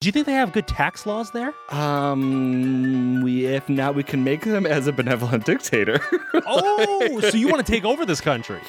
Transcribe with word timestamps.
Do 0.00 0.08
you 0.08 0.12
think 0.12 0.24
they 0.24 0.32
have 0.32 0.52
good 0.52 0.66
tax 0.66 1.04
laws 1.04 1.32
there? 1.32 1.52
Um, 1.68 3.20
we 3.20 3.44
if 3.44 3.68
not, 3.68 3.94
we 3.94 4.02
can 4.02 4.24
make 4.24 4.46
them 4.46 4.64
as 4.64 4.86
a 4.86 4.92
benevolent 4.94 5.44
dictator. 5.44 6.00
Oh, 6.46 7.20
so 7.20 7.36
you 7.36 7.48
want 7.48 7.64
to 7.64 7.70
take 7.70 7.84
over 7.84 8.06
this 8.06 8.20
country? 8.20 8.60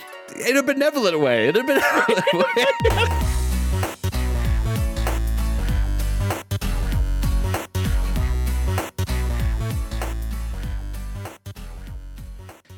in 0.46 0.57
a 0.57 0.63
benevolent 0.63 1.20
way. 1.20 1.47
In 1.47 1.55
a 1.55 1.63
benevolent 1.63 2.25
way. 2.33 3.40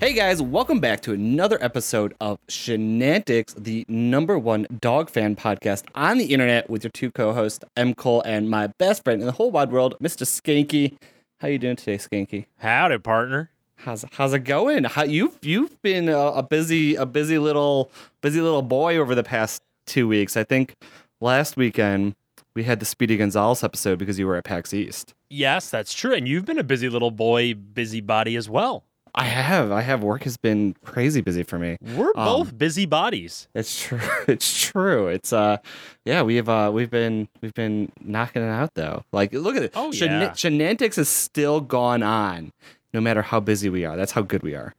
Hey 0.03 0.11
guys, 0.11 0.41
welcome 0.41 0.81
back 0.81 0.99
to 1.03 1.13
another 1.13 1.57
episode 1.63 2.13
of 2.19 2.37
Shenantics, 2.47 3.55
the 3.55 3.85
number 3.87 4.37
one 4.37 4.67
dog 4.81 5.09
fan 5.09 5.37
podcast 5.37 5.85
on 5.95 6.17
the 6.17 6.25
internet 6.25 6.69
with 6.69 6.83
your 6.83 6.91
two 6.91 7.09
co-hosts, 7.09 7.63
M. 7.77 7.93
Cole 7.93 8.21
and 8.23 8.49
my 8.49 8.67
best 8.67 9.05
friend 9.05 9.21
in 9.21 9.25
the 9.25 9.31
whole 9.31 9.49
wide 9.49 9.71
world, 9.71 9.95
Mr. 10.03 10.25
Skanky. 10.25 10.97
How 11.39 11.47
you 11.47 11.57
doing 11.57 11.77
today, 11.77 11.97
Skanky? 11.97 12.47
Howdy, 12.57 12.97
partner. 12.97 13.49
How's 13.77 14.03
how's 14.11 14.33
it 14.33 14.39
going? 14.39 14.83
How 14.83 15.03
you've 15.03 15.39
you've 15.41 15.81
been 15.81 16.09
a, 16.09 16.19
a 16.19 16.43
busy 16.43 16.95
a 16.95 17.05
busy 17.05 17.37
little 17.37 17.89
busy 18.19 18.41
little 18.41 18.61
boy 18.61 18.97
over 18.97 19.15
the 19.15 19.23
past 19.23 19.61
two 19.85 20.09
weeks. 20.09 20.35
I 20.35 20.43
think 20.43 20.75
last 21.21 21.55
weekend 21.55 22.15
we 22.55 22.65
had 22.65 22.81
the 22.81 22.85
Speedy 22.85 23.15
Gonzalez 23.15 23.63
episode 23.63 23.99
because 23.99 24.19
you 24.19 24.27
were 24.27 24.35
at 24.35 24.43
PAX 24.43 24.73
East. 24.73 25.13
Yes, 25.29 25.69
that's 25.69 25.93
true. 25.93 26.13
And 26.13 26.27
you've 26.27 26.43
been 26.43 26.59
a 26.59 26.63
busy 26.63 26.89
little 26.89 27.09
boy, 27.09 27.53
busybody 27.53 28.35
as 28.35 28.49
well. 28.49 28.83
I 29.15 29.25
have 29.25 29.71
I 29.71 29.81
have 29.81 30.01
work 30.03 30.23
has 30.23 30.37
been 30.37 30.75
crazy 30.83 31.21
busy 31.21 31.43
for 31.43 31.59
me. 31.59 31.77
We're 31.95 32.07
Um, 32.15 32.25
both 32.25 32.57
busy 32.57 32.85
bodies. 32.87 33.47
It's 33.53 33.79
true. 33.83 33.99
It's 34.27 34.59
true. 34.59 35.07
It's 35.07 35.31
uh, 35.31 35.57
yeah. 36.05 36.23
We've 36.23 36.49
uh, 36.49 36.71
we've 36.73 36.89
been 36.89 37.27
we've 37.41 37.53
been 37.53 37.91
knocking 38.01 38.41
it 38.41 38.47
out 38.49 38.73
though. 38.73 39.03
Like, 39.11 39.31
look 39.33 39.55
at 39.55 39.63
it. 39.63 39.71
Oh, 39.75 39.91
Shen- 39.91 40.21
yeah. 40.21 40.29
Shenantics 40.31 40.97
is 40.97 41.09
still 41.09 41.61
gone 41.61 42.01
on, 42.01 42.51
no 42.93 43.01
matter 43.01 43.21
how 43.21 43.39
busy 43.39 43.69
we 43.69 43.85
are. 43.85 43.95
That's 43.95 44.13
how 44.13 44.21
good 44.23 44.41
we 44.41 44.55
are. 44.55 44.73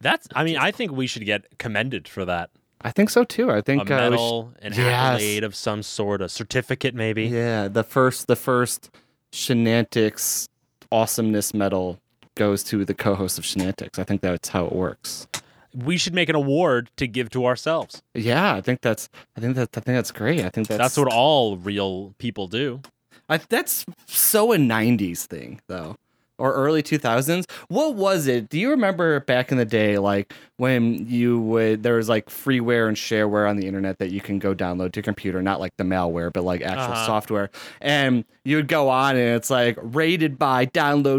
That's. 0.00 0.26
I 0.34 0.42
mean, 0.44 0.56
I 0.56 0.70
think 0.70 0.92
we 0.92 1.06
should 1.06 1.26
get 1.26 1.58
commended 1.58 2.08
for 2.08 2.24
that. 2.24 2.48
I 2.80 2.90
think 2.92 3.10
so 3.10 3.24
too. 3.24 3.50
I 3.50 3.60
think 3.60 3.90
uh, 3.90 3.94
we 4.10 4.16
sh- 4.16 4.20
medal, 4.20 4.52
an 4.62 4.72
Yes. 4.72 4.78
accolade 4.88 5.44
of 5.44 5.54
some 5.54 5.82
sort, 5.82 6.22
a 6.22 6.28
certificate, 6.28 6.94
maybe. 6.94 7.24
Yeah, 7.24 7.68
the 7.68 7.82
first 7.84 8.26
the 8.26 8.36
first 8.36 8.90
Shenantics 9.32 10.48
awesomeness 10.92 11.52
medal 11.52 11.98
goes 12.36 12.62
to 12.64 12.84
the 12.84 12.94
co-host 12.94 13.38
of 13.38 13.44
Shenantics. 13.44 13.98
I 13.98 14.04
think 14.04 14.20
that's 14.20 14.50
how 14.50 14.66
it 14.66 14.72
works. 14.72 15.26
We 15.74 15.98
should 15.98 16.14
make 16.14 16.28
an 16.28 16.36
award 16.36 16.90
to 16.96 17.06
give 17.06 17.28
to 17.30 17.44
ourselves. 17.44 18.02
Yeah, 18.14 18.54
I 18.54 18.60
think 18.60 18.80
that's 18.80 19.08
I 19.36 19.40
think 19.40 19.56
that 19.56 19.70
I 19.76 19.80
think 19.80 19.96
that's 19.96 20.12
great. 20.12 20.44
I 20.44 20.48
think 20.48 20.68
that's 20.68 20.78
That's 20.78 20.96
what 20.96 21.12
all 21.12 21.56
real 21.56 22.14
people 22.18 22.46
do. 22.46 22.80
I, 23.28 23.38
that's 23.38 23.84
so 24.06 24.52
a 24.52 24.56
'90s 24.56 25.26
thing 25.26 25.60
though, 25.66 25.96
or 26.38 26.52
early 26.54 26.82
2000s. 26.82 27.44
What 27.68 27.94
was 27.94 28.26
it? 28.26 28.48
Do 28.48 28.58
you 28.58 28.70
remember 28.70 29.20
back 29.20 29.50
in 29.52 29.58
the 29.58 29.64
day, 29.64 29.98
like 29.98 30.32
when 30.58 31.06
you 31.08 31.38
would 31.40 31.82
there 31.82 31.96
was 31.96 32.08
like 32.08 32.26
freeware 32.30 32.88
and 32.88 32.96
shareware 32.96 33.48
on 33.48 33.56
the 33.56 33.66
internet 33.66 33.98
that 33.98 34.10
you 34.10 34.20
can 34.20 34.38
go 34.38 34.54
download 34.54 34.92
to 34.92 34.98
your 34.98 35.04
computer, 35.04 35.42
not 35.42 35.60
like 35.60 35.76
the 35.76 35.84
malware, 35.84 36.32
but 36.32 36.44
like 36.44 36.62
actual 36.62 36.92
Uh-huh. 36.94 37.06
software, 37.06 37.50
and 37.80 38.24
you 38.44 38.56
would 38.56 38.68
go 38.68 38.88
on 38.88 39.16
and 39.16 39.36
it's 39.36 39.50
like 39.50 39.76
rated 39.82 40.38
by 40.38 40.66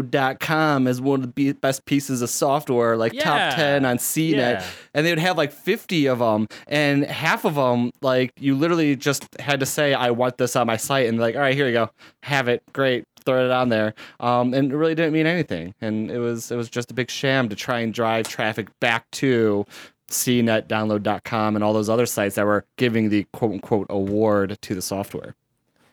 download.com 0.02 0.86
as 0.86 1.00
one 1.00 1.22
of 1.24 1.34
the 1.34 1.52
best 1.52 1.84
pieces 1.84 2.22
of 2.22 2.30
software, 2.30 2.96
like 2.96 3.12
Yeah. 3.12 3.24
top 3.24 3.54
10 3.56 3.84
on 3.84 3.98
CNET 3.98 4.36
Yeah. 4.36 4.64
and 4.94 5.06
they 5.06 5.10
would 5.10 5.18
have 5.18 5.36
like 5.36 5.52
50 5.52 6.06
of 6.06 6.18
them 6.20 6.48
and 6.66 7.04
half 7.04 7.44
of 7.44 7.54
them 7.56 7.90
like 8.00 8.32
you 8.38 8.54
literally 8.54 8.96
just 8.96 9.26
had 9.40 9.60
to 9.60 9.66
say 9.66 9.94
i 9.94 10.10
want 10.10 10.38
this 10.38 10.56
on 10.56 10.66
my 10.66 10.76
site 10.76 11.06
and 11.08 11.18
like 11.18 11.34
all 11.34 11.40
right 11.40 11.54
here 11.54 11.66
you 11.66 11.72
go 11.72 11.90
have 12.22 12.48
it 12.48 12.62
great 12.72 13.04
throw 13.24 13.44
it 13.44 13.50
on 13.50 13.68
there 13.68 13.94
um, 14.20 14.54
and 14.54 14.72
it 14.72 14.76
really 14.76 14.94
didn't 14.94 15.12
mean 15.12 15.26
anything 15.26 15.74
and 15.80 16.10
it 16.10 16.18
was 16.18 16.50
it 16.50 16.56
was 16.56 16.68
just 16.68 16.90
a 16.90 16.94
big 16.94 17.10
sham 17.10 17.48
to 17.48 17.56
try 17.56 17.80
and 17.80 17.92
drive 17.94 18.28
traffic 18.28 18.68
back 18.80 19.10
to 19.10 19.64
cnetdownload.com 20.10 21.54
and 21.54 21.64
all 21.64 21.72
those 21.72 21.88
other 21.88 22.06
sites 22.06 22.36
that 22.36 22.46
were 22.46 22.64
giving 22.76 23.10
the 23.10 23.24
quote 23.32 23.52
unquote 23.52 23.86
award 23.90 24.56
to 24.62 24.74
the 24.74 24.82
software 24.82 25.34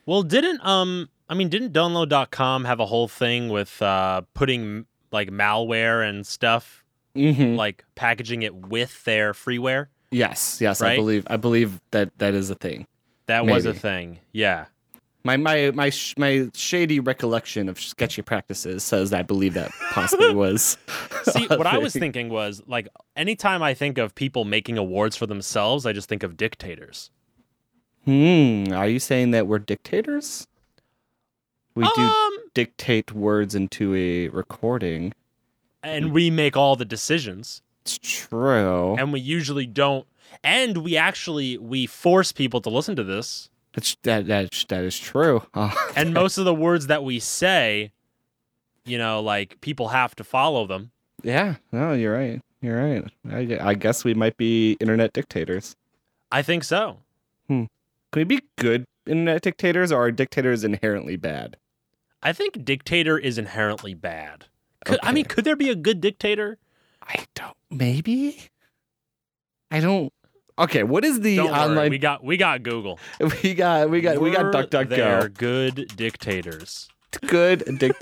Well, 0.06 0.22
didn't 0.22 0.64
um 0.64 1.08
I 1.28 1.34
mean 1.34 1.48
didn't 1.48 1.72
download.com 1.72 2.64
have 2.64 2.80
a 2.80 2.86
whole 2.86 3.08
thing 3.08 3.48
with 3.48 3.80
uh 3.82 4.22
putting 4.34 4.86
like 5.12 5.30
malware 5.30 6.08
and 6.08 6.26
stuff 6.26 6.84
mm-hmm. 7.14 7.56
like 7.56 7.84
packaging 7.94 8.42
it 8.42 8.54
with 8.54 9.04
their 9.04 9.32
freeware? 9.32 9.88
yes 10.12 10.60
yes 10.60 10.80
i 10.80 10.94
believe 10.94 11.26
i 11.28 11.36
believe 11.36 11.80
that 11.90 12.16
that 12.18 12.32
is 12.32 12.48
a 12.48 12.54
thing 12.54 12.86
That 13.26 13.44
was 13.44 13.66
a 13.66 13.74
thing. 13.74 14.20
Yeah. 14.32 14.66
My 15.26 15.36
my 15.36 15.72
my 15.72 15.90
sh- 15.90 16.14
my 16.16 16.48
shady 16.54 17.00
recollection 17.00 17.68
of 17.68 17.80
sketchy 17.80 18.22
practices 18.22 18.84
says 18.84 19.12
I 19.12 19.22
believe 19.22 19.54
that 19.54 19.70
possibly 19.90 20.34
was. 20.44 20.78
See, 21.24 21.46
what 21.48 21.66
I 21.66 21.78
was 21.78 21.92
thinking 21.92 22.28
was 22.28 22.62
like 22.66 22.88
anytime 23.16 23.62
I 23.62 23.74
think 23.74 23.98
of 23.98 24.14
people 24.14 24.44
making 24.44 24.78
awards 24.78 25.16
for 25.16 25.26
themselves, 25.26 25.84
I 25.84 25.92
just 25.92 26.08
think 26.08 26.22
of 26.22 26.36
dictators. 26.36 27.10
Hmm. 28.04 28.72
Are 28.72 28.86
you 28.88 29.00
saying 29.00 29.32
that 29.32 29.46
we're 29.48 29.58
dictators? 29.58 30.46
We 31.74 31.84
do 31.94 32.02
Um 32.02 32.32
dictate 32.54 33.12
words 33.12 33.54
into 33.54 33.94
a 33.94 34.28
recording. 34.28 35.12
and 35.82 36.12
we 36.12 36.30
make 36.30 36.56
all 36.56 36.74
the 36.76 36.86
decisions 36.86 37.62
It's 37.84 37.98
true. 37.98 38.94
and 38.96 39.12
we 39.12 39.20
usually 39.20 39.66
don't 39.66 40.06
and 40.42 40.78
we 40.78 40.96
actually 40.96 41.58
we 41.58 41.84
force 41.86 42.32
people 42.32 42.60
to 42.62 42.70
listen 42.70 42.96
to 42.96 43.04
this 43.04 43.50
That's, 43.76 43.96
that 44.02 44.26
that 44.26 44.64
that 44.68 44.84
is 44.84 44.98
true. 44.98 45.42
And 45.96 46.12
most 46.12 46.38
of 46.38 46.44
the 46.44 46.54
words 46.54 46.88
that 46.88 47.04
we 47.04 47.20
say 47.20 47.92
you 48.84 48.98
know 48.98 49.20
like 49.20 49.60
people 49.60 49.88
have 49.88 50.16
to 50.16 50.24
follow 50.24 50.66
them 50.66 50.90
yeah. 51.22 51.56
No, 51.72 51.92
you're 51.92 52.14
right. 52.14 52.40
You're 52.60 52.78
right. 52.78 53.04
I, 53.30 53.70
I 53.70 53.74
guess 53.74 54.04
we 54.04 54.14
might 54.14 54.36
be 54.36 54.76
internet 54.80 55.12
dictators. 55.12 55.76
i 56.32 56.42
think 56.42 56.64
so 56.64 56.98
hmm. 57.46 57.64
Can 58.12 58.20
we 58.20 58.24
be 58.24 58.42
good 58.56 58.84
internet 59.06 59.42
dictators, 59.42 59.92
or 59.92 60.04
are 60.06 60.10
dictators 60.10 60.64
inherently 60.64 61.16
bad? 61.16 61.56
i 62.22 62.32
think 62.32 62.64
dictator 62.64 63.18
is 63.18 63.38
inherently 63.38 63.94
bad 63.94 64.46
could, 64.84 64.98
i 65.02 65.12
mean 65.12 65.24
could 65.24 65.44
there 65.44 65.56
be 65.56 65.68
a 65.70 65.74
good 65.76 66.00
dictator 66.00 66.58
I 67.08 67.24
don't. 67.34 67.56
Maybe. 67.70 68.48
I 69.70 69.80
don't. 69.80 70.12
Okay, 70.58 70.82
what 70.84 71.04
is 71.04 71.20
the 71.20 71.36
Don't 71.36 71.50
worry, 71.50 71.54
online? 71.58 71.90
we 71.90 71.98
got 71.98 72.24
we 72.24 72.36
got 72.36 72.62
google 72.62 72.98
We 73.42 73.54
got 73.54 73.90
we 73.90 74.00
got 74.00 74.20
we 74.20 74.30
got 74.30 74.46
Were 74.46 74.52
DuckDuckGo. 74.52 75.34
good 75.34 75.92
dictators 75.96 76.88
Good 77.26 77.64
dic- 77.78 77.94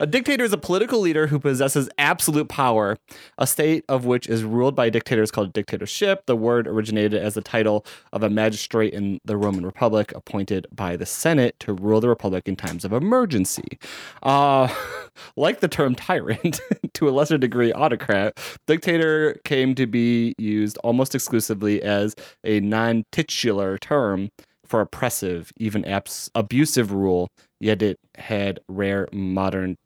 a 0.00 0.06
dictator 0.06 0.44
is 0.44 0.52
a 0.52 0.58
political 0.58 1.00
leader 1.00 1.26
who 1.26 1.38
possesses 1.38 1.88
absolute 1.98 2.48
power. 2.48 2.96
A 3.38 3.46
state 3.46 3.84
of 3.88 4.04
which 4.04 4.28
is 4.28 4.44
ruled 4.44 4.74
by 4.74 4.86
a 4.86 4.90
dictator 4.90 5.22
is 5.22 5.30
called 5.30 5.48
a 5.48 5.52
dictatorship. 5.52 6.26
The 6.26 6.36
word 6.36 6.66
originated 6.66 7.14
as 7.14 7.34
the 7.34 7.42
title 7.42 7.84
of 8.12 8.22
a 8.22 8.30
magistrate 8.30 8.94
in 8.94 9.20
the 9.24 9.36
Roman 9.36 9.64
Republic 9.64 10.12
appointed 10.14 10.66
by 10.72 10.96
the 10.96 11.06
Senate 11.06 11.58
to 11.60 11.72
rule 11.72 12.00
the 12.00 12.08
republic 12.08 12.46
in 12.46 12.56
times 12.56 12.84
of 12.84 12.92
emergency. 12.92 13.78
Uh, 14.22 14.72
like 15.36 15.60
the 15.60 15.68
term 15.68 15.94
tyrant, 15.94 16.60
to 16.94 17.08
a 17.08 17.10
lesser 17.10 17.38
degree 17.38 17.72
autocrat, 17.72 18.38
dictator 18.66 19.40
came 19.44 19.74
to 19.74 19.86
be 19.86 20.34
used 20.38 20.78
almost 20.78 21.14
exclusively 21.14 21.82
as 21.82 22.14
a 22.44 22.60
non 22.60 23.04
titular 23.12 23.78
term 23.78 24.30
for 24.64 24.80
oppressive, 24.80 25.52
even 25.56 25.84
abs- 25.84 26.30
abusive 26.34 26.92
rule, 26.92 27.30
yet 27.64 27.82
it 27.82 27.98
had 28.16 28.60
rare 28.68 29.08
modern 29.10 29.76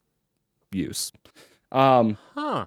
use. 0.72 1.12
Um, 1.70 2.18
huh 2.34 2.66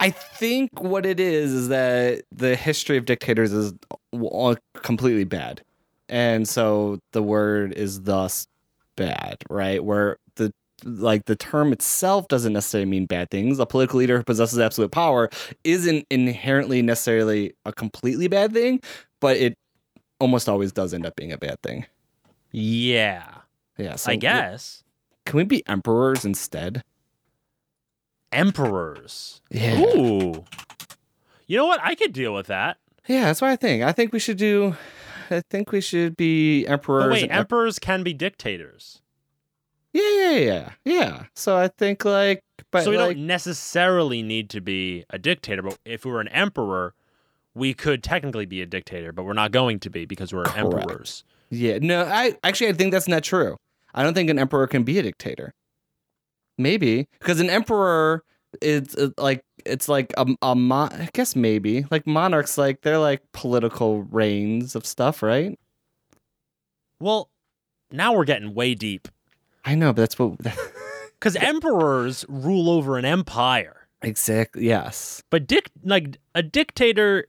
I 0.00 0.10
think 0.10 0.80
what 0.80 1.04
it 1.04 1.20
is 1.20 1.52
is 1.52 1.68
that 1.68 2.22
the 2.32 2.56
history 2.56 2.96
of 2.96 3.04
dictators 3.04 3.52
is 3.52 3.74
completely 4.74 5.24
bad. 5.24 5.62
And 6.08 6.48
so 6.48 6.98
the 7.12 7.22
word 7.22 7.74
is 7.74 8.02
thus 8.02 8.46
bad, 8.96 9.36
right? 9.48 9.84
Where 9.84 10.16
the 10.36 10.52
like 10.84 11.26
the 11.26 11.36
term 11.36 11.72
itself 11.72 12.26
doesn't 12.28 12.54
necessarily 12.54 12.90
mean 12.90 13.06
bad 13.06 13.30
things. 13.30 13.58
A 13.58 13.66
political 13.66 13.98
leader 13.98 14.16
who 14.16 14.24
possesses 14.24 14.58
absolute 14.58 14.90
power 14.90 15.28
isn't 15.62 16.06
inherently 16.10 16.82
necessarily 16.82 17.52
a 17.64 17.72
completely 17.72 18.26
bad 18.26 18.52
thing, 18.52 18.80
but 19.20 19.36
it 19.36 19.54
almost 20.18 20.48
always 20.48 20.72
does 20.72 20.94
end 20.94 21.06
up 21.06 21.14
being 21.14 21.32
a 21.32 21.38
bad 21.38 21.60
thing. 21.62 21.84
yeah 22.50 23.40
Yeah. 23.80 23.96
So 23.96 24.12
i 24.12 24.16
guess 24.16 24.84
Can 25.26 25.36
we 25.38 25.44
be 25.44 25.66
emperors 25.66 26.24
instead? 26.24 26.82
emperors 28.32 29.40
Yeah. 29.50 29.80
ooh 29.80 30.44
you 31.46 31.56
know 31.56 31.66
what 31.66 31.80
i 31.82 31.94
could 31.94 32.12
deal 32.12 32.32
with 32.32 32.46
that 32.46 32.78
Yeah, 33.08 33.24
that's 33.24 33.40
what 33.40 33.50
I 33.50 33.56
think. 33.56 33.82
I 33.82 33.90
think 33.92 34.12
we 34.12 34.20
should 34.20 34.36
do. 34.36 34.76
I 35.30 35.42
think 35.50 35.72
we 35.72 35.80
should 35.80 36.16
be 36.16 36.64
emperors. 36.66 37.04
but 37.04 37.10
wait 37.12 37.30
emperors 37.30 37.78
can 37.80 38.02
be 38.04 38.12
dictators 38.14 39.00
yeah, 39.92 40.08
yeah, 40.20 40.30
yeah, 40.38 40.70
yeah. 40.84 41.22
So 41.34 41.56
I 41.56 41.66
think 41.66 42.04
like, 42.04 42.44
but 42.70 42.84
so 42.84 42.90
we 42.92 42.96
like, 42.96 43.16
don't 43.16 43.26
necessarily 43.26 44.22
need 44.22 44.48
to 44.50 44.60
be 44.60 45.04
a 45.10 45.18
dictator 45.18 45.62
but 45.62 45.76
if 45.84 46.04
we 46.04 46.12
were 46.12 46.20
an 46.20 46.28
emperor 46.28 46.94
we 47.54 47.74
could 47.74 48.04
technically 48.04 48.46
be 48.46 48.62
a 48.62 48.66
dictator 48.66 49.10
but 49.12 49.24
we're 49.24 49.32
not 49.32 49.50
going 49.50 49.80
to 49.80 49.90
be 49.90 50.04
because 50.06 50.32
we're 50.32 50.44
Correct. 50.44 50.58
emperors 50.58 51.24
yeah, 51.52 51.78
no. 51.82 52.04
I 52.04 52.36
actually 52.44 52.68
I 52.68 52.74
think 52.74 52.92
that's 52.92 53.08
not 53.08 53.24
true. 53.24 53.56
I 53.94 54.02
don't 54.02 54.14
think 54.14 54.30
an 54.30 54.38
emperor 54.38 54.66
can 54.66 54.82
be 54.82 54.98
a 54.98 55.02
dictator. 55.02 55.52
Maybe 56.58 57.08
because 57.18 57.40
an 57.40 57.50
emperor 57.50 58.24
is 58.60 58.94
uh, 58.96 59.10
like 59.16 59.42
it's 59.64 59.88
like 59.88 60.12
a, 60.16 60.26
a 60.42 60.54
mon- 60.54 60.92
I 60.92 61.08
guess 61.12 61.34
maybe 61.34 61.86
like 61.90 62.06
monarchs 62.06 62.58
like 62.58 62.82
they're 62.82 62.98
like 62.98 63.22
political 63.32 64.02
reigns 64.02 64.74
of 64.74 64.84
stuff, 64.84 65.22
right? 65.22 65.58
Well, 66.98 67.30
now 67.90 68.12
we're 68.12 68.24
getting 68.24 68.54
way 68.54 68.74
deep 68.74 69.08
I 69.64 69.74
know, 69.74 69.92
but 69.92 70.02
that's 70.02 70.18
what 70.18 70.38
because 71.18 71.36
emperors 71.36 72.24
rule 72.28 72.70
over 72.70 72.98
an 72.98 73.04
empire, 73.04 73.88
exactly. 74.02 74.66
Yes. 74.66 75.22
but 75.30 75.46
dic 75.46 75.70
like 75.84 76.18
a 76.34 76.42
dictator. 76.42 77.26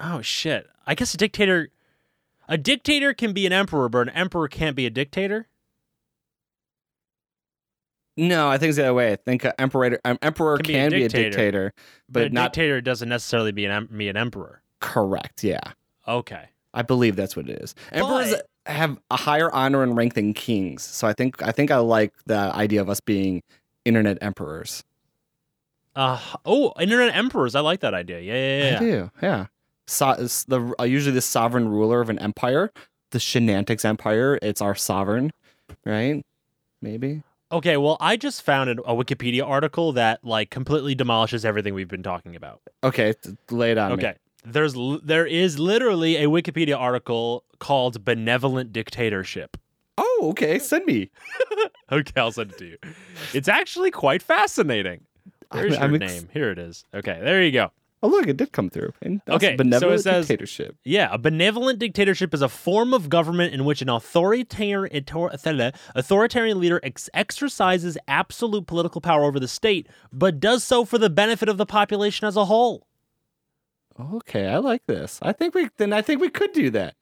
Oh 0.00 0.22
shit! 0.22 0.68
I 0.86 0.94
guess 0.94 1.14
a 1.14 1.16
dictator, 1.16 1.68
a 2.48 2.56
dictator 2.58 3.12
can 3.14 3.32
be 3.32 3.46
an 3.46 3.52
emperor, 3.52 3.88
but 3.88 4.08
an 4.08 4.10
emperor 4.10 4.48
can't 4.48 4.74
be 4.76 4.86
a 4.86 4.90
dictator. 4.90 5.46
No, 8.16 8.48
I 8.48 8.58
think 8.58 8.70
it's 8.70 8.78
the 8.78 8.84
other 8.84 8.94
way. 8.94 9.12
I 9.12 9.16
think 9.16 9.44
an 9.44 9.52
emperor 9.58 9.98
um, 10.04 10.18
emperor 10.22 10.56
Can 10.58 10.64
can, 10.74 10.90
be 10.90 10.96
a 10.96 10.98
be, 10.98 11.04
a 11.04 11.08
dictator, 11.08 11.28
dictator, 11.30 11.72
But, 12.08 12.12
but, 12.20 12.22
a 12.24 12.30
not 12.30 12.52
dictator 12.52 12.80
doesn't 12.80 13.08
necessarily 13.08 13.52
be 13.52 13.64
an 13.64 13.70
em- 13.70 13.88
be 13.96 14.08
an 14.08 14.16
emperor. 14.16 14.62
correct. 14.80 15.44
Yeah. 15.44 15.60
Okay. 16.06 16.46
I 16.74 16.82
believe 16.82 17.14
that's 17.16 17.36
what 17.36 17.48
it 17.48 17.60
is. 17.62 17.74
Emperors 17.92 18.32
But- 18.32 18.46
have 18.66 18.98
a 19.10 19.16
higher 19.16 19.50
honor 19.52 19.82
and 19.82 19.96
rank 19.96 20.14
than 20.14 20.34
kings, 20.34 20.82
so 20.82 21.06
I 21.06 21.12
think 21.12 21.40
I 21.42 21.52
think 21.52 21.70
I 21.70 21.78
like 21.78 22.12
the 22.26 22.36
idea 22.54 22.80
of 22.80 22.90
us 22.90 23.00
being 23.00 23.42
internet 23.84 24.18
emperors. 24.20 24.84
Uh 25.94 26.18
oh, 26.44 26.72
internet 26.80 27.14
emperors. 27.16 27.54
I 27.54 27.60
like 27.60 27.80
that 27.80 27.94
idea. 27.94 28.20
Yeah, 28.20 28.34
yeah, 28.34 28.70
yeah. 28.70 28.76
I 28.76 28.78
do, 28.80 29.10
yeah. 29.22 29.46
So, 29.88 30.14
the 30.16 30.74
uh, 30.78 30.84
usually 30.84 31.14
the 31.14 31.22
sovereign 31.22 31.68
ruler 31.68 32.00
of 32.02 32.10
an 32.10 32.18
empire, 32.18 32.70
the 33.10 33.18
Shenantics 33.18 33.84
Empire. 33.86 34.38
It's 34.42 34.60
our 34.60 34.74
sovereign, 34.74 35.32
right? 35.86 36.22
Maybe. 36.82 37.22
Okay, 37.50 37.78
well, 37.78 37.96
I 37.98 38.18
just 38.18 38.42
found 38.42 38.68
a 38.68 38.74
Wikipedia 38.74 39.42
article 39.48 39.92
that 39.92 40.22
like 40.22 40.50
completely 40.50 40.94
demolishes 40.94 41.46
everything 41.46 41.72
we've 41.72 41.88
been 41.88 42.02
talking 42.02 42.36
about. 42.36 42.60
Okay, 42.84 43.14
lay 43.50 43.70
it 43.72 43.78
on 43.78 43.92
me. 43.92 43.94
Okay. 43.94 44.14
There's 44.44 44.76
there 45.02 45.26
is 45.26 45.58
literally 45.58 46.16
a 46.16 46.26
Wikipedia 46.26 46.78
article 46.78 47.44
called 47.58 48.04
"Benevolent 48.04 48.72
Dictatorship." 48.72 49.56
Oh, 49.96 50.26
okay. 50.30 50.58
Send 50.58 50.86
me. 50.86 51.10
Okay, 51.90 52.20
I'll 52.20 52.30
send 52.32 52.52
it 52.52 52.58
to 52.58 52.66
you. 52.66 52.76
It's 53.32 53.48
actually 53.48 53.90
quite 53.90 54.22
fascinating. 54.22 55.00
Where's 55.52 55.72
I'm- 55.78 55.92
your 55.92 55.96
I'm 55.96 56.02
ex- 56.02 56.12
name? 56.12 56.28
Here 56.34 56.50
it 56.50 56.58
is. 56.58 56.84
Okay, 56.92 57.18
there 57.22 57.42
you 57.42 57.50
go. 57.50 57.70
Oh, 58.02 58.08
look, 58.08 58.28
it 58.28 58.36
did 58.36 58.52
come 58.52 58.70
through. 58.70 58.92
And 59.02 59.20
that's 59.26 59.36
Okay, 59.36 59.46
so 59.48 59.52
it 59.54 59.56
benevolent 59.58 60.00
says- 60.02 60.26
dictatorship. 60.28 60.76
Yeah, 60.84 61.08
a 61.10 61.18
benevolent 61.18 61.78
dictatorship 61.80 62.32
is 62.32 62.42
a 62.42 62.48
form 62.48 62.94
of 62.94 63.08
government 63.08 63.52
in 63.54 63.64
which 63.64 63.82
an 63.82 63.88
authoritarian 63.88 65.04
authoritarian 65.96 66.60
leader 66.60 66.78
ex- 66.82 67.10
exercises 67.12 67.98
absolute 68.06 68.66
political 68.66 69.00
power 69.00 69.24
over 69.24 69.40
the 69.40 69.48
state, 69.48 69.88
but 70.12 70.38
does 70.38 70.62
so 70.62 70.84
for 70.84 70.98
the 70.98 71.10
benefit 71.10 71.48
of 71.48 71.56
the 71.56 71.66
population 71.66 72.26
as 72.28 72.36
a 72.36 72.44
whole. 72.44 72.86
Okay, 74.00 74.46
I 74.46 74.58
like 74.58 74.86
this. 74.86 75.18
I 75.22 75.32
think 75.32 75.54
we 75.56 75.68
then 75.76 75.92
I 75.92 76.02
think 76.02 76.20
we 76.20 76.28
could 76.30 76.52
do 76.52 76.70
that. 76.70 76.94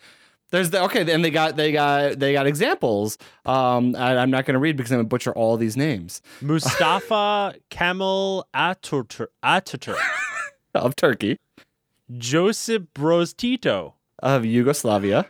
There's 0.51 0.71
the 0.71 0.83
okay, 0.85 1.03
then 1.03 1.21
they 1.23 1.31
got 1.31 1.57
they 1.57 1.73
got 1.73 2.19
they 2.19 2.33
got 2.33 2.47
examples. 2.47 3.19
Um, 3.45 3.95
I, 3.97 4.17
I'm 4.17 4.31
not 4.31 4.47
going 4.47 4.55
to 4.55 4.61
read 4.61 4.77
because 4.79 4.93
I'm 4.93 4.97
going 4.99 5.07
to 5.07 5.09
butcher 5.11 5.33
all 5.35 5.57
these 5.59 5.77
names 5.77 6.23
Mustafa 6.41 7.55
Kemal 7.71 8.47
Atatürk, 8.55 9.27
Atatürk 9.45 9.99
of 10.85 10.97
Turkey, 10.97 11.39
Joseph 12.17 12.83
Broz 12.95 13.37
Tito. 13.37 13.95
of 14.21 14.45
Yugoslavia, 14.45 15.27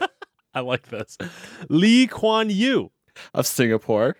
I 0.54 0.60
like 0.60 0.88
this. 0.88 1.16
Lee 1.68 2.06
Kuan 2.06 2.50
Yew, 2.50 2.90
of 3.34 3.46
Singapore, 3.46 4.16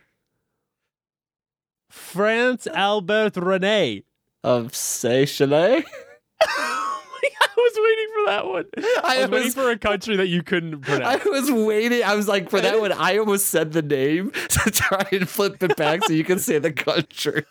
France 1.89 2.67
Albert 2.69 3.37
Rene. 3.37 4.05
of 4.45 4.75
Seychelles. 4.75 5.85
Oh 6.43 7.03
my 7.23 7.29
god, 7.29 7.51
I 7.51 7.57
was 7.57 7.73
waiting 7.77 8.09
for 8.15 8.31
that 8.31 8.47
one. 8.47 8.65
I, 9.05 9.17
I 9.19 9.27
was 9.27 9.31
waiting 9.31 9.53
for 9.53 9.71
a 9.71 9.79
country 9.79 10.17
that 10.17 10.29
you 10.29 10.43
couldn't 10.43 10.81
pronounce. 10.81 11.23
I 11.27 11.29
was 11.29 11.51
waiting. 11.51 12.03
I 12.03 12.15
was 12.15 12.29
like, 12.29 12.49
for 12.49 12.61
that 12.61 12.81
one, 12.81 12.93
I 12.93 13.19
almost 13.19 13.47
said 13.47 13.73
the 13.73 13.83
name 13.83 14.31
to 14.49 14.71
try 14.71 15.07
and 15.13 15.29
flip 15.29 15.63
it 15.63 15.77
back 15.77 16.05
so 16.05 16.13
you 16.15 16.25
can 16.25 16.39
say 16.39 16.59
the 16.59 16.73
country. 16.73 17.45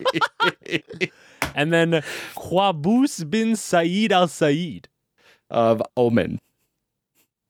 And 1.55 1.71
then 1.73 2.03
Qaboos 2.35 3.29
bin 3.29 3.55
Said 3.55 4.11
al 4.11 4.27
Said. 4.27 4.87
of 5.49 5.81
Oman. 5.97 6.39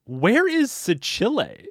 Where 0.06 0.48
is 0.48 0.72
Sicily? 0.72 1.68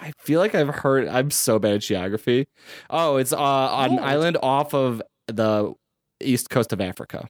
I 0.00 0.12
feel 0.18 0.40
like 0.40 0.54
I've 0.54 0.74
heard. 0.74 1.08
I'm 1.08 1.30
so 1.30 1.58
bad 1.58 1.74
at 1.76 1.80
geography. 1.80 2.48
Oh, 2.90 3.16
it's 3.16 3.32
uh, 3.32 3.38
on 3.38 3.92
an 3.92 3.98
island 4.00 4.36
off 4.42 4.74
of 4.74 5.00
the 5.26 5.72
east 6.20 6.50
coast 6.50 6.72
of 6.72 6.80
Africa. 6.80 7.28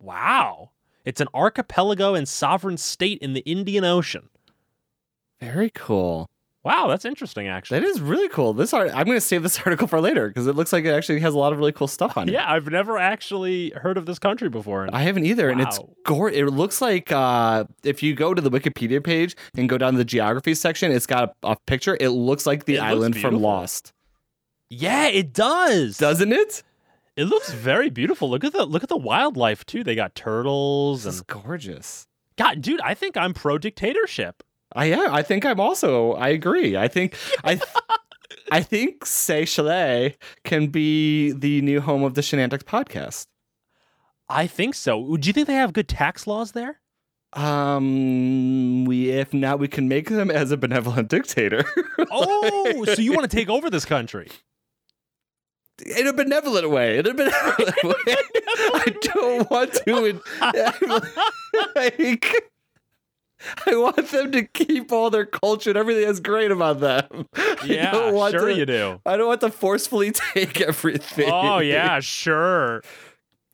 Wow. 0.00 0.70
It's 1.04 1.20
an 1.20 1.28
archipelago 1.34 2.14
and 2.14 2.28
sovereign 2.28 2.76
state 2.78 3.18
in 3.20 3.34
the 3.34 3.40
Indian 3.40 3.84
Ocean. 3.84 4.28
Very 5.40 5.70
cool. 5.70 6.28
Wow, 6.64 6.88
that's 6.88 7.04
interesting, 7.04 7.46
actually. 7.46 7.80
That 7.80 7.86
is 7.86 8.00
really 8.00 8.28
cool. 8.30 8.54
This 8.54 8.72
art, 8.72 8.88
I'm 8.94 9.04
going 9.04 9.16
to 9.18 9.20
save 9.20 9.42
this 9.42 9.58
article 9.66 9.86
for 9.86 10.00
later 10.00 10.28
because 10.28 10.46
it 10.46 10.56
looks 10.56 10.72
like 10.72 10.86
it 10.86 10.90
actually 10.90 11.20
has 11.20 11.34
a 11.34 11.38
lot 11.38 11.52
of 11.52 11.58
really 11.58 11.72
cool 11.72 11.86
stuff 11.88 12.16
on 12.16 12.28
it. 12.28 12.32
Yeah, 12.32 12.50
I've 12.50 12.66
never 12.68 12.96
actually 12.96 13.70
heard 13.76 13.98
of 13.98 14.06
this 14.06 14.18
country 14.18 14.48
before. 14.48 14.88
I 14.90 15.02
haven't 15.02 15.26
either, 15.26 15.50
and 15.50 15.60
it's 15.60 15.78
Wow. 15.78 15.90
gore. 16.04 16.30
It 16.30 16.46
looks 16.46 16.80
like 16.80 17.12
uh, 17.12 17.64
if 17.82 18.02
you 18.02 18.14
go 18.14 18.32
to 18.32 18.40
the 18.40 18.50
Wikipedia 18.50 19.04
page 19.04 19.36
and 19.56 19.68
go 19.68 19.76
down 19.76 19.92
to 19.92 19.98
the 19.98 20.04
geography 20.06 20.54
section, 20.54 20.90
it's 20.90 21.06
got 21.06 21.34
a, 21.42 21.50
a 21.50 21.56
picture. 21.66 21.98
It 22.00 22.08
looks 22.10 22.46
like 22.46 22.64
the 22.64 22.76
It 22.76 22.80
island 22.82 23.18
from. 23.20 23.34
Lost, 23.40 23.92
yeah, 24.70 25.08
it 25.08 25.32
does. 25.34 25.98
doesn't 25.98 26.32
it? 26.32 26.62
It 27.16 27.24
looks 27.24 27.52
very 27.52 27.90
beautiful. 27.90 28.30
Look 28.30 28.42
at 28.42 28.52
the 28.54 28.64
look 28.64 28.82
at 28.82 28.88
the 28.88 28.96
wildlife 28.96 29.66
too. 29.66 29.84
They 29.84 29.94
got 29.94 30.14
turtles 30.14 31.04
This 31.04 31.14
is 31.16 31.20
and 31.20 31.26
gorgeous. 31.42 32.06
God, 32.36 32.62
dude, 32.62 32.80
I 32.80 32.94
think 32.94 33.16
I'm 33.16 33.34
pro 33.34 33.58
dictatorship. 33.58 34.42
I 34.74 34.86
am. 34.86 35.12
I 35.14 35.22
think 35.22 35.44
I'm 35.44 35.60
also. 35.60 36.12
I 36.12 36.28
agree. 36.28 36.76
I 36.76 36.88
think 36.88 37.16
I. 37.44 37.60
I 38.50 38.60
think 38.60 39.06
Seychelles 39.06 40.12
can 40.44 40.66
be 40.68 41.32
the 41.32 41.62
new 41.62 41.80
home 41.80 42.02
of 42.04 42.14
the 42.14 42.20
Shenantics 42.20 42.62
podcast. 42.62 43.26
I 44.28 44.46
think 44.46 44.74
so. 44.74 45.16
Do 45.16 45.26
you 45.28 45.32
think 45.32 45.46
they 45.46 45.54
have 45.54 45.72
good 45.72 45.88
tax 45.88 46.26
laws 46.26 46.52
there? 46.52 46.80
Um, 47.32 48.84
we 48.84 49.10
if 49.10 49.32
not, 49.34 49.58
we 49.58 49.68
can 49.68 49.88
make 49.88 50.08
them 50.08 50.30
as 50.30 50.50
a 50.50 50.56
benevolent 50.56 51.08
dictator. 51.08 51.64
Oh, 52.10 52.84
so 52.84 53.00
you 53.00 53.12
want 53.12 53.28
to 53.28 53.36
take 53.36 53.48
over 53.48 53.70
this 53.70 53.84
country? 53.84 54.28
in 55.84 56.06
a 56.06 56.12
benevolent 56.12 56.70
way. 56.70 56.98
In 56.98 57.06
a 57.06 57.14
benevolent 57.14 57.82
way. 57.84 57.94
I 58.06 58.94
don't 59.00 59.50
want 59.50 59.72
to. 59.74 60.20
like, 61.76 62.52
I 63.66 63.76
want 63.76 64.08
them 64.08 64.32
to 64.32 64.42
keep 64.44 64.92
all 64.92 65.10
their 65.10 65.26
culture 65.26 65.70
and 65.70 65.76
everything 65.78 66.06
that's 66.06 66.20
great 66.20 66.50
about 66.50 66.80
them. 66.80 67.28
Yeah, 67.64 68.10
sure 68.30 68.48
to, 68.48 68.54
you 68.54 68.66
do. 68.66 69.00
I 69.06 69.16
don't 69.16 69.26
want 69.26 69.40
to 69.40 69.50
forcefully 69.50 70.12
take 70.34 70.60
everything. 70.60 71.30
Oh 71.32 71.58
yeah, 71.60 72.00
sure. 72.00 72.82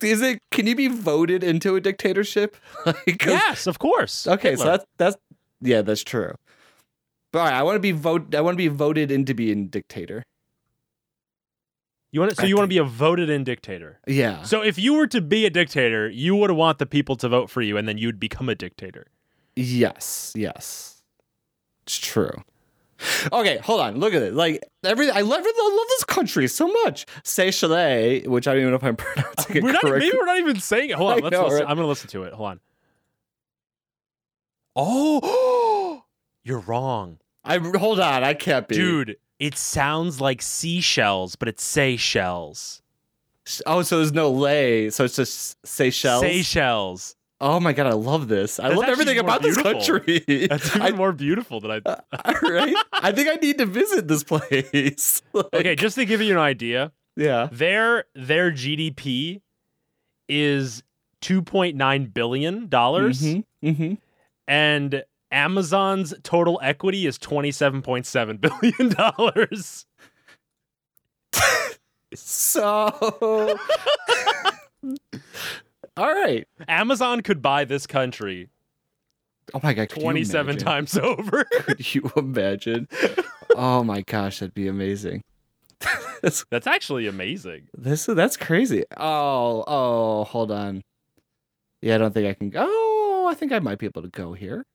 Is 0.03 0.21
it? 0.21 0.41
Can 0.51 0.67
you 0.67 0.75
be 0.75 0.89
voted 0.89 1.45
into 1.45 1.77
a 1.77 1.81
dictatorship? 1.81 2.57
Like, 2.87 3.25
Yes, 3.25 3.67
of 3.69 3.79
course. 3.79 4.27
Okay, 4.27 4.57
so 4.57 4.65
that's 4.65 4.85
that's 4.97 5.17
yeah, 5.61 5.83
that's 5.83 6.03
true. 6.03 6.35
But 7.33 7.39
all 7.39 7.45
right, 7.45 7.55
I 7.55 7.63
want 7.63 7.77
to 7.77 7.81
be 7.81 7.93
vote. 7.93 8.35
I 8.35 8.41
want 8.41 8.55
to 8.55 8.59
be 8.59 8.69
voted 8.69 9.13
into 9.13 9.33
being 9.35 9.69
dictator. 9.69 10.25
you 12.11 12.19
want 12.21 12.31
to, 12.31 12.37
so 12.37 12.47
you 12.47 12.57
want 12.57 12.65
to 12.65 12.75
be 12.75 12.79
a 12.79 12.85
voted-in 12.85 13.45
dictator. 13.45 14.01
Yeah. 14.09 14.43
So 14.43 14.63
if 14.63 14.77
you 14.79 14.95
were 14.95 15.07
to 15.09 15.21
be 15.21 15.47
a 15.47 15.51
dictator, 15.51 16.09
you 16.09 16.35
would 16.35 16.51
want 16.51 16.79
the 16.79 16.87
people 16.87 17.15
to 17.17 17.29
vote 17.29 17.49
for 17.51 17.63
you, 17.63 17.77
and 17.77 17.87
then 17.87 17.99
you'd 17.99 18.19
become 18.19 18.49
a 18.49 18.57
dictator. 18.57 19.07
Yes. 19.57 20.33
Yes. 20.37 21.03
It's 21.85 21.99
true. 21.99 22.31
Okay, 23.33 23.57
hold 23.59 23.81
on. 23.81 23.97
Look 23.99 24.13
at 24.13 24.23
it. 24.23 24.35
Like 24.35 24.63
everything. 24.85 25.17
I 25.17 25.23
love, 25.23 25.41
I 25.43 25.75
love 25.77 25.87
this 25.89 26.05
country 26.05 26.47
so 26.49 26.69
much. 26.85 27.07
Seychelles, 27.25 28.27
which 28.27 28.47
I 28.47 28.53
don't 28.53 28.61
even 28.61 28.71
know 28.73 28.77
if 28.77 28.85
I'm 28.85 28.97
pronouncing 28.97 29.57
it 29.57 29.63
We're 29.63 29.73
not, 29.73 29.81
correctly. 29.81 30.01
maybe 30.07 30.19
we're 30.19 30.27
not 30.27 30.39
even 30.39 30.61
saying 30.61 30.91
it. 30.91 30.97
Hold 30.97 31.13
on, 31.13 31.19
I 31.21 31.23
let's 31.23 31.33
know, 31.33 31.45
listen. 31.45 31.59
right? 31.61 31.71
I'm 31.71 31.77
gonna 31.77 31.89
listen 31.89 32.09
to 32.11 32.23
it. 32.25 32.33
Hold 32.35 32.51
on. 32.51 32.61
Oh, 34.77 36.05
you're 36.45 36.61
wrong, 36.61 37.19
I 37.45 37.59
hold 37.59 38.01
on. 38.01 38.23
I 38.25 38.35
can't 38.35 38.69
be. 38.69 38.77
dude. 38.77 39.17
It 39.39 39.57
sounds 39.57 40.21
like 40.21 40.43
seashells, 40.43 41.35
but 41.35 41.49
it's 41.49 41.63
Seychelles. 41.63 42.83
Oh, 43.65 43.81
so 43.81 43.97
there's 43.97 44.13
no 44.13 44.31
lay. 44.31 44.91
So 44.91 45.05
it's 45.05 45.17
just 45.17 45.57
Seychelles. 45.67 46.21
Seychelles. 46.21 47.17
Oh 47.41 47.59
my 47.61 47.73
god, 47.73 47.87
I 47.87 47.93
love 47.93 48.29
this. 48.29 48.59
I 48.61 48.69
That's 48.69 48.81
love 48.81 48.89
everything 48.91 49.19
about 49.19 49.43
this 49.43 49.57
country. 49.57 50.19
That's 50.49 50.69
even 50.77 50.83
I, 50.83 50.91
more 50.93 51.13
beautiful 51.13 51.61
than 51.61 51.71
I. 51.71 51.81
right? 52.43 52.75
I 52.93 53.13
think 53.13 53.29
I 53.29 53.35
need 53.37 53.59
to 53.59 53.67
visit 53.67 54.09
this 54.09 54.23
place. 54.25 55.23
Like, 55.33 55.47
Okay, 55.55 55.75
just 55.77 55.95
to 55.97 56.05
give 56.05 56.21
you 56.21 56.33
an 56.35 56.39
idea, 56.39 56.93
Yeah. 57.17 57.49
their 57.51 58.05
their 58.15 58.51
GDP 58.51 59.41
is 60.29 60.83
2.9 61.23 62.13
billion 62.15 62.69
dollars, 62.69 63.21
Mm-hmm. 63.23 63.69
Mm-hmm. 63.69 63.95
and 64.49 65.05
Amazon's 65.33 66.13
total 66.23 66.59
equity 66.63 67.07
is 67.07 67.19
$27.7 67.19 68.41
billion. 68.41 68.95
So, 72.15 73.57
all 76.01 76.13
right. 76.15 76.47
Amazon 76.69 77.21
could 77.23 77.43
buy 77.43 77.65
this 77.65 77.87
country 77.87 78.49
Oh 79.53 79.61
my 79.63 79.75
god, 79.75 79.89
could 79.89 79.99
you 79.99 80.03
27 80.05 80.51
imagine? 80.51 80.65
times 80.65 80.97
over. 80.97 81.45
Could 81.51 81.95
you 81.95 82.11
imagine? 82.17 82.87
oh 83.57 83.83
my 83.83 84.03
gosh, 84.03 84.39
that'd 84.39 84.55
be 84.55 84.69
amazing. 84.69 85.25
this, 86.23 86.45
That's 86.51 86.69
actually 86.69 87.07
amazing. 87.09 87.69
this 87.77 88.07
that's 88.07 88.37
crazy. 88.37 88.85
Oh, 88.97 89.65
oh, 89.67 90.25
hold 90.25 90.53
on. 90.53 90.83
Yeah, 91.83 91.97
I 91.97 91.99
don't 91.99 92.13
think 92.15 92.29
I 92.29 92.35
can 92.35 92.51
go. 92.51 92.65
Oh, 92.69 93.27
I 93.29 93.35
think 93.35 93.51
I 93.53 93.59
might 93.59 93.79
be 93.79 93.87
able 93.87 94.03
to 94.03 94.09
go 94.09 94.35
here. 94.35 94.67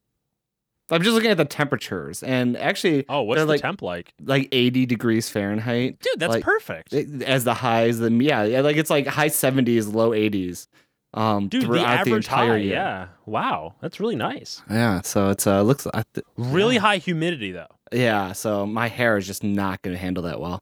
I'm 0.91 1.01
just 1.01 1.13
looking 1.15 1.31
at 1.31 1.37
the 1.37 1.45
temperatures, 1.45 2.21
and 2.21 2.57
actually, 2.57 3.05
Oh, 3.07 3.21
what's 3.23 3.39
the 3.39 3.45
like- 3.45 3.61
temp 3.61 3.81
like? 3.81 4.13
like 4.21 4.49
80 4.51 4.85
degrees 4.87 5.29
Fahrenheit 5.29 5.99
Dude, 5.99 6.19
that's 6.19 6.31
like, 6.33 6.43
perfect. 6.43 6.93
as 6.93 7.43
the 7.45 7.53
highs. 7.53 7.99
Then 7.99 8.19
yeah, 8.19 8.43
yeah, 8.43 8.59
like 8.61 8.75
it's 8.77 8.89
like 8.89 9.07
high 9.07 9.29
70s, 9.29 9.91
low 9.93 10.09
80s. 10.11 10.67
Um, 11.15 11.47
Dude, 11.47 11.61
the 11.63 11.65
throughout 11.67 11.87
average 11.99 12.27
the 12.27 12.31
entire 12.33 12.47
high, 12.49 12.57
year. 12.57 12.73
yeah. 12.73 13.07
Wow, 13.25 13.75
that's 13.81 13.99
really 13.99 14.15
nice. 14.17 14.61
Yeah, 14.69 15.01
so 15.01 15.29
it's 15.29 15.47
uh 15.47 15.61
looks 15.61 15.87
I 15.93 16.03
th- 16.13 16.25
Really 16.37 16.75
yeah. 16.75 16.81
high 16.81 16.97
humidity 16.97 17.51
though. 17.51 17.67
Yeah, 17.91 18.33
so 18.33 18.65
my 18.65 18.87
hair 18.89 19.15
is 19.17 19.25
just 19.25 19.43
not 19.43 19.81
going 19.81 19.95
to 19.95 19.99
handle 20.01 20.23
that 20.23 20.39
well. 20.41 20.61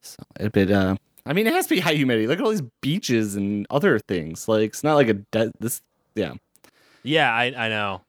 So 0.00 0.16
a 0.40 0.50
bit. 0.50 0.70
Uh, 0.72 0.96
I 1.24 1.32
mean, 1.32 1.46
it 1.46 1.52
has 1.52 1.66
to 1.68 1.74
be 1.76 1.80
high 1.80 1.94
humidity. 1.94 2.26
Look 2.26 2.40
at 2.40 2.44
all 2.44 2.50
these 2.50 2.62
beaches 2.80 3.36
and 3.36 3.64
other 3.70 4.00
things. 4.00 4.48
Like 4.48 4.70
it's 4.70 4.82
not 4.82 4.94
like 4.96 5.08
a 5.08 5.14
de- 5.14 5.52
this. 5.60 5.80
Yeah, 6.16 6.34
Yeah, 7.04 7.32
I, 7.32 7.54
I 7.56 7.68
know. 7.68 8.02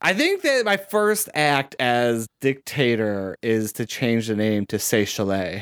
I 0.00 0.14
think 0.14 0.42
that 0.42 0.64
my 0.64 0.76
first 0.76 1.28
act 1.32 1.76
as 1.78 2.26
dictator 2.40 3.36
is 3.40 3.72
to 3.74 3.86
change 3.86 4.26
the 4.26 4.34
name 4.34 4.66
to 4.66 4.78
Seychelles. 4.80 5.60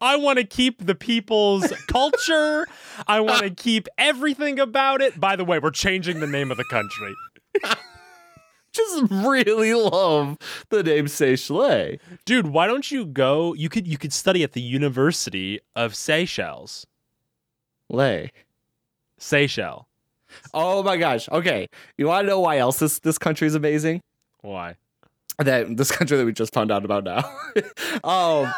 I 0.00 0.16
want 0.16 0.38
to 0.38 0.44
keep 0.44 0.84
the 0.84 0.94
people's 0.94 1.72
culture. 1.88 2.66
I 3.06 3.20
want 3.20 3.42
to 3.42 3.50
keep 3.50 3.88
everything 3.96 4.58
about 4.58 5.00
it. 5.00 5.18
By 5.18 5.36
the 5.36 5.44
way, 5.44 5.58
we're 5.58 5.70
changing 5.70 6.20
the 6.20 6.26
name 6.26 6.50
of 6.50 6.56
the 6.56 6.64
country. 6.64 7.14
Just 8.72 9.10
really 9.10 9.74
love 9.74 10.38
the 10.68 10.82
name 10.82 11.08
Seychelles. 11.08 11.98
Dude, 12.24 12.48
why 12.48 12.66
don't 12.66 12.90
you 12.90 13.06
go? 13.06 13.54
You 13.54 13.68
could 13.68 13.88
you 13.88 13.98
could 13.98 14.12
study 14.12 14.42
at 14.42 14.52
the 14.52 14.60
University 14.60 15.60
of 15.74 15.94
Seychelles. 15.94 16.86
Lay. 17.88 18.30
Seychelles. 19.18 19.86
Oh 20.52 20.82
my 20.82 20.96
gosh. 20.96 21.28
Okay, 21.30 21.68
you 21.96 22.06
want 22.06 22.26
to 22.26 22.28
know 22.28 22.40
why 22.40 22.58
else 22.58 22.78
this 22.78 22.98
this 22.98 23.18
country 23.18 23.46
is 23.46 23.54
amazing? 23.54 24.02
Why? 24.42 24.76
that 25.38 25.76
this 25.76 25.90
country 25.90 26.16
that 26.16 26.24
we 26.24 26.32
just 26.32 26.52
found 26.52 26.70
out 26.70 26.84
about 26.84 27.04
now. 27.04 27.18
um, 28.04 28.52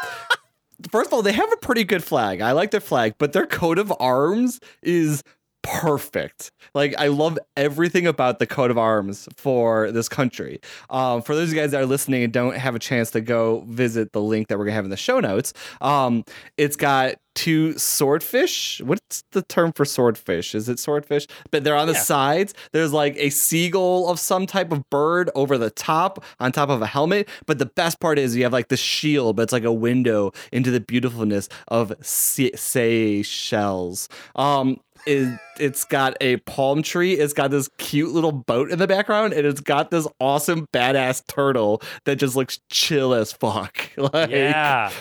first 0.91 1.07
of 1.07 1.13
all, 1.13 1.21
they 1.21 1.33
have 1.33 1.51
a 1.51 1.57
pretty 1.57 1.83
good 1.83 2.03
flag. 2.03 2.41
I 2.41 2.51
like 2.51 2.71
their 2.71 2.79
flag, 2.79 3.15
but 3.17 3.33
their 3.33 3.45
coat 3.45 3.77
of 3.77 3.93
arms 3.99 4.59
is 4.81 5.23
perfect. 5.63 6.51
Like 6.73 6.95
I 6.97 7.07
love 7.07 7.37
everything 7.57 8.07
about 8.07 8.39
the 8.39 8.47
coat 8.47 8.71
of 8.71 8.77
arms 8.77 9.27
for 9.35 9.91
this 9.91 10.09
country. 10.09 10.59
Um, 10.89 11.21
for 11.21 11.35
those 11.35 11.49
of 11.49 11.55
you 11.55 11.61
guys 11.61 11.71
that 11.71 11.81
are 11.81 11.85
listening 11.85 12.23
and 12.23 12.31
don't 12.33 12.55
have 12.55 12.75
a 12.75 12.79
chance 12.79 13.11
to 13.11 13.21
go 13.21 13.61
visit 13.67 14.11
the 14.13 14.21
link 14.21 14.47
that 14.47 14.57
we're 14.57 14.65
gonna 14.65 14.75
have 14.75 14.85
in 14.85 14.91
the 14.91 14.97
show 14.97 15.19
notes, 15.19 15.53
um, 15.81 16.23
it's 16.57 16.75
got 16.75 17.15
two 17.33 17.77
swordfish. 17.77 18.81
What's 18.83 19.23
the 19.31 19.41
term 19.41 19.71
for 19.71 19.85
swordfish? 19.85 20.53
Is 20.53 20.67
it 20.67 20.79
swordfish? 20.79 21.27
But 21.49 21.63
they're 21.63 21.77
on 21.77 21.87
the 21.87 21.93
Yeah. 21.93 22.01
sides. 22.01 22.53
There's 22.73 22.91
like 22.91 23.15
a 23.17 23.29
seagull 23.29 24.09
of 24.09 24.19
some 24.19 24.45
type 24.45 24.71
of 24.73 24.89
bird 24.89 25.29
over 25.33 25.57
the 25.57 25.69
top, 25.69 26.23
on 26.41 26.51
top 26.51 26.69
of 26.69 26.81
a 26.81 26.87
helmet. 26.87 27.29
But 27.45 27.57
the 27.57 27.65
best 27.67 28.01
part 28.01 28.19
is 28.19 28.35
you 28.35 28.43
have 28.43 28.51
like 28.51 28.67
the 28.67 28.75
shield, 28.77 29.37
but 29.37 29.43
it's 29.43 29.53
like 29.53 29.63
a 29.63 29.71
window 29.71 30.33
into 30.51 30.71
the 30.71 30.81
beautifulness 30.81 31.47
of 31.69 31.93
Se- 32.01 32.51
Seychelles. 32.55 34.09
Um, 34.35 34.77
it, 35.05 35.39
it's 35.59 35.83
got 35.83 36.15
a 36.21 36.37
palm 36.37 36.81
tree. 36.83 37.13
It's 37.13 37.33
got 37.33 37.51
this 37.51 37.69
cute 37.77 38.11
little 38.11 38.31
boat 38.31 38.71
in 38.71 38.79
the 38.79 38.87
background, 38.87 39.33
and 39.33 39.45
it's 39.45 39.61
got 39.61 39.91
this 39.91 40.07
awesome 40.19 40.67
badass 40.73 41.25
turtle 41.27 41.81
that 42.05 42.15
just 42.17 42.35
looks 42.35 42.59
chill 42.69 43.13
as 43.13 43.31
fuck. 43.31 43.77
Like, 43.97 44.29
Yeah. 44.29 44.91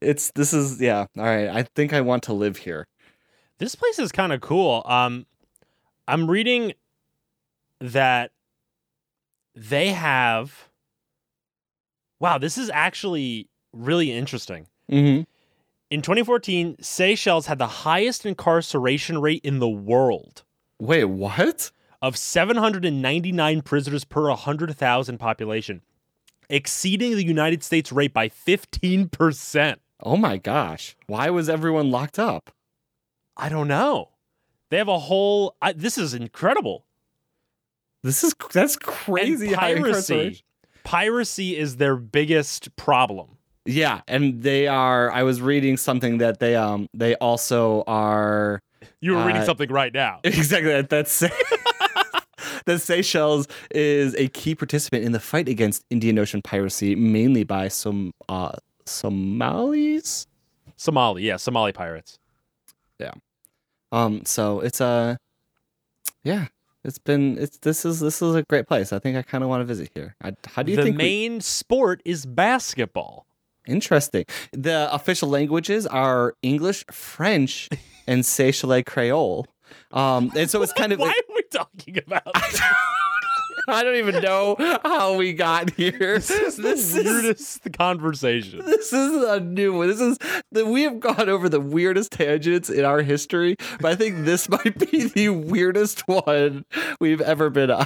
it's 0.00 0.30
this 0.34 0.52
is 0.52 0.80
yeah. 0.80 1.06
All 1.16 1.24
right, 1.24 1.48
I 1.48 1.62
think 1.74 1.92
I 1.92 2.00
want 2.00 2.22
to 2.24 2.32
live 2.32 2.56
here. 2.58 2.86
This 3.58 3.74
place 3.74 3.98
is 3.98 4.12
kind 4.12 4.32
of 4.32 4.40
cool. 4.40 4.82
Um, 4.86 5.26
I'm 6.06 6.30
reading 6.30 6.72
that 7.80 8.30
they 9.54 9.88
have. 9.88 10.68
Wow, 12.20 12.38
this 12.38 12.58
is 12.58 12.70
actually 12.70 13.48
really 13.72 14.10
interesting. 14.12 14.66
Mm-hmm. 14.90 15.22
In 15.90 16.02
2014, 16.02 16.76
Seychelles 16.82 17.46
had 17.46 17.58
the 17.58 17.66
highest 17.66 18.26
incarceration 18.26 19.22
rate 19.22 19.40
in 19.42 19.58
the 19.58 19.68
world 19.68 20.44
Wait, 20.78 21.06
what? 21.06 21.70
of 22.02 22.16
799 22.16 23.62
prisoners 23.62 24.04
per 24.04 24.28
100,000 24.28 25.18
population, 25.18 25.80
exceeding 26.50 27.12
the 27.16 27.24
United 27.24 27.62
States 27.62 27.90
rate 27.90 28.12
by 28.12 28.28
15%. 28.28 29.76
Oh 30.00 30.16
my 30.18 30.36
gosh, 30.36 30.94
why 31.06 31.30
was 31.30 31.48
everyone 31.48 31.90
locked 31.90 32.18
up? 32.18 32.52
I 33.36 33.48
don't 33.48 33.68
know. 33.68 34.10
They 34.68 34.76
have 34.76 34.88
a 34.88 34.98
whole. 34.98 35.56
I, 35.62 35.72
this 35.72 35.96
is 35.96 36.12
incredible. 36.12 36.84
This 38.02 38.22
is 38.22 38.34
that's 38.52 38.76
crazy. 38.76 39.48
And 39.48 39.56
piracy. 39.56 40.44
Piracy 40.84 41.56
is 41.56 41.76
their 41.76 41.96
biggest 41.96 42.76
problem. 42.76 43.37
Yeah, 43.64 44.00
and 44.08 44.42
they 44.42 44.66
are. 44.66 45.10
I 45.12 45.22
was 45.24 45.40
reading 45.42 45.76
something 45.76 46.18
that 46.18 46.38
they 46.40 46.56
um 46.56 46.88
they 46.94 47.14
also 47.16 47.84
are 47.86 48.60
You 49.00 49.14
were 49.14 49.26
reading 49.26 49.42
Uh, 49.42 49.46
something 49.46 49.70
right 49.70 49.92
now. 49.92 50.20
exactly 50.24 50.70
that. 50.72 50.88
That's 50.88 51.18
that 52.66 52.80
Seychelles 52.80 53.46
is 53.70 54.14
a 54.16 54.28
key 54.28 54.54
participant 54.54 55.04
in 55.04 55.12
the 55.12 55.20
fight 55.20 55.48
against 55.48 55.84
Indian 55.90 56.18
Ocean 56.18 56.40
piracy, 56.42 56.94
mainly 56.94 57.44
by 57.44 57.68
some 57.68 58.12
uh 58.28 58.52
Somalis. 58.86 60.26
Somali, 60.76 61.24
yeah, 61.24 61.36
Somali 61.36 61.72
pirates. 61.72 62.18
Yeah. 62.98 63.12
Um, 63.90 64.22
so 64.24 64.60
it's 64.60 64.80
a, 64.80 65.18
yeah, 66.22 66.46
it's 66.84 66.98
been 66.98 67.36
it's 67.38 67.58
this 67.58 67.84
is 67.84 68.00
this 68.00 68.22
is 68.22 68.34
a 68.34 68.42
great 68.48 68.66
place. 68.68 68.92
I 68.92 68.98
think 68.98 69.16
I 69.16 69.22
kind 69.22 69.42
of 69.42 69.50
want 69.50 69.60
to 69.62 69.64
visit 69.64 69.90
here. 69.94 70.14
I, 70.22 70.34
how 70.46 70.62
do 70.62 70.70
you 70.70 70.76
the 70.76 70.84
think? 70.84 70.96
we- 70.98 71.04
main 71.04 71.40
sport 71.40 72.00
is 72.04 72.26
basketball. 72.26 73.26
Interesting. 73.68 74.24
The 74.52 74.92
official 74.92 75.28
languages 75.28 75.86
are 75.86 76.34
English, 76.42 76.84
French, 76.90 77.68
and 78.06 78.24
Seychelles 78.24 78.82
Creole. 78.86 79.46
Um, 79.92 80.32
and 80.34 80.50
so 80.50 80.62
it's 80.62 80.72
kind 80.72 80.92
of 80.92 80.98
Why 81.00 81.08
are 81.08 81.34
we 81.34 81.42
talking 81.50 81.98
about? 81.98 82.22
I 83.68 83.82
don't 83.84 83.96
even 83.96 84.22
know 84.22 84.56
how 84.82 85.14
we 85.16 85.32
got 85.32 85.70
here. 85.70 86.18
This 86.18 86.30
is 86.30 86.92
the 86.92 87.02
weirdest 87.02 87.72
conversation. 87.72 88.62
This 88.64 88.92
is 88.92 89.22
a 89.24 89.40
new 89.40 89.74
one. 89.74 89.88
This 89.88 90.00
is 90.00 90.18
that 90.52 90.66
we 90.66 90.82
have 90.82 91.00
gone 91.00 91.28
over 91.28 91.48
the 91.48 91.60
weirdest 91.60 92.12
tangents 92.12 92.70
in 92.70 92.84
our 92.84 93.02
history, 93.02 93.56
but 93.80 93.92
I 93.92 93.94
think 93.94 94.24
this 94.24 94.48
might 94.48 94.78
be 94.90 95.04
the 95.04 95.28
weirdest 95.28 96.08
one 96.08 96.64
we've 97.00 97.20
ever 97.20 97.50
been 97.50 97.70
on. 97.70 97.84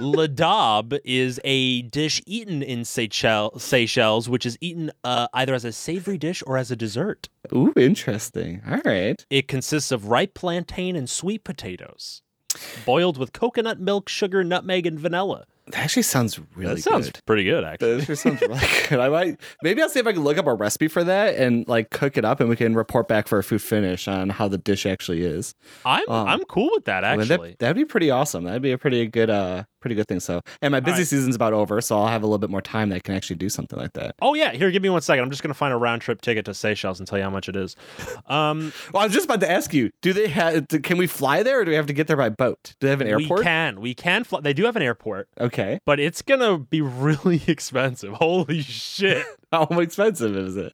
Ladob 0.00 0.98
is 1.04 1.40
a 1.44 1.82
dish 1.82 2.22
eaten 2.26 2.62
in 2.62 2.84
Seychelles, 2.84 3.62
Seychelles 3.62 4.28
which 4.28 4.46
is 4.46 4.56
eaten 4.60 4.90
uh, 5.04 5.28
either 5.34 5.54
as 5.54 5.64
a 5.64 5.72
savory 5.72 6.18
dish 6.18 6.42
or 6.46 6.56
as 6.56 6.70
a 6.70 6.76
dessert. 6.76 7.28
Ooh, 7.54 7.72
interesting. 7.76 8.62
All 8.68 8.80
right. 8.84 9.24
It 9.30 9.48
consists 9.48 9.92
of 9.92 10.06
ripe 10.06 10.34
plantain 10.34 10.96
and 10.96 11.08
sweet 11.08 11.44
potatoes, 11.44 12.22
boiled 12.84 13.18
with 13.18 13.32
coconut 13.32 13.80
milk, 13.80 14.08
sugar, 14.08 14.42
nutmeg, 14.44 14.86
and 14.86 14.98
vanilla. 14.98 15.46
That 15.72 15.82
actually 15.82 16.02
sounds 16.02 16.38
really 16.54 16.74
good. 16.74 16.76
that 16.78 16.82
sounds 16.82 17.06
good. 17.10 17.20
pretty 17.26 17.44
good, 17.44 17.64
actually. 17.64 17.94
That 17.94 18.00
actually 18.02 18.16
sounds 18.16 18.40
really 18.40 18.60
good. 18.88 19.00
I 19.00 19.08
might 19.08 19.40
maybe 19.62 19.82
I'll 19.82 19.88
see 19.88 19.98
if 20.00 20.06
I 20.06 20.12
can 20.12 20.22
look 20.22 20.38
up 20.38 20.46
a 20.46 20.54
recipe 20.54 20.88
for 20.88 21.02
that 21.04 21.34
and 21.36 21.66
like 21.68 21.90
cook 21.90 22.16
it 22.16 22.24
up, 22.24 22.40
and 22.40 22.48
we 22.48 22.56
can 22.56 22.74
report 22.74 23.08
back 23.08 23.26
for 23.28 23.38
a 23.38 23.42
food 23.44 23.62
finish 23.62 24.06
on 24.08 24.28
how 24.30 24.48
the 24.48 24.58
dish 24.58 24.86
actually 24.86 25.22
is. 25.24 25.54
I'm 25.84 26.08
Um, 26.08 26.28
I'm 26.28 26.44
cool 26.44 26.70
with 26.72 26.84
that 26.84 27.02
actually. 27.04 27.50
that, 27.50 27.58
that'd 27.58 27.76
be 27.76 27.84
pretty 27.84 28.10
awesome. 28.10 28.44
That'd 28.44 28.62
be 28.62 28.72
a 28.72 28.78
pretty 28.78 29.06
good, 29.08 29.28
uh, 29.30 29.64
pretty 29.80 29.94
good 29.96 30.06
thing. 30.08 30.20
So, 30.20 30.40
and 30.62 30.72
my 30.72 30.80
busy 30.80 30.98
right. 30.98 31.06
season's 31.06 31.34
about 31.36 31.52
over, 31.52 31.80
so 31.80 31.98
I'll 31.98 32.06
have 32.08 32.22
a 32.22 32.26
little 32.26 32.38
bit 32.38 32.50
more 32.50 32.62
time 32.62 32.88
that 32.90 32.96
I 32.96 33.00
can 33.00 33.14
actually 33.14 33.36
do 33.36 33.48
something 33.48 33.78
like 33.78 33.92
that. 33.94 34.14
Oh 34.22 34.34
yeah, 34.34 34.52
here, 34.52 34.70
give 34.70 34.82
me 34.82 34.88
one 34.88 35.00
second. 35.02 35.24
I'm 35.24 35.30
just 35.30 35.42
gonna 35.42 35.54
find 35.54 35.72
a 35.72 35.76
round 35.76 36.00
trip 36.02 36.20
ticket 36.22 36.44
to 36.44 36.54
Seychelles 36.54 36.98
and 37.00 37.08
tell 37.08 37.18
you 37.18 37.24
how 37.24 37.30
much 37.30 37.48
it 37.48 37.56
is. 37.56 37.74
Um, 38.26 38.72
Well, 38.92 39.02
I 39.02 39.06
was 39.06 39.12
just 39.12 39.24
about 39.26 39.40
to 39.40 39.50
ask 39.50 39.74
you: 39.74 39.90
Do 40.00 40.12
they 40.12 40.28
have? 40.28 40.68
Can 40.82 40.96
we 40.96 41.06
fly 41.06 41.42
there, 41.42 41.60
or 41.60 41.64
do 41.64 41.70
we 41.70 41.76
have 41.76 41.86
to 41.86 41.92
get 41.92 42.06
there 42.06 42.16
by 42.16 42.28
boat? 42.28 42.74
Do 42.80 42.86
they 42.86 42.90
have 42.90 43.00
an 43.00 43.08
airport? 43.08 43.40
we 43.40 43.44
can, 43.44 43.80
we 43.80 43.94
can 43.94 44.24
fly. 44.24 44.40
They 44.40 44.52
do 44.52 44.64
have 44.64 44.76
an 44.76 44.82
airport, 44.82 45.28
Okay. 45.40 45.55
But 45.84 46.00
it's 46.00 46.22
gonna 46.22 46.58
be 46.58 46.80
really 46.80 47.42
expensive. 47.48 48.14
Holy 48.14 48.62
shit! 48.62 49.24
How 49.52 49.64
expensive 49.64 50.36
is 50.36 50.56
it? 50.56 50.72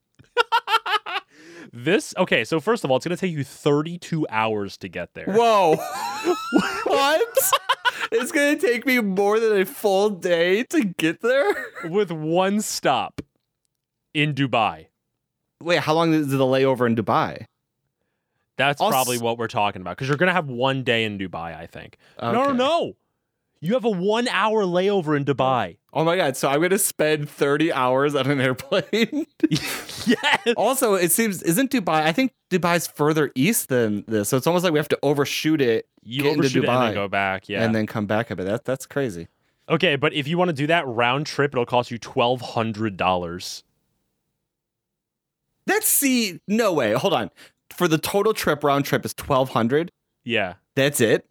this 1.73 2.15
okay. 2.19 2.45
So 2.45 2.61
first 2.61 2.85
of 2.85 2.91
all, 2.91 2.97
it's 2.97 3.07
gonna 3.07 3.17
take 3.17 3.33
you 3.33 3.45
32 3.45 4.27
hours 4.31 4.77
to 4.79 4.89
get 4.89 5.15
there. 5.15 5.27
Whoa! 5.27 5.77
what? 6.85 7.53
it's 8.13 8.33
gonna 8.33 8.57
take 8.59 8.87
me 8.87 9.01
more 9.01 9.41
than 9.41 9.61
a 9.61 9.65
full 9.65 10.11
day 10.11 10.65
to 10.65 10.85
get 10.85 11.21
there. 11.21 11.55
with 11.85 12.11
one 12.11 12.61
stop 12.61 13.21
in 14.15 14.35
Dubai. 14.35 14.87
Wait, 15.63 15.79
how 15.81 15.95
long 15.95 16.13
is 16.13 16.29
the 16.29 16.39
layover 16.39 16.87
in 16.87 16.97
Dubai? 16.97 17.47
That's 18.57 18.81
probably 18.81 19.19
what 19.19 19.39
we're 19.39 19.49
talking 19.49 19.81
about 19.81 19.97
because 19.97 20.09
you're 20.09 20.17
going 20.17 20.29
to 20.29 20.35
have 20.35 20.49
one 20.49 20.83
day 20.83 21.05
in 21.05 21.19
Dubai, 21.19 21.57
I 21.57 21.67
think. 21.67 21.97
No, 22.21 22.33
no, 22.33 22.53
no. 22.53 22.97
You 23.65 23.75
have 23.75 23.85
a 23.85 23.91
one 23.91 24.27
hour 24.27 24.65
layover 24.65 25.17
in 25.17 25.25
Dubai. 25.25 25.77
Oh, 25.95 26.01
oh 26.01 26.05
my 26.05 26.17
god! 26.17 26.37
So 26.37 26.49
I'm 26.49 26.61
gonna 26.61 26.79
spend 26.79 27.31
30 27.31 27.73
hours 27.73 28.17
on 28.17 28.29
an 28.29 28.41
airplane. 28.41 29.27
yes. 29.51 30.49
also, 30.57 30.95
it 30.95 31.13
seems 31.13 31.43
isn't 31.45 31.71
Dubai? 31.71 32.03
I 32.03 32.11
think 32.11 32.33
Dubai's 32.51 32.89
further 32.89 33.31
east 33.37 33.69
than 33.69 34.03
this, 34.09 34.29
so 34.29 34.37
it's 34.37 34.49
almost 34.49 34.65
like 34.65 34.73
we 34.73 34.81
have 34.81 34.89
to 34.89 34.99
overshoot 35.05 35.61
it 35.61 35.87
You 36.03 36.23
Get 36.25 36.33
into 36.33 36.41
overshoot 36.41 36.65
and 36.65 36.73
Dubai. 36.73 36.85
then 36.87 36.95
go 36.95 37.07
back. 37.09 37.49
Yeah. 37.49 37.63
and 37.65 37.73
then 37.73 37.87
come 37.87 38.07
back 38.07 38.33
a 38.33 38.37
bit. 38.37 38.47
That 38.47 38.65
that's 38.65 38.85
crazy. 38.85 39.29
okay, 39.69 39.95
but 39.95 40.13
if 40.13 40.27
you 40.27 40.37
want 40.37 40.49
to 40.49 40.53
do 40.55 40.67
that 40.67 40.85
round 40.89 41.27
trip, 41.27 41.55
it'll 41.55 41.65
cost 41.65 41.93
you 41.93 41.99
twelve 41.99 42.41
hundred 42.41 42.97
dollars. 42.97 43.63
That's 45.67 45.87
see, 45.87 46.41
no 46.49 46.73
way. 46.73 46.95
Hold 46.95 47.15
on. 47.15 47.31
For 47.71 47.87
the 47.87 47.99
total 47.99 48.35
trip 48.35 48.65
round 48.65 48.85
trip 48.85 49.05
is 49.05 49.15
1200. 49.17 49.93
Yeah. 50.25 50.55
That's 50.75 51.01
it. 51.01 51.31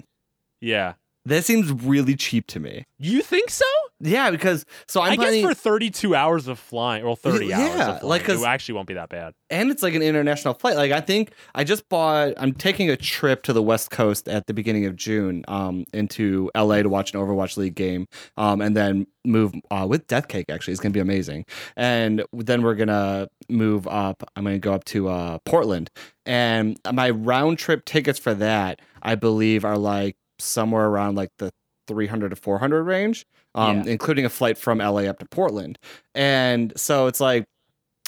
Yeah. 0.61 0.93
That 1.25 1.45
seems 1.45 1.71
really 1.71 2.15
cheap 2.15 2.47
to 2.47 2.59
me. 2.59 2.85
You 2.97 3.21
think 3.21 3.49
so? 3.51 3.65
Yeah, 3.99 4.31
because 4.31 4.65
so 4.87 5.01
I'm 5.01 5.11
i 5.11 5.15
planning, 5.15 5.41
guess 5.45 5.51
for 5.51 5.53
32 5.53 6.15
hours 6.15 6.47
of 6.47 6.57
flying, 6.57 7.03
or 7.03 7.15
30 7.15 7.45
Yeah, 7.45 7.59
hours 7.59 7.69
of 7.69 7.85
flying, 7.99 8.05
like, 8.09 8.27
it 8.27 8.41
actually 8.43 8.73
won't 8.73 8.87
be 8.87 8.95
that 8.95 9.09
bad. 9.09 9.35
and 9.51 9.69
it's 9.69 9.83
like 9.83 9.93
an 9.93 10.01
international 10.01 10.55
flight. 10.55 10.75
Like 10.75 10.91
I 10.91 10.99
think 11.01 11.33
I 11.53 11.63
just 11.63 11.87
bought. 11.89 12.33
I'm 12.37 12.53
taking 12.53 12.89
a 12.89 12.97
trip 12.97 13.43
to 13.43 13.53
the 13.53 13.61
West 13.61 13.91
Coast 13.91 14.27
at 14.27 14.47
the 14.47 14.53
beginning 14.55 14.87
of 14.87 14.95
June, 14.95 15.45
um, 15.47 15.85
into 15.93 16.49
LA 16.57 16.81
to 16.81 16.89
watch 16.89 17.13
an 17.13 17.19
Overwatch 17.19 17.55
League 17.57 17.75
game, 17.75 18.07
um, 18.37 18.59
and 18.59 18.75
then 18.75 19.05
move 19.23 19.53
uh, 19.69 19.85
with 19.87 20.07
Death 20.07 20.27
Cake. 20.27 20.47
Actually, 20.49 20.71
it's 20.71 20.81
gonna 20.81 20.93
be 20.93 20.99
amazing. 20.99 21.45
And 21.75 22.23
then 22.33 22.63
we're 22.63 22.73
gonna 22.75 23.27
move 23.47 23.87
up. 23.87 24.23
I'm 24.35 24.43
gonna 24.45 24.57
go 24.57 24.73
up 24.73 24.85
to 24.85 25.09
uh, 25.09 25.37
Portland, 25.45 25.91
and 26.25 26.79
my 26.91 27.11
round 27.11 27.59
trip 27.59 27.85
tickets 27.85 28.17
for 28.17 28.33
that, 28.33 28.79
I 29.03 29.13
believe, 29.13 29.63
are 29.63 29.77
like 29.77 30.15
somewhere 30.43 30.87
around 30.87 31.15
like 31.15 31.29
the 31.37 31.51
300 31.87 32.29
to 32.29 32.35
400 32.35 32.83
range, 32.83 33.25
um, 33.55 33.87
including 33.87 34.25
a 34.25 34.29
flight 34.29 34.57
from 34.57 34.79
LA 34.79 35.03
up 35.03 35.19
to 35.19 35.25
Portland. 35.25 35.77
And 36.15 36.73
so 36.75 37.07
it's 37.07 37.19
like 37.19 37.45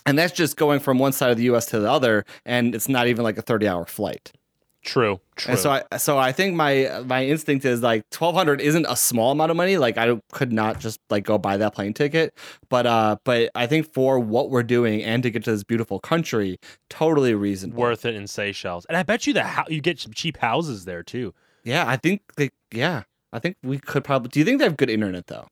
and 0.05 0.17
that's 0.17 0.33
just 0.33 0.57
going 0.57 0.79
from 0.79 0.99
one 0.99 1.13
side 1.13 1.31
of 1.31 1.37
the 1.37 1.43
U.S. 1.43 1.65
to 1.67 1.79
the 1.79 1.89
other, 1.89 2.25
and 2.45 2.75
it's 2.75 2.89
not 2.89 3.07
even 3.07 3.23
like 3.23 3.37
a 3.37 3.41
thirty-hour 3.41 3.85
flight. 3.85 4.31
True. 4.83 5.21
True. 5.37 5.53
And 5.53 5.59
so 5.59 5.71
I, 5.71 5.97
so 5.97 6.17
I 6.17 6.33
think 6.33 6.55
my 6.55 7.01
my 7.05 7.25
instinct 7.25 7.63
is 7.63 7.81
like 7.81 8.03
twelve 8.09 8.35
hundred 8.35 8.59
isn't 8.59 8.85
a 8.89 8.97
small 8.97 9.31
amount 9.31 9.49
of 9.49 9.55
money. 9.55 9.77
Like 9.77 9.97
I 9.97 10.19
could 10.33 10.51
not 10.51 10.79
just 10.79 10.99
like 11.09 11.23
go 11.23 11.37
buy 11.37 11.55
that 11.55 11.73
plane 11.73 11.93
ticket, 11.93 12.37
but 12.69 12.85
uh, 12.85 13.15
but 13.23 13.49
I 13.55 13.65
think 13.65 13.93
for 13.93 14.19
what 14.19 14.49
we're 14.49 14.63
doing 14.63 15.01
and 15.01 15.23
to 15.23 15.31
get 15.31 15.45
to 15.45 15.51
this 15.51 15.63
beautiful 15.63 15.99
country, 15.99 16.59
totally 16.89 17.33
reasonable. 17.33 17.79
worth 17.79 18.05
it 18.05 18.13
in 18.13 18.27
Seychelles. 18.27 18.85
And 18.85 18.97
I 18.97 19.03
bet 19.03 19.25
you 19.25 19.33
that 19.33 19.45
ho- 19.45 19.63
you 19.69 19.79
get 19.79 19.99
some 19.99 20.13
cheap 20.13 20.37
houses 20.37 20.83
there 20.83 21.01
too. 21.01 21.33
Yeah, 21.63 21.87
I 21.87 21.97
think 21.97 22.21
they, 22.35 22.49
yeah, 22.71 23.03
I 23.31 23.39
think 23.39 23.57
we 23.63 23.79
could 23.79 24.03
probably. 24.03 24.29
Do 24.29 24.39
you 24.39 24.45
think 24.45 24.59
they 24.59 24.65
have 24.65 24.77
good 24.77 24.89
internet 24.89 25.27
though? 25.27 25.47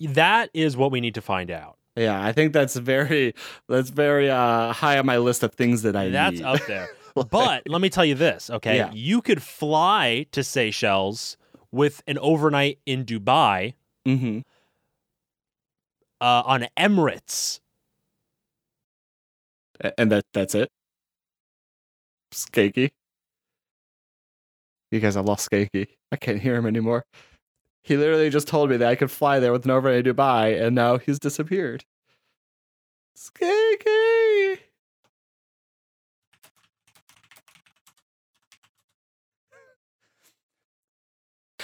That 0.00 0.50
is 0.54 0.76
what 0.76 0.90
we 0.90 1.00
need 1.00 1.14
to 1.14 1.20
find 1.20 1.50
out. 1.50 1.76
Yeah, 1.96 2.24
I 2.24 2.32
think 2.32 2.52
that's 2.52 2.76
very 2.76 3.34
that's 3.68 3.90
very 3.90 4.30
uh 4.30 4.72
high 4.72 4.98
on 4.98 5.06
my 5.06 5.18
list 5.18 5.42
of 5.42 5.52
things 5.54 5.82
that 5.82 5.96
I 5.96 6.08
That's 6.08 6.38
need. 6.38 6.44
up 6.44 6.60
there. 6.66 6.88
But 7.30 7.68
let 7.68 7.80
me 7.80 7.90
tell 7.90 8.04
you 8.04 8.14
this, 8.14 8.48
okay? 8.48 8.76
Yeah. 8.76 8.90
You 8.92 9.20
could 9.20 9.42
fly 9.42 10.26
to 10.30 10.44
Seychelles 10.44 11.36
with 11.72 12.02
an 12.06 12.18
overnight 12.18 12.78
in 12.86 13.04
Dubai 13.04 13.74
hmm 14.06 14.40
uh, 16.20 16.42
on 16.46 16.66
Emirates. 16.78 17.60
and 19.98 20.12
that 20.12 20.24
that's 20.32 20.54
it. 20.54 20.70
Skanky. 22.32 22.90
You 24.90 24.98
guys 25.00 25.16
I 25.16 25.20
lost 25.20 25.48
Skanky. 25.50 25.86
I 26.10 26.16
can't 26.16 26.40
hear 26.40 26.56
him 26.56 26.66
anymore. 26.66 27.04
He 27.84 27.96
literally 27.96 28.28
just 28.30 28.48
told 28.48 28.70
me 28.70 28.76
that 28.78 28.88
I 28.88 28.94
could 28.96 29.10
fly 29.10 29.38
there 29.38 29.52
with 29.52 29.64
an 29.64 29.70
overnight 29.70 30.06
in 30.06 30.14
Dubai, 30.14 30.60
and 30.60 30.74
now 30.74 30.98
he's 30.98 31.18
disappeared. 31.18 31.84
Skanky! 33.16 34.58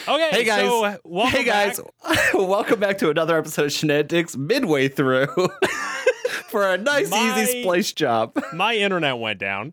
Okay, 0.09 0.29
Hey, 0.31 0.45
guys. 0.45 0.61
So, 0.61 0.85
uh, 0.85 0.97
welcome 1.05 1.37
hey 1.39 1.45
guys, 1.45 1.81
back. 2.05 2.17
welcome 2.35 2.79
back 2.79 2.99
to 2.99 3.11
another 3.11 3.37
episode 3.37 3.67
of 3.67 3.73
Shenanigans 3.73 4.37
midway 4.37 4.89
through 4.89 5.27
for 6.49 6.69
a 6.71 6.79
nice, 6.79 7.11
My- 7.11 7.41
easy 7.43 7.63
splice 7.63 7.93
job. 7.93 8.33
My 8.53 8.77
internet 8.77 9.19
went 9.19 9.41
down. 9.41 9.73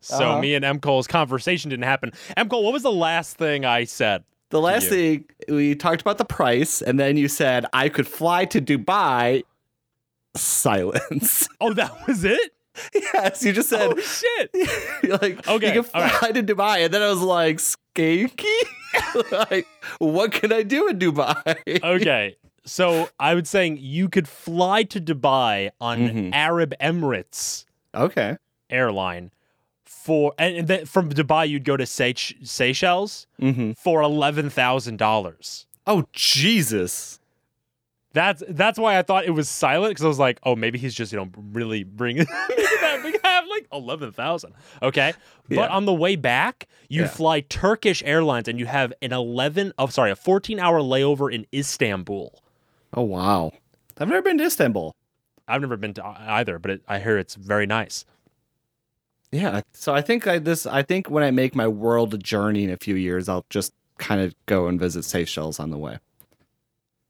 So 0.00 0.30
Uh-huh. 0.30 0.40
me 0.40 0.54
and 0.54 0.64
M. 0.64 0.80
Cole's 0.80 1.06
conversation 1.06 1.70
didn't 1.70 1.84
happen. 1.84 2.12
M. 2.36 2.48
Cole, 2.48 2.64
what 2.64 2.72
was 2.72 2.82
the 2.82 2.92
last 2.92 3.36
thing 3.36 3.64
I 3.64 3.84
said? 3.84 4.24
The 4.50 4.60
last 4.60 4.88
thing 4.88 5.24
we 5.48 5.74
talked 5.74 6.00
about 6.00 6.18
the 6.18 6.24
price, 6.24 6.80
and 6.80 7.00
then 7.00 7.16
you 7.16 7.26
said 7.28 7.66
I 7.72 7.88
could 7.88 8.06
fly 8.06 8.44
to 8.46 8.60
Dubai. 8.60 9.42
Silence. 10.36 11.48
Oh, 11.60 11.72
that 11.72 12.06
was 12.06 12.24
it? 12.24 12.52
yes, 13.14 13.42
you 13.42 13.52
just 13.54 13.70
said 13.70 13.90
oh 13.90 13.96
shit. 14.00 14.50
you're 15.02 15.16
like 15.16 15.48
Okay, 15.48 15.68
you 15.74 15.82
can 15.82 15.90
fly 15.90 16.10
right. 16.22 16.34
to 16.34 16.42
Dubai, 16.42 16.84
and 16.84 16.92
then 16.92 17.00
I 17.02 17.08
was 17.08 17.20
like 17.22 17.56
skanky. 17.56 18.54
like, 19.50 19.66
what 19.98 20.32
can 20.32 20.52
I 20.52 20.62
do 20.62 20.86
in 20.88 20.98
Dubai? 20.98 21.82
Okay. 21.82 22.36
So 22.66 23.08
I 23.18 23.34
was 23.34 23.48
saying 23.48 23.78
you 23.80 24.08
could 24.08 24.28
fly 24.28 24.82
to 24.84 25.00
Dubai 25.00 25.70
on 25.80 25.98
Mhm. 25.98 26.30
Arab 26.34 26.74
Emirates 26.80 27.64
okay. 27.94 28.36
airline 28.68 29.30
for 30.06 30.32
and, 30.38 30.56
and 30.56 30.68
then 30.68 30.86
from 30.86 31.10
Dubai 31.10 31.48
you'd 31.48 31.64
go 31.64 31.76
to 31.76 31.84
Seych- 31.84 32.46
Seychelles 32.46 33.26
Mm-hmm. 33.40 33.72
for 33.72 34.00
eleven 34.02 34.48
thousand 34.50 34.96
dollars. 34.98 35.66
Oh 35.86 36.04
Jesus. 36.12 37.20
That's 38.12 38.42
that's 38.48 38.78
why 38.78 38.98
I 38.98 39.02
thought 39.02 39.26
it 39.26 39.30
was 39.32 39.48
silent 39.50 39.90
because 39.90 40.04
I 40.04 40.08
was 40.08 40.18
like, 40.18 40.38
oh, 40.44 40.56
maybe 40.56 40.78
he's 40.78 40.94
just 40.94 41.12
you 41.12 41.18
know 41.18 41.28
really 41.52 41.84
bringing 41.84 42.24
that 42.50 43.00
we 43.04 43.14
have 43.22 43.44
like 43.50 43.66
eleven 43.72 44.10
thousand. 44.12 44.54
Okay, 44.82 45.12
Yeah. 45.48 45.56
but 45.56 45.70
on 45.70 45.84
the 45.84 45.92
way 45.92 46.16
back, 46.16 46.66
you 46.88 47.02
Yeah. 47.02 47.08
fly 47.08 47.40
Turkish 47.40 48.02
Airlines 48.06 48.48
and 48.48 48.58
you 48.58 48.64
have 48.66 48.92
an 49.02 49.12
eleven 49.12 49.72
oh 49.78 49.88
sorry 49.88 50.10
a 50.10 50.16
fourteen 50.16 50.58
hour 50.58 50.80
layover 50.80 51.30
in 51.32 51.46
Istanbul. 51.52 52.42
Oh 52.94 53.02
wow. 53.02 53.52
I've 53.98 54.08
never 54.08 54.22
been 54.22 54.38
to 54.38 54.44
Istanbul. 54.44 54.94
I've 55.48 55.60
never 55.60 55.76
been 55.76 55.92
to 55.94 56.04
either, 56.06 56.58
but 56.58 56.70
it, 56.70 56.82
I 56.88 56.98
hear 57.00 57.18
it's 57.18 57.34
very 57.34 57.66
nice. 57.66 58.04
Yeah. 59.36 59.60
So 59.72 59.94
I 59.94 60.00
think 60.00 60.26
I 60.26 60.38
this 60.38 60.66
I 60.66 60.82
think 60.82 61.10
when 61.10 61.22
I 61.22 61.30
make 61.30 61.54
my 61.54 61.68
world 61.68 62.22
journey 62.22 62.64
in 62.64 62.70
a 62.70 62.78
few 62.78 62.94
years, 62.94 63.28
I'll 63.28 63.44
just 63.50 63.72
kind 63.98 64.20
of 64.20 64.34
go 64.46 64.66
and 64.66 64.80
visit 64.80 65.04
Seychelles 65.04 65.60
on 65.60 65.70
the 65.70 65.78
way. 65.78 65.98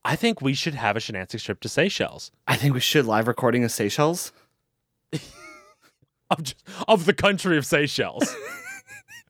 I 0.04 0.16
think 0.16 0.40
we 0.40 0.54
should 0.54 0.74
have 0.74 0.96
a 0.96 1.00
shenanigans 1.00 1.42
trip 1.42 1.60
to 1.60 1.68
Seychelles 1.68 2.30
I 2.46 2.56
think 2.56 2.74
we 2.74 2.80
should 2.80 3.06
live 3.06 3.26
recording 3.28 3.62
in 3.62 3.68
Seychelles. 3.68 4.32
of 6.30 6.42
just, 6.42 6.56
of 6.88 7.06
the 7.06 7.12
country 7.12 7.56
of 7.58 7.64
Seychelles. 7.64 8.34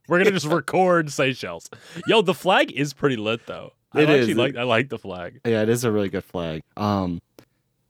We're 0.08 0.18
gonna 0.18 0.30
just 0.30 0.46
record 0.46 1.10
Seychelles. 1.10 1.68
Yo, 2.06 2.22
the 2.22 2.34
flag 2.34 2.72
is 2.72 2.94
pretty 2.94 3.16
lit 3.16 3.46
though. 3.46 3.72
I 3.92 4.02
It 4.02 4.08
actually 4.08 4.34
like 4.34 4.56
I 4.56 4.62
like 4.62 4.88
the 4.88 4.98
flag. 4.98 5.40
Yeah, 5.44 5.62
it 5.62 5.68
is 5.68 5.84
a 5.84 5.92
really 5.92 6.08
good 6.08 6.24
flag. 6.24 6.62
Um, 6.78 7.20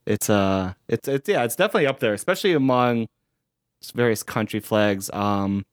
it's 0.05 0.29
uh, 0.31 0.75
it's 0.89 1.07
it's 1.07 1.29
yeah, 1.29 1.45
it's 1.45 1.57
definitely 1.57 1.87
up 1.87 2.01
there, 2.01 2.15
especially 2.15 2.55
among 2.55 3.07
various 3.93 4.23
country 4.23 4.61
flags. 4.61 5.11
Um, 5.13 5.65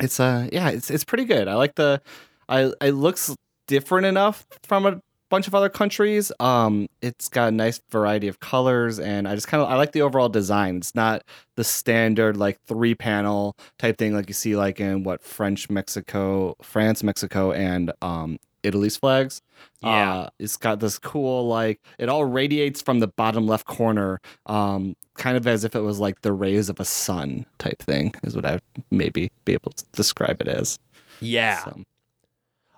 it's 0.00 0.20
uh, 0.20 0.48
yeah, 0.52 0.70
it's 0.70 0.90
it's 0.90 1.04
pretty 1.04 1.24
good. 1.24 1.48
I 1.48 1.54
like 1.54 1.74
the, 1.74 2.00
I 2.48 2.72
it 2.80 2.92
looks 2.92 3.34
different 3.66 4.06
enough 4.06 4.46
from 4.64 4.86
a 4.86 5.00
bunch 5.30 5.46
of 5.46 5.54
other 5.54 5.68
countries. 5.68 6.32
Um, 6.40 6.88
it's 7.00 7.28
got 7.28 7.48
a 7.48 7.50
nice 7.52 7.80
variety 7.90 8.28
of 8.28 8.40
colors, 8.40 8.98
and 8.98 9.26
I 9.26 9.34
just 9.34 9.48
kind 9.48 9.62
of 9.62 9.70
I 9.70 9.76
like 9.76 9.92
the 9.92 10.02
overall 10.02 10.28
design. 10.28 10.78
It's 10.78 10.94
not 10.94 11.22
the 11.56 11.64
standard 11.64 12.36
like 12.36 12.60
three 12.66 12.94
panel 12.94 13.56
type 13.78 13.98
thing 13.98 14.14
like 14.14 14.28
you 14.28 14.34
see 14.34 14.56
like 14.56 14.80
in 14.80 15.04
what 15.04 15.22
French 15.22 15.70
Mexico, 15.70 16.56
France, 16.62 17.02
Mexico, 17.02 17.52
and 17.52 17.92
um 18.02 18.38
Italy's 18.62 18.96
flags. 18.96 19.42
Yeah. 19.82 20.12
Uh, 20.12 20.30
it's 20.38 20.56
got 20.56 20.80
this 20.80 20.98
cool 20.98 21.46
like 21.48 21.80
it 21.98 22.08
all 22.08 22.24
radiates 22.24 22.82
from 22.82 22.98
the 23.00 23.08
bottom 23.08 23.46
left 23.46 23.66
corner, 23.66 24.20
um, 24.46 24.96
kind 25.16 25.36
of 25.36 25.46
as 25.46 25.64
if 25.64 25.74
it 25.74 25.80
was 25.80 25.98
like 25.98 26.22
the 26.22 26.32
rays 26.32 26.68
of 26.68 26.80
a 26.80 26.84
sun 26.84 27.46
type 27.58 27.78
thing, 27.82 28.14
is 28.22 28.34
what 28.36 28.44
I 28.46 28.60
maybe 28.90 29.30
be 29.44 29.52
able 29.54 29.72
to 29.72 29.84
describe 29.92 30.40
it 30.40 30.48
as. 30.48 30.78
Yeah. 31.20 31.64
So, 31.64 31.84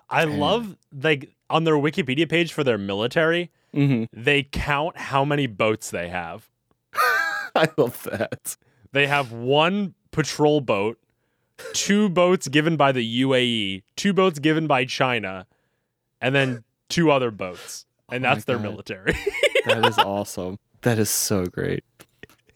I 0.09 0.25
Yeah. 0.25 0.35
love 0.37 0.77
like 1.01 1.33
on 1.49 1.63
their 1.63 1.75
Wikipedia 1.75 2.27
page 2.29 2.51
for 2.53 2.63
their 2.63 2.77
military, 2.77 3.51
mhm. 3.73 4.07
they 4.13 4.43
count 4.43 4.97
how 4.97 5.23
many 5.25 5.47
boats 5.47 5.91
they 5.91 6.09
have. 6.09 6.49
I 7.55 7.67
love 7.77 8.03
that. 8.11 8.57
They 8.91 9.07
have 9.07 9.31
one 9.31 9.93
patrol 10.11 10.61
boat, 10.61 10.97
two 11.73 12.09
boats 12.09 12.47
given 12.47 12.75
by 12.77 12.91
the 12.91 13.21
UAE, 13.23 13.83
two 13.95 14.13
boats 14.13 14.39
given 14.39 14.67
by 14.67 14.85
China, 14.85 15.45
and 16.23 16.33
then 16.33 16.63
two 16.89 17.11
other 17.11 17.29
boats, 17.29 17.85
and 18.11 18.25
Oh 18.25 18.29
that's 18.29 18.45
their 18.45 18.57
God. 18.57 18.63
military. 18.63 19.15
That 19.65 19.85
is 19.85 19.97
awesome. 19.99 20.57
That 20.81 20.99
is 20.99 21.09
so 21.09 21.45
great. 21.45 21.83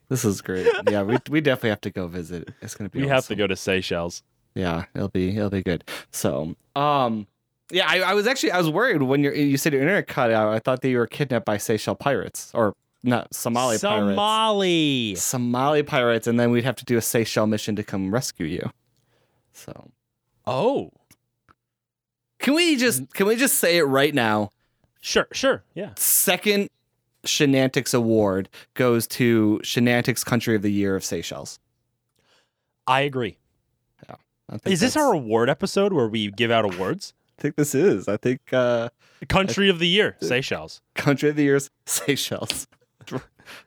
This 0.10 0.26
is 0.26 0.42
great. 0.42 0.68
Yeah, 0.90 1.04
we 1.04 1.18
we 1.30 1.40
definitely 1.42 1.70
have 1.70 1.82
to 1.82 1.90
go 1.92 2.08
visit. 2.08 2.50
It's 2.62 2.76
gonna 2.76 2.90
be. 2.90 3.02
we 3.02 3.08
have 3.08 3.28
to 3.28 3.36
go 3.36 3.48
to 3.48 3.56
Seychelles. 3.56 4.24
Yeah, 4.56 4.86
it'll 4.96 5.08
be 5.08 5.30
it'll 5.38 5.50
be 5.50 5.64
good. 5.64 5.84
So, 6.12 6.56
um, 6.76 7.28
yeah, 7.72 7.86
I, 7.88 8.00
I 8.00 8.14
was 8.14 8.28
actually 8.28 8.52
I 8.52 8.58
was 8.58 8.70
worried 8.70 9.04
when 9.04 9.24
you 9.24 9.32
you 9.32 9.56
said 9.56 9.72
your 9.74 9.82
internet 9.84 10.08
cut 10.08 10.32
out. 10.32 10.54
I 10.54 10.60
thought 10.60 10.82
that 10.82 10.90
you 10.90 10.98
were 10.98 11.08
kidnapped 11.08 11.46
by 11.46 11.58
Seychelles 11.58 11.98
pirates 12.00 12.52
or 12.54 12.74
not 13.04 13.34
Somali 13.34 13.78
pirates. 13.78 13.82
Somali. 14.16 15.16
Somali 15.16 15.84
pirates, 15.84 16.28
and 16.28 16.38
then 16.38 16.52
we'd 16.52 16.66
have 16.66 16.76
to 16.78 16.86
do 16.86 16.98
a 16.98 17.02
Seychelles 17.02 17.48
mission 17.50 17.76
to 17.78 17.84
come 17.84 18.14
rescue 18.14 18.48
you. 18.48 18.70
So, 19.54 19.92
Oh, 20.46 20.92
can 22.40 22.54
we 22.54 22.76
just 22.76 23.14
can 23.14 23.28
we 23.28 23.36
just 23.36 23.58
say 23.60 23.78
it 23.78 23.84
right 23.84 24.14
now? 24.14 24.52
sure, 25.02 25.28
sure, 25.32 25.64
yeah. 25.74 25.92
Second 25.96 26.70
Shenantics 27.26 27.94
Award 27.94 28.50
goes 28.74 29.08
to 29.08 29.60
Shenantics 29.64 30.26
Country 30.26 30.56
of 30.56 30.62
the 30.62 30.72
Year 30.72 30.96
of 30.96 31.04
Seychelles. 31.04 31.60
I 32.86 33.02
agree. 33.02 33.38
I 34.50 34.58
Is 34.66 34.80
this 34.80 34.96
our 34.96 35.14
award 35.14 35.50
episode 35.50 35.92
where 35.92 36.08
we 36.08 36.32
give 36.32 36.52
out 36.52 36.64
awards? 36.64 37.14
I 37.38 37.42
think 37.42 37.56
this 37.56 37.76
is. 37.76 38.08
I 38.08 38.18
think 38.18 38.54
uh, 38.54 38.90
Country 39.28 39.70
of 39.70 39.80
the 39.80 39.88
year, 39.88 40.16
Seychelles. 40.22 40.82
Country 40.96 41.30
of 41.30 41.36
the 41.36 41.44
Year 41.44 41.60
Seychelles. 41.86 42.68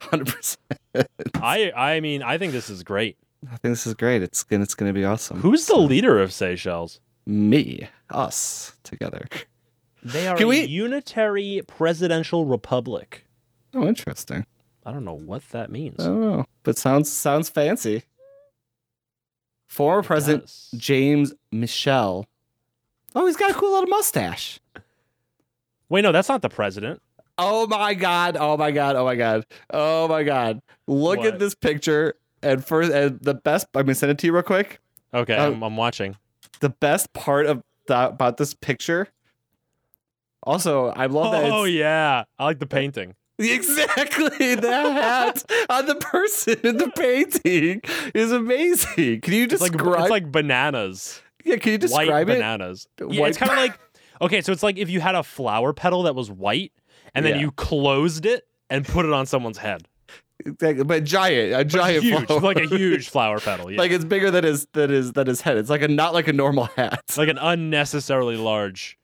Hundred 0.00 0.28
percent. 0.28 1.08
I 1.34 1.72
I 1.74 2.00
mean, 2.00 2.22
I 2.22 2.38
think 2.38 2.52
this 2.52 2.70
is 2.70 2.82
great. 2.82 3.16
I 3.46 3.56
think 3.56 3.72
this 3.72 3.86
is 3.86 3.94
great. 3.94 4.22
It's 4.22 4.42
gonna 4.42 4.62
it's 4.62 4.74
gonna 4.74 4.92
be 4.92 5.04
awesome. 5.04 5.40
Who's 5.40 5.66
the 5.66 5.76
leader 5.76 6.18
of 6.20 6.32
Seychelles? 6.32 7.00
Me, 7.30 7.88
us 8.10 8.74
together. 8.82 9.26
They 10.02 10.26
are 10.26 10.36
Can 10.36 10.46
a 10.46 10.48
we- 10.48 10.64
unitary 10.64 11.62
presidential 11.66 12.44
republic. 12.46 13.24
Oh, 13.72 13.86
interesting. 13.86 14.44
I 14.84 14.92
don't 14.92 15.04
know 15.04 15.14
what 15.14 15.48
that 15.50 15.70
means. 15.70 15.96
I 16.00 16.04
don't 16.06 16.20
know, 16.20 16.44
but 16.64 16.76
sounds 16.76 17.10
sounds 17.12 17.48
fancy. 17.48 18.02
Former 19.68 20.02
President 20.02 20.46
Does. 20.46 20.70
James 20.76 21.32
Michel. 21.52 22.26
Oh, 23.14 23.26
he's 23.26 23.36
got 23.36 23.50
a 23.52 23.54
cool 23.54 23.72
little 23.72 23.88
mustache. 23.88 24.58
Wait, 25.88 26.02
no, 26.02 26.10
that's 26.12 26.28
not 26.28 26.42
the 26.42 26.48
president. 26.48 27.00
Oh 27.38 27.66
my 27.68 27.94
god! 27.94 28.36
Oh 28.38 28.56
my 28.56 28.70
god! 28.72 28.96
Oh 28.96 29.04
my 29.04 29.14
god! 29.14 29.44
Oh 29.72 30.08
my 30.08 30.22
god! 30.24 30.60
Look 30.88 31.18
What? 31.18 31.26
at 31.28 31.38
this 31.38 31.54
picture. 31.54 32.14
And 32.42 32.64
first, 32.64 32.90
and 32.90 33.20
the 33.20 33.34
best. 33.34 33.66
I'm 33.74 33.82
gonna 33.82 33.94
send 33.94 34.10
it 34.12 34.18
to 34.18 34.26
you 34.26 34.32
real 34.32 34.42
quick. 34.42 34.80
Okay, 35.14 35.36
Oh. 35.36 35.52
I'm, 35.52 35.62
I'm 35.62 35.76
watching. 35.76 36.16
The 36.60 36.70
best 36.70 37.12
part 37.12 37.46
of 37.46 37.62
that 37.88 38.10
about 38.12 38.36
this 38.36 38.54
picture. 38.54 39.08
Also, 40.42 40.88
I 40.88 41.06
love 41.06 41.32
that. 41.32 41.50
Oh 41.50 41.64
yeah, 41.64 42.24
I 42.38 42.44
like 42.44 42.58
the 42.58 42.66
uh, 42.66 42.68
painting. 42.68 43.14
Exactly, 43.40 44.54
the 44.54 44.70
hat 44.70 45.42
on 45.70 45.86
the 45.86 45.94
person 45.94 46.56
in 46.62 46.76
the 46.76 46.90
painting 46.90 47.80
is 48.14 48.32
amazing. 48.32 49.22
Can 49.22 49.32
you 49.32 49.44
It's 49.44 49.62
like 49.62 49.72
describe? 49.72 50.00
it's 50.00 50.10
like 50.10 50.30
bananas, 50.30 51.22
yeah, 51.42 51.56
can 51.56 51.72
you 51.72 51.78
white 51.88 52.04
describe 52.04 52.28
it? 52.28 52.34
bananas. 52.34 52.86
Yeah, 53.00 53.06
White- 53.20 53.28
it's 53.30 53.38
kind 53.38 53.50
of 53.52 53.56
like 53.58 53.78
okay, 54.20 54.42
so 54.42 54.52
it's 54.52 54.62
like 54.62 54.76
if 54.76 54.90
you 54.90 55.00
had 55.00 55.14
a 55.14 55.22
flower 55.22 55.72
petal 55.72 56.02
that 56.02 56.14
was 56.14 56.30
white, 56.30 56.72
and 57.14 57.24
then 57.24 57.36
Yeah. 57.36 57.40
you 57.40 57.50
closed 57.52 58.26
it 58.26 58.44
and 58.68 58.84
put 58.86 59.06
it 59.06 59.12
on 59.14 59.24
someone's 59.24 59.56
head. 59.58 59.88
Exactly, 60.46 60.84
but 60.84 61.04
giant, 61.04 61.54
a 61.60 61.64
giant, 61.64 62.02
huge, 62.04 62.26
flower. 62.26 62.40
like 62.40 62.58
a 62.58 62.66
huge 62.76 63.08
flower 63.08 63.40
petal. 63.40 63.70
Yeah. 63.70 63.78
like 63.78 63.90
it's 63.90 64.04
bigger 64.04 64.30
than 64.30 64.44
his 64.44 64.66
than 64.72 64.90
his 64.90 65.12
than 65.12 65.26
his 65.26 65.40
head. 65.40 65.56
It's 65.58 65.70
like 65.70 65.82
a 65.82 65.88
not 65.88 66.14
like 66.14 66.28
a 66.28 66.32
normal 66.32 66.64
hat. 66.76 67.00
It's 67.08 67.18
like 67.18 67.28
an 67.28 67.38
unnecessarily 67.38 68.36
large 68.36 68.96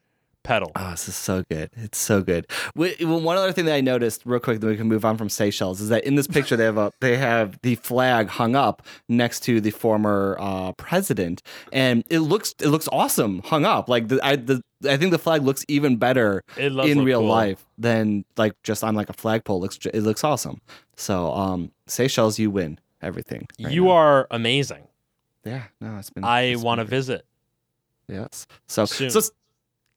petal. 0.46 0.72
Oh, 0.76 0.90
this 0.92 1.08
is 1.08 1.16
so 1.16 1.42
good. 1.50 1.70
It's 1.76 1.98
so 1.98 2.22
good. 2.22 2.46
One 2.74 3.36
other 3.36 3.52
thing 3.52 3.64
that 3.66 3.74
I 3.74 3.80
noticed, 3.80 4.22
real 4.24 4.40
quick, 4.40 4.60
that 4.60 4.66
we 4.66 4.76
can 4.76 4.86
move 4.86 5.04
on 5.04 5.16
from 5.18 5.28
Seychelles, 5.28 5.80
is 5.80 5.88
that 5.88 6.04
in 6.04 6.14
this 6.14 6.26
picture 6.26 6.56
they 6.56 6.64
have 6.64 6.78
a 6.78 6.92
they 7.00 7.16
have 7.16 7.58
the 7.62 7.74
flag 7.76 8.28
hung 8.28 8.54
up 8.54 8.86
next 9.08 9.40
to 9.40 9.60
the 9.60 9.70
former 9.70 10.36
uh, 10.38 10.72
president, 10.72 11.42
and 11.72 12.04
it 12.08 12.20
looks 12.20 12.54
it 12.60 12.68
looks 12.68 12.88
awesome 12.92 13.42
hung 13.44 13.64
up. 13.64 13.88
Like 13.88 14.08
the 14.08 14.20
I 14.24 14.36
the 14.36 14.62
I 14.88 14.96
think 14.96 15.10
the 15.10 15.18
flag 15.18 15.42
looks 15.42 15.64
even 15.68 15.96
better 15.96 16.44
in 16.56 17.04
real 17.04 17.20
cool. 17.20 17.28
life 17.28 17.66
than 17.76 18.24
like 18.36 18.54
just 18.62 18.84
on 18.84 18.94
like 18.94 19.10
a 19.10 19.14
flagpole. 19.14 19.58
It 19.58 19.60
looks 19.60 19.78
it 19.86 20.00
looks 20.00 20.24
awesome. 20.24 20.60
So 20.96 21.32
um, 21.32 21.72
Seychelles, 21.86 22.38
you 22.38 22.50
win 22.50 22.78
everything. 23.02 23.48
right 23.60 23.72
you 23.72 23.84
now. 23.84 23.90
are 23.90 24.26
amazing. 24.30 24.86
Yeah, 25.44 25.64
no, 25.80 25.96
it's 25.98 26.10
been. 26.10 26.24
I 26.24 26.56
want 26.56 26.80
to 26.80 26.84
visit. 26.84 27.24
Yes. 28.08 28.46
So 28.66 28.84
Soon. 28.84 29.10
so 29.10 29.20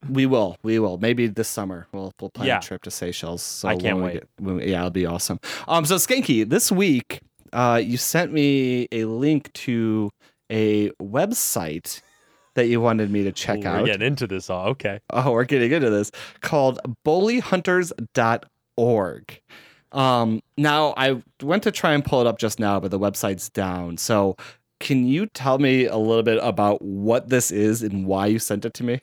we 0.07 0.25
will. 0.25 0.57
We 0.63 0.79
will. 0.79 0.97
Maybe 0.97 1.27
this 1.27 1.47
summer 1.47 1.87
we'll 1.91 2.13
we'll 2.21 2.29
plan 2.29 2.47
Yeah. 2.47 2.59
a 2.59 2.61
trip 2.61 2.83
to 2.83 2.91
Seychelles. 2.91 3.41
So 3.41 3.67
I 3.67 3.75
can't 3.75 3.99
wait. 3.99 4.13
get- 4.13 4.27
when 4.39 4.59
yeah, 4.59 4.79
it'll 4.79 4.89
be 4.91 5.05
awesome. 5.05 5.39
Um. 5.67 5.85
So 5.85 5.95
Skanky, 5.95 6.47
this 6.47 6.71
week, 6.71 7.21
uh, 7.53 7.81
you 7.83 7.97
sent 7.97 8.31
me 8.31 8.87
a 8.91 9.05
link 9.05 9.51
to 9.53 10.11
a 10.51 10.89
website 11.01 12.01
that 12.55 12.67
you 12.67 12.81
wanted 12.81 13.11
me 13.11 13.23
to 13.23 13.31
check 13.31 13.63
Ooh, 13.63 13.67
out. 13.67 13.81
We're 13.81 13.85
getting 13.87 14.07
into 14.07 14.27
this. 14.27 14.49
all 14.49 14.67
okay. 14.69 14.99
Oh, 15.11 15.31
we're 15.31 15.45
getting 15.45 15.71
into 15.71 15.89
this. 15.89 16.11
Called 16.41 16.79
bullyhunters.org. 17.05 19.41
Um, 19.91 20.41
now 20.57 20.93
I 20.97 21.21
went 21.41 21.63
to 21.63 21.71
try 21.71 21.93
and 21.93 22.05
pull 22.05 22.21
it 22.21 22.27
up 22.27 22.37
just 22.37 22.59
now, 22.59 22.79
but 22.79 22.91
the 22.91 22.99
website's 22.99 23.49
down. 23.49 23.97
So 23.97 24.35
can 24.79 25.07
you 25.07 25.25
tell 25.27 25.57
me 25.59 25.85
a 25.85 25.97
little 25.97 26.23
bit 26.23 26.39
about 26.41 26.81
what 26.81 27.29
this 27.29 27.51
is 27.51 27.81
and 27.81 28.05
why 28.05 28.27
you 28.27 28.39
sent 28.39 28.65
it 28.65 28.73
to 28.75 28.83
me? 28.83 29.01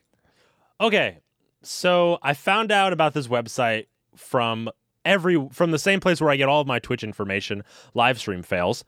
Okay. 0.80 1.18
So 1.62 2.18
I 2.22 2.34
found 2.34 2.70
out 2.70 2.92
about 2.92 3.14
this 3.14 3.28
website 3.28 3.86
from 4.14 4.70
every 5.04 5.48
from 5.52 5.70
the 5.70 5.78
same 5.78 6.00
place 6.00 6.20
where 6.20 6.30
I 6.30 6.36
get 6.36 6.48
all 6.48 6.60
of 6.60 6.66
my 6.66 6.78
Twitch 6.78 7.02
information, 7.04 7.62
live 7.94 8.18
stream 8.18 8.42
fails. 8.42 8.84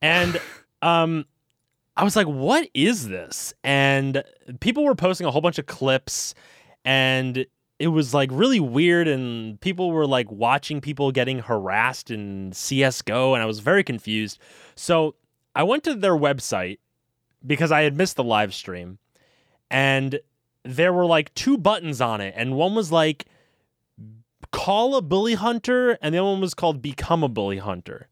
And 0.00 0.40
um 0.82 1.24
I 1.96 2.04
was 2.04 2.16
like, 2.16 2.26
what 2.26 2.68
is 2.72 3.08
this? 3.08 3.52
And 3.62 4.24
people 4.60 4.84
were 4.84 4.94
posting 4.94 5.26
a 5.26 5.30
whole 5.30 5.42
bunch 5.42 5.58
of 5.58 5.66
clips 5.66 6.34
and 6.84 7.44
it 7.78 7.88
was 7.88 8.14
like 8.14 8.30
really 8.32 8.60
weird 8.60 9.08
and 9.08 9.60
people 9.60 9.90
were 9.90 10.06
like 10.06 10.30
watching 10.30 10.80
people 10.80 11.12
getting 11.12 11.40
harassed 11.40 12.10
in 12.10 12.52
CS:GO 12.52 13.34
and 13.34 13.42
I 13.42 13.46
was 13.46 13.58
very 13.58 13.84
confused. 13.84 14.38
So 14.74 15.16
I 15.54 15.64
went 15.64 15.84
to 15.84 15.94
their 15.94 16.16
website 16.16 16.78
because 17.46 17.72
I 17.72 17.82
had 17.82 17.96
missed 17.96 18.16
the 18.16 18.24
live 18.24 18.54
stream 18.54 18.98
and 19.70 20.20
there 20.64 20.92
were 20.92 21.06
like 21.06 21.34
two 21.34 21.58
buttons 21.58 22.00
on 22.00 22.20
it, 22.20 22.34
and 22.36 22.56
one 22.56 22.74
was 22.74 22.92
like 22.92 23.26
call 24.50 24.96
a 24.96 25.02
bully 25.02 25.34
hunter, 25.34 25.98
and 26.02 26.14
the 26.14 26.18
other 26.18 26.28
one 26.30 26.40
was 26.40 26.54
called 26.54 26.82
become 26.82 27.22
a 27.22 27.28
bully 27.28 27.58
hunter. 27.58 28.08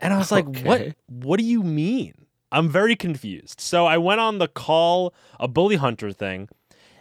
And 0.00 0.12
I 0.12 0.18
was 0.18 0.30
like, 0.30 0.44
what 0.46 0.80
Okay. 0.80 0.94
what 1.06 1.38
do 1.38 1.44
you 1.44 1.62
mean? 1.62 2.26
I'm 2.52 2.68
very 2.68 2.96
confused. 2.96 3.60
So 3.60 3.86
I 3.86 3.98
went 3.98 4.20
on 4.20 4.38
the 4.38 4.48
call 4.48 5.12
a 5.40 5.48
bully 5.48 5.76
hunter 5.76 6.12
thing, 6.12 6.48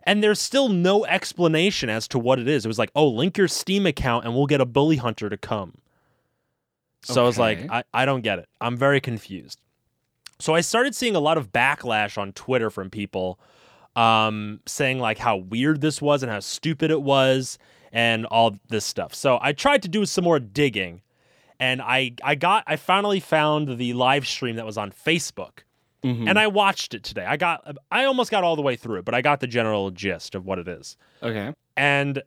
and 0.04 0.24
there's 0.24 0.40
still 0.40 0.70
no 0.70 1.06
explanation 1.06 1.90
as 1.90 2.08
to 2.10 2.20
what 2.20 2.40
it 2.40 2.48
is. 2.48 2.66
It 2.66 2.68
was 2.68 2.80
like, 2.80 2.92
oh, 2.96 3.08
link 3.08 3.38
your 3.38 3.48
Steam 3.48 3.86
account 3.86 4.26
and 4.26 4.34
we'll 4.34 4.46
get 4.48 4.62
a 4.62 4.66
bully 4.66 4.98
hunter 4.98 5.30
to 5.30 5.38
come. 5.38 5.76
So 7.04 7.24
I 7.24 7.26
was 7.28 7.38
like, 7.38 7.70
I, 7.70 7.84
I 7.94 8.06
don't 8.06 8.22
get 8.22 8.40
it. 8.40 8.50
I'm 8.60 8.76
very 8.76 9.00
confused. 9.00 9.62
So 10.40 10.56
I 10.56 10.62
started 10.62 10.94
seeing 10.96 11.16
a 11.16 11.20
lot 11.20 11.38
of 11.38 11.52
backlash 11.54 12.18
on 12.18 12.34
Twitter 12.34 12.70
from 12.70 12.90
people 12.90 13.40
um, 13.98 14.60
saying 14.66 15.00
like 15.00 15.18
how 15.18 15.38
weird 15.38 15.82
this 15.82 16.02
was 16.02 16.22
and 16.24 16.32
how 16.32 16.40
stupid 16.40 16.92
it 16.92 17.02
was 17.02 17.58
and 17.92 18.26
all 18.28 18.56
this 18.70 18.86
stuff. 18.86 19.14
So 19.16 19.40
I 19.42 19.54
tried 19.54 19.82
to 19.84 19.88
do 19.90 20.06
some 20.06 20.24
more 20.24 20.40
digging 20.40 21.02
and 21.60 21.82
I 21.82 22.12
I 22.24 22.36
got 22.36 22.64
I 22.68 22.76
finally 22.76 23.20
found 23.20 23.78
the 23.80 23.94
live 23.94 24.28
stream 24.28 24.56
that 24.58 24.66
was 24.66 24.78
on 24.78 24.92
Facebook 24.92 25.60
Mhm. 26.04 26.30
and 26.30 26.38
I 26.38 26.46
watched 26.48 26.94
it 26.94 27.04
today. 27.04 27.26
I 27.26 27.38
got 27.38 27.76
I 27.92 28.04
almost 28.06 28.30
got 28.30 28.44
all 28.44 28.56
the 28.56 28.62
way 28.62 28.76
through 28.76 29.00
it, 29.00 29.06
but 29.06 29.16
I 29.16 29.22
got 29.22 29.40
the 29.40 29.48
general 29.48 29.90
gist 29.90 30.36
of 30.36 30.46
what 30.46 30.60
it 30.60 30.68
is. 30.68 30.96
okay. 31.24 31.54
And 31.76 32.22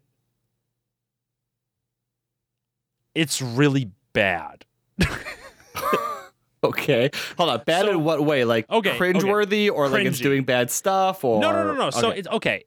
it's 3.14 3.40
really 3.40 3.90
bad. 4.12 4.64
Okay. 6.64 7.10
Hold 7.38 7.50
on. 7.50 7.62
Bad 7.64 7.86
So- 7.86 7.90
in 7.92 8.04
what 8.04 8.24
way? 8.24 8.44
Like 8.44 8.68
Okay, 8.70 8.90
okay. 8.90 8.98
cringeworthy 8.98 9.70
or 9.70 9.88
like 9.88 10.04
it's 10.06 10.18
doing 10.20 10.44
bad 10.44 10.70
stuff 10.70 11.24
or 11.24 11.40
No, 11.40 11.52
no, 11.52 11.64
no, 11.66 11.74
no. 11.74 11.90
So 11.90 12.08
Okay. 12.10 12.18
it's 12.18 12.28
okay. 12.28 12.64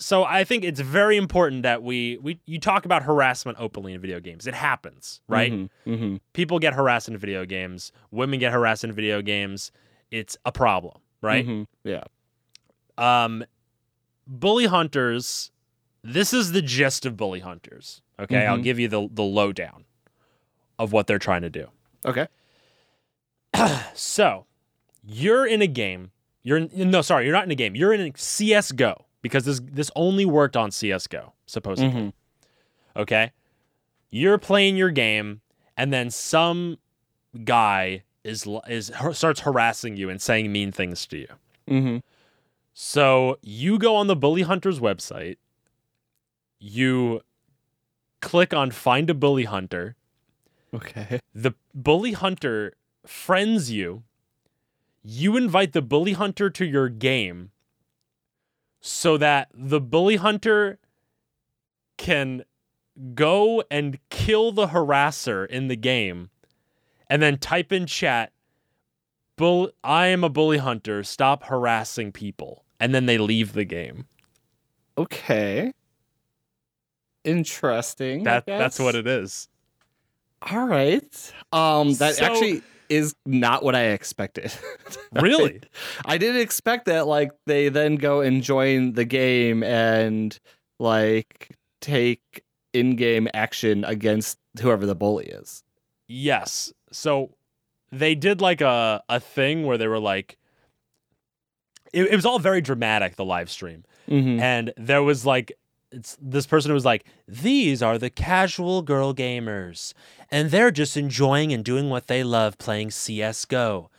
So 0.00 0.22
I 0.24 0.44
think 0.44 0.64
it's 0.64 0.80
very 0.80 1.16
important 1.16 1.62
that 1.62 1.82
we 1.82 2.18
we 2.20 2.40
you 2.46 2.58
talk 2.58 2.84
about 2.84 3.02
harassment 3.04 3.58
openly 3.60 3.92
in 3.94 4.00
video 4.00 4.18
games. 4.20 4.46
It 4.46 4.54
happens, 4.54 5.20
right? 5.28 5.52
Mhm, 5.52 5.68
mhm. 5.86 6.20
People 6.32 6.58
get 6.58 6.74
harassed 6.74 7.08
in 7.08 7.16
video 7.16 7.44
games. 7.44 7.92
Women 8.10 8.38
get 8.40 8.52
harassed 8.52 8.84
in 8.84 8.92
video 8.92 9.22
games. 9.22 9.70
It's 10.10 10.36
a 10.44 10.52
problem, 10.52 10.98
right? 11.22 11.46
Mhm. 11.46 11.66
Yeah. 11.84 12.04
Um, 12.96 13.44
bully 14.26 14.66
hunters. 14.66 15.50
This 16.02 16.32
is 16.32 16.52
the 16.52 16.62
gist 16.62 17.06
of 17.06 17.16
bully 17.16 17.40
hunters. 17.40 18.02
Okay, 18.20 18.46
I'll 18.46 18.58
Mhm. 18.58 18.62
give 18.64 18.78
you 18.78 18.88
the 18.88 19.08
the 19.12 19.22
lowdown 19.24 19.84
of 20.78 20.92
what 20.92 21.06
they're 21.06 21.18
trying 21.20 21.42
to 21.42 21.50
do. 21.50 21.68
Okay. 22.06 22.26
So, 23.94 24.46
you're 25.04 25.46
in 25.46 25.62
a 25.62 25.66
game. 25.66 26.10
You're 26.42 26.58
in, 26.58 26.70
no, 26.90 27.02
sorry, 27.02 27.24
you're 27.24 27.34
not 27.34 27.44
in 27.44 27.50
a 27.50 27.54
game. 27.56 27.74
You're 27.74 27.92
in 27.92 28.12
CS:GO. 28.14 29.04
because 29.22 29.44
this 29.44 29.60
this 29.64 29.90
only 29.96 30.24
worked 30.24 30.56
on 30.56 30.70
CS:GO 30.70 31.32
supposedly. 31.46 31.90
Mhm. 31.92 32.12
Okay, 32.96 33.32
you're 34.10 34.38
playing 34.38 34.76
your 34.76 34.90
game, 34.90 35.40
and 35.76 35.92
then 35.92 36.10
some 36.10 36.78
guy 37.44 38.04
is 38.24 38.46
is 38.68 38.92
starts 39.12 39.40
harassing 39.40 39.96
you 39.96 40.08
and 40.08 40.22
saying 40.22 40.52
mean 40.52 40.70
things 40.72 41.04
to 41.06 41.18
you. 41.18 41.28
Mhm. 41.68 42.02
So 42.74 43.38
you 43.42 43.78
go 43.78 43.96
on 43.96 44.06
the 44.06 44.14
Bully 44.16 44.42
Hunters 44.42 44.78
website, 44.78 45.36
you 46.60 47.20
click 48.20 48.54
on 48.54 48.70
Find 48.70 49.10
a 49.10 49.14
Bully 49.14 49.44
Hunter. 49.44 49.96
Okay. 50.72 51.20
The 51.34 51.54
Bully 51.74 52.12
Hunter 52.12 52.74
friends 53.08 53.70
you. 53.70 54.02
You 55.02 55.36
invite 55.36 55.72
the 55.72 55.82
Bully 55.82 56.12
Hunter 56.12 56.50
to 56.50 56.64
your 56.66 56.88
game 56.88 57.50
so 58.80 59.16
that 59.16 59.48
the 59.54 59.80
Bully 59.80 60.16
Hunter 60.16 60.78
can 61.96 62.44
go 63.14 63.62
and 63.70 63.98
kill 64.10 64.52
the 64.52 64.68
harasser 64.68 65.46
in 65.46 65.68
the 65.68 65.76
game 65.76 66.30
and 67.08 67.22
then 67.22 67.38
type 67.38 67.72
in 67.72 67.86
chat 67.86 68.32
Bull 69.36 69.70
I 69.84 70.08
am 70.08 70.24
a 70.24 70.28
bully 70.28 70.58
hunter 70.58 71.04
stop 71.04 71.44
harassing 71.44 72.10
people 72.10 72.64
and 72.80 72.92
then 72.92 73.06
they 73.06 73.16
leave 73.18 73.52
the 73.52 73.64
game 73.64 74.06
Okay. 74.96 75.72
Interesting. 77.22 78.24
That 78.24 78.46
that's 78.46 78.80
what 78.80 78.96
it 78.96 79.06
is 79.06 79.48
All 80.42 80.66
right. 80.66 81.32
Um, 81.52 81.94
that 81.94 82.16
So- 82.16 82.24
actually 82.24 82.62
is 82.88 83.14
not 83.26 83.62
what 83.62 83.74
I 83.74 83.86
expected. 83.90 84.52
really 85.12 85.60
I 86.04 86.18
didn't 86.18 86.40
expect 86.40 86.86
that. 86.86 87.06
Like 87.06 87.32
they 87.46 87.68
then 87.68 87.96
go 87.96 88.20
and 88.20 88.42
join 88.42 88.92
the 88.92 89.04
game 89.04 89.62
and 89.62 90.38
like 90.78 91.56
take 91.80 92.44
in-game 92.72 93.28
action 93.34 93.84
against 93.84 94.38
whoever 94.60 94.84
the 94.86 94.94
bully 94.94 95.26
is. 95.26 95.62
yes 96.06 96.72
so 96.92 97.30
they 97.90 98.14
did 98.14 98.40
like 98.40 98.60
a 98.60 99.02
a 99.08 99.18
thing 99.20 99.64
where 99.66 99.78
they 99.78 99.88
were 99.88 99.98
like 99.98 100.36
it, 101.92 102.04
it 102.04 102.14
was 102.16 102.26
all 102.26 102.38
very 102.38 102.60
dramatic 102.60 103.16
the 103.16 103.24
live 103.24 103.50
stream 103.50 103.84
Mm-hmm. 104.08 104.40
and 104.40 104.72
there 104.78 105.02
was 105.02 105.26
like 105.26 105.52
it's 105.90 106.16
this 106.20 106.46
person 106.46 106.70
who 106.70 106.74
was 106.74 106.84
like 106.84 107.04
these 107.26 107.82
are 107.82 107.98
the 107.98 108.10
casual 108.10 108.82
girl 108.82 109.14
gamers 109.14 109.94
and 110.30 110.50
they're 110.50 110.70
just 110.70 110.96
enjoying 110.96 111.52
and 111.52 111.64
doing 111.64 111.88
what 111.88 112.06
they 112.06 112.22
love 112.22 112.58
playing 112.58 112.90
CS:GO 112.90 113.90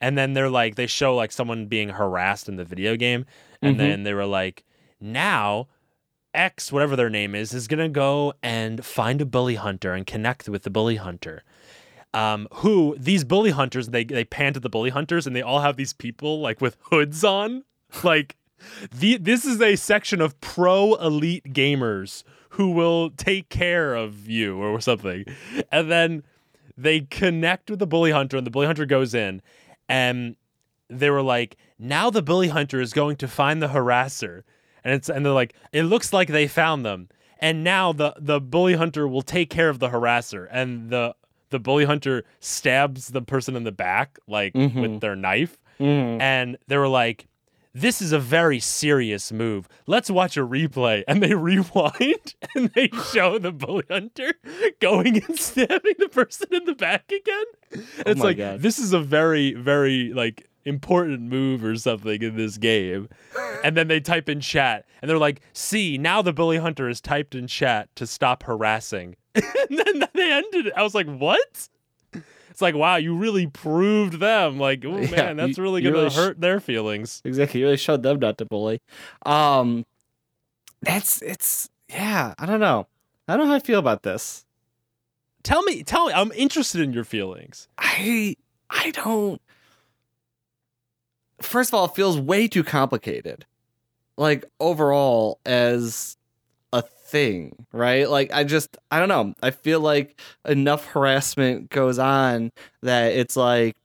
and 0.00 0.16
then 0.18 0.34
they're 0.34 0.50
like 0.50 0.74
they 0.74 0.86
show 0.86 1.14
like 1.16 1.32
someone 1.32 1.66
being 1.66 1.90
harassed 1.90 2.48
in 2.48 2.56
the 2.56 2.64
video 2.64 2.96
game 2.96 3.24
and 3.62 3.76
Mhm. 3.76 3.78
then 3.78 4.02
they 4.02 4.14
were 4.14 4.26
like 4.26 4.64
now 5.00 5.68
X 6.34 6.70
whatever 6.70 6.94
their 6.96 7.10
name 7.10 7.34
is 7.34 7.54
is 7.54 7.66
to 7.68 7.88
go 7.88 8.34
and 8.42 8.84
find 8.84 9.20
a 9.20 9.26
bully 9.26 9.54
hunter 9.56 9.94
and 9.94 10.06
connect 10.06 10.48
with 10.48 10.62
the 10.62 10.70
bully 10.70 10.96
hunter 10.96 11.42
um, 12.14 12.48
who 12.56 12.94
these 12.98 13.24
bully 13.24 13.50
hunters 13.50 13.88
they 13.88 14.04
they 14.04 14.24
pan 14.24 14.52
to 14.54 14.60
the 14.60 14.68
bully 14.70 14.90
hunters 14.90 15.26
and 15.26 15.34
they 15.34 15.42
all 15.42 15.60
have 15.60 15.76
these 15.76 15.92
people 15.92 16.40
like 16.40 16.60
with 16.60 16.76
hoods 16.82 17.24
on 17.24 17.64
like 18.04 18.36
the 18.92 19.16
this 19.18 19.44
is 19.44 19.60
a 19.60 19.76
section 19.76 20.20
of 20.20 20.40
pro 20.40 20.94
elite 20.96 21.52
gamers 21.52 22.22
who 22.50 22.70
will 22.70 23.10
take 23.10 23.48
care 23.48 23.94
of 23.94 24.28
you 24.28 24.58
or 24.58 24.80
something 24.80 25.24
and 25.70 25.90
then 25.90 26.22
they 26.76 27.00
connect 27.02 27.70
with 27.70 27.78
the 27.78 27.86
bully 27.86 28.10
hunter 28.10 28.36
and 28.36 28.46
the 28.46 28.50
bully 28.50 28.66
hunter 28.66 28.86
goes 28.86 29.14
in 29.14 29.42
and 29.88 30.36
they 30.88 31.10
were 31.10 31.22
like 31.22 31.56
now 31.78 32.10
the 32.10 32.22
bully 32.22 32.48
hunter 32.48 32.80
is 32.80 32.92
going 32.92 33.16
to 33.16 33.28
find 33.28 33.62
the 33.62 33.68
harasser 33.68 34.42
and 34.84 34.94
it's 34.94 35.08
and 35.08 35.24
they're 35.24 35.32
like 35.32 35.54
it 35.72 35.82
looks 35.84 36.12
like 36.12 36.28
they 36.28 36.46
found 36.48 36.84
them 36.84 37.08
and 37.40 37.62
now 37.62 37.92
the 37.92 38.14
the 38.18 38.40
bully 38.40 38.74
hunter 38.74 39.06
will 39.06 39.22
take 39.22 39.50
care 39.50 39.68
of 39.68 39.78
the 39.78 39.88
harasser 39.90 40.48
and 40.50 40.90
the 40.90 41.14
the 41.50 41.58
bully 41.58 41.84
hunter 41.84 42.24
stabs 42.40 43.08
the 43.08 43.22
person 43.22 43.54
in 43.56 43.64
the 43.64 43.72
back 43.72 44.18
like 44.26 44.54
with 44.54 44.72
Mhm. 44.74 45.00
their 45.00 45.16
knife 45.16 45.58
Mm-hmm. 45.80 46.20
and 46.20 46.58
they 46.66 46.76
were 46.76 46.88
like 46.88 47.28
this 47.74 48.00
is 48.02 48.12
a 48.12 48.18
very 48.18 48.60
serious 48.60 49.30
move. 49.32 49.68
Let's 49.86 50.10
watch 50.10 50.36
a 50.36 50.40
replay. 50.46 51.04
And 51.08 51.22
they 51.22 51.34
rewind 51.34 52.34
and 52.54 52.70
they 52.74 52.88
show 53.12 53.38
the 53.38 53.52
bully 53.52 53.84
hunter 53.90 54.34
going 54.80 55.22
and 55.24 55.38
stabbing 55.38 55.94
the 55.98 56.08
person 56.08 56.48
in 56.52 56.64
the 56.64 56.74
back 56.74 57.10
again. 57.10 57.44
Oh 57.74 58.10
it's 58.10 58.20
like 58.20 58.36
God. 58.36 58.60
this 58.60 58.78
is 58.78 58.92
a 58.92 59.00
very, 59.00 59.54
very 59.54 60.12
like 60.12 60.48
important 60.64 61.22
move 61.22 61.64
or 61.64 61.76
something 61.76 62.22
in 62.22 62.36
this 62.36 62.58
game. 62.58 63.08
and 63.64 63.76
then 63.76 63.88
they 63.88 64.00
type 64.00 64.28
in 64.28 64.40
chat 64.40 64.86
and 65.00 65.08
they're 65.08 65.18
like, 65.18 65.40
see, 65.52 65.96
now 65.98 66.20
the 66.20 66.32
bully 66.32 66.58
hunter 66.58 66.88
is 66.88 67.00
typed 67.00 67.34
in 67.34 67.46
chat 67.46 67.88
to 67.96 68.06
stop 68.06 68.42
harassing. 68.42 69.16
and 69.34 69.44
then 69.70 70.08
they 70.14 70.32
ended 70.32 70.66
it. 70.66 70.72
I 70.76 70.82
was 70.82 70.94
like, 70.94 71.06
what? 71.06 71.68
It's 72.58 72.62
like, 72.62 72.74
wow, 72.74 72.96
you 72.96 73.14
really 73.14 73.46
proved 73.46 74.14
them. 74.14 74.58
Like, 74.58 74.84
oh 74.84 74.96
Yeah, 74.98 75.10
man, 75.26 75.36
that's 75.36 75.56
you- 75.58 75.62
really 75.62 75.80
gonna 75.80 75.94
really 75.94 76.10
sh- 76.10 76.16
hurt 76.16 76.40
their 76.40 76.58
feelings. 76.58 77.22
Exactly. 77.24 77.60
You 77.60 77.66
really 77.66 77.76
showed 77.76 78.02
them 78.02 78.18
not 78.18 78.36
to 78.38 78.44
bully. 78.46 78.80
Um, 79.24 79.86
that's 80.82 81.22
it's 81.22 81.70
yeah. 81.88 82.34
I 82.36 82.46
don't 82.46 82.58
know. 82.58 82.88
I 83.28 83.36
don't 83.36 83.46
know 83.46 83.50
how 83.52 83.56
I 83.58 83.60
feel 83.60 83.78
about 83.78 84.02
this. 84.02 84.44
Tell 85.44 85.62
me, 85.62 85.84
tell 85.84 86.06
me. 86.08 86.12
I'm 86.14 86.32
interested 86.32 86.80
in 86.80 86.92
your 86.92 87.04
feelings. 87.04 87.68
I 87.78 88.34
I 88.68 88.90
don't. 88.90 89.40
First 91.40 91.70
of 91.70 91.74
all, 91.74 91.84
it 91.84 91.94
feels 91.94 92.18
way 92.18 92.48
too 92.48 92.64
complicated. 92.64 93.46
Like 94.16 94.44
overall, 94.58 95.38
as 95.46 96.16
a 96.72 96.82
thing, 96.82 97.66
right? 97.72 98.08
Like 98.08 98.32
I 98.32 98.44
just 98.44 98.76
I 98.90 98.98
don't 98.98 99.08
know. 99.08 99.34
I 99.42 99.50
feel 99.50 99.80
like 99.80 100.20
enough 100.46 100.86
harassment 100.86 101.70
goes 101.70 101.98
on 101.98 102.52
that 102.82 103.12
it's 103.12 103.36
like 103.36 103.76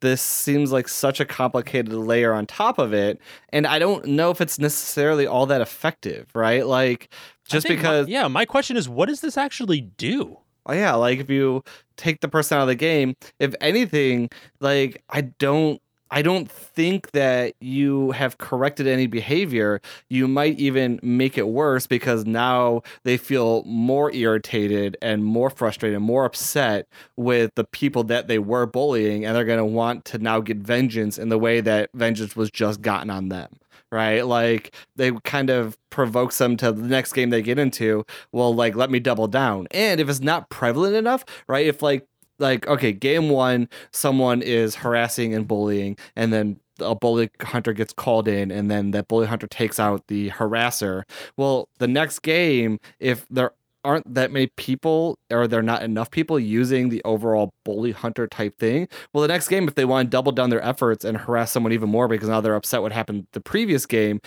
this 0.00 0.20
seems 0.20 0.72
like 0.72 0.88
such 0.88 1.20
a 1.20 1.24
complicated 1.24 1.92
layer 1.92 2.32
on 2.34 2.46
top 2.46 2.78
of 2.78 2.92
it, 2.92 3.18
and 3.50 3.66
I 3.66 3.78
don't 3.78 4.04
know 4.06 4.30
if 4.30 4.40
it's 4.40 4.58
necessarily 4.58 5.26
all 5.26 5.46
that 5.46 5.60
effective, 5.60 6.28
right? 6.34 6.66
Like 6.66 7.12
just 7.48 7.66
think 7.66 7.78
my- 7.78 7.82
because 7.82 8.08
yeah, 8.08 8.28
my 8.28 8.44
question 8.44 8.76
is, 8.76 8.88
what 8.88 9.08
does 9.08 9.20
this 9.20 9.36
actually 9.36 9.80
do? 9.82 10.38
Oh 10.66 10.72
yeah, 10.72 10.94
like 10.94 11.20
if 11.20 11.30
you 11.30 11.62
take 11.96 12.20
the 12.20 12.28
person 12.28 12.58
out 12.58 12.62
of 12.62 12.68
the 12.68 12.74
game, 12.74 13.14
if 13.38 13.54
anything, 13.60 14.28
like 14.60 15.02
I 15.08 15.22
don't 15.22 15.80
I 16.10 16.22
don't 16.22 16.50
think 16.50 17.10
that 17.12 17.54
you 17.60 18.12
have 18.12 18.38
corrected 18.38 18.86
any 18.86 19.06
behavior. 19.06 19.80
You 20.08 20.28
might 20.28 20.58
even 20.58 21.00
make 21.02 21.36
it 21.36 21.48
worse 21.48 21.86
because 21.86 22.24
now 22.24 22.82
they 23.02 23.16
feel 23.16 23.64
more 23.64 24.12
irritated 24.12 24.96
and 25.02 25.24
more 25.24 25.50
frustrated, 25.50 25.96
and 25.96 26.04
more 26.04 26.24
upset 26.24 26.86
with 27.16 27.54
the 27.56 27.64
people 27.64 28.04
that 28.04 28.28
they 28.28 28.38
were 28.38 28.66
bullying, 28.66 29.24
and 29.24 29.34
they're 29.36 29.44
gonna 29.44 29.66
want 29.66 30.04
to 30.06 30.18
now 30.18 30.40
get 30.40 30.58
vengeance 30.58 31.18
in 31.18 31.28
the 31.28 31.38
way 31.38 31.60
that 31.60 31.90
vengeance 31.92 32.36
was 32.36 32.50
just 32.50 32.82
gotten 32.82 33.10
on 33.10 33.28
them. 33.28 33.58
Right? 33.90 34.26
Like 34.26 34.74
they 34.96 35.12
kind 35.24 35.50
of 35.50 35.76
provokes 35.90 36.38
them 36.38 36.56
to 36.58 36.72
the 36.72 36.82
next 36.82 37.14
game 37.14 37.30
they 37.30 37.40
get 37.40 37.58
into 37.58 38.04
well 38.30 38.54
like 38.54 38.76
let 38.76 38.90
me 38.90 39.00
double 39.00 39.26
down 39.26 39.66
and 39.70 39.98
if 39.98 40.10
it's 40.10 40.20
not 40.20 40.50
prevalent 40.50 40.94
enough 40.94 41.24
right 41.48 41.66
if 41.66 41.80
like 41.80 42.06
like 42.38 42.66
okay 42.66 42.92
game 42.92 43.28
one 43.28 43.68
someone 43.92 44.42
is 44.42 44.76
harassing 44.76 45.34
and 45.34 45.48
bullying 45.48 45.96
and 46.14 46.32
then 46.32 46.58
a 46.80 46.94
bully 46.94 47.30
hunter 47.40 47.72
gets 47.72 47.92
called 47.92 48.28
in 48.28 48.50
and 48.50 48.70
then 48.70 48.90
that 48.90 49.08
bully 49.08 49.26
hunter 49.26 49.46
takes 49.46 49.80
out 49.80 50.06
the 50.08 50.30
harasser. 50.30 51.04
Well 51.36 51.68
the 51.78 51.88
next 51.88 52.20
game 52.20 52.78
if 53.00 53.26
there 53.30 53.52
aren't 53.84 54.12
that 54.12 54.32
many 54.32 54.48
people 54.56 55.16
or 55.30 55.46
there 55.46 55.60
are 55.60 55.62
not 55.62 55.82
enough 55.82 56.10
people 56.10 56.40
using 56.40 56.88
the 56.88 57.00
overall 57.04 57.54
bully 57.64 57.92
hunter 57.92 58.26
type 58.26 58.58
thing 58.58 58.88
well 59.12 59.22
the 59.22 59.28
next 59.28 59.46
game 59.46 59.68
if 59.68 59.76
they 59.76 59.84
want 59.84 60.06
to 60.06 60.10
double 60.10 60.32
down 60.32 60.50
their 60.50 60.64
efforts 60.64 61.04
and 61.04 61.16
harass 61.16 61.52
someone 61.52 61.72
even 61.72 61.88
more 61.88 62.08
because 62.08 62.28
now 62.28 62.40
they're 62.40 62.56
upset 62.56 62.82
what 62.82 62.90
happened 62.90 63.28
the 63.32 63.40
previous 63.40 63.86
game 63.86 64.20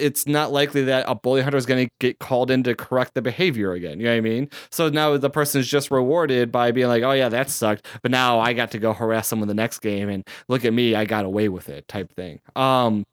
it's 0.00 0.26
not 0.26 0.52
likely 0.52 0.84
that 0.84 1.04
a 1.06 1.14
bully 1.14 1.42
hunter 1.42 1.58
is 1.58 1.66
going 1.66 1.86
to 1.86 1.92
get 1.98 2.18
called 2.18 2.50
in 2.50 2.62
to 2.64 2.74
correct 2.74 3.14
the 3.14 3.22
behavior 3.22 3.72
again. 3.72 3.98
You 3.98 4.06
know 4.06 4.12
what 4.12 4.18
I 4.18 4.20
mean? 4.20 4.50
So 4.70 4.88
now 4.88 5.16
the 5.16 5.30
person 5.30 5.60
is 5.60 5.68
just 5.68 5.90
rewarded 5.90 6.50
by 6.50 6.72
being 6.72 6.88
like, 6.88 7.02
oh, 7.02 7.12
yeah, 7.12 7.28
that 7.28 7.50
sucked. 7.50 7.86
But 8.02 8.10
now 8.10 8.40
I 8.40 8.52
got 8.52 8.70
to 8.72 8.78
go 8.78 8.92
harass 8.92 9.28
someone 9.28 9.48
the 9.48 9.54
next 9.54 9.80
game 9.80 10.08
and 10.08 10.26
look 10.48 10.64
at 10.64 10.72
me, 10.72 10.94
I 10.94 11.04
got 11.04 11.24
away 11.24 11.48
with 11.48 11.68
it 11.68 11.86
type 11.88 12.12
thing. 12.14 12.40
Um, 12.56 13.06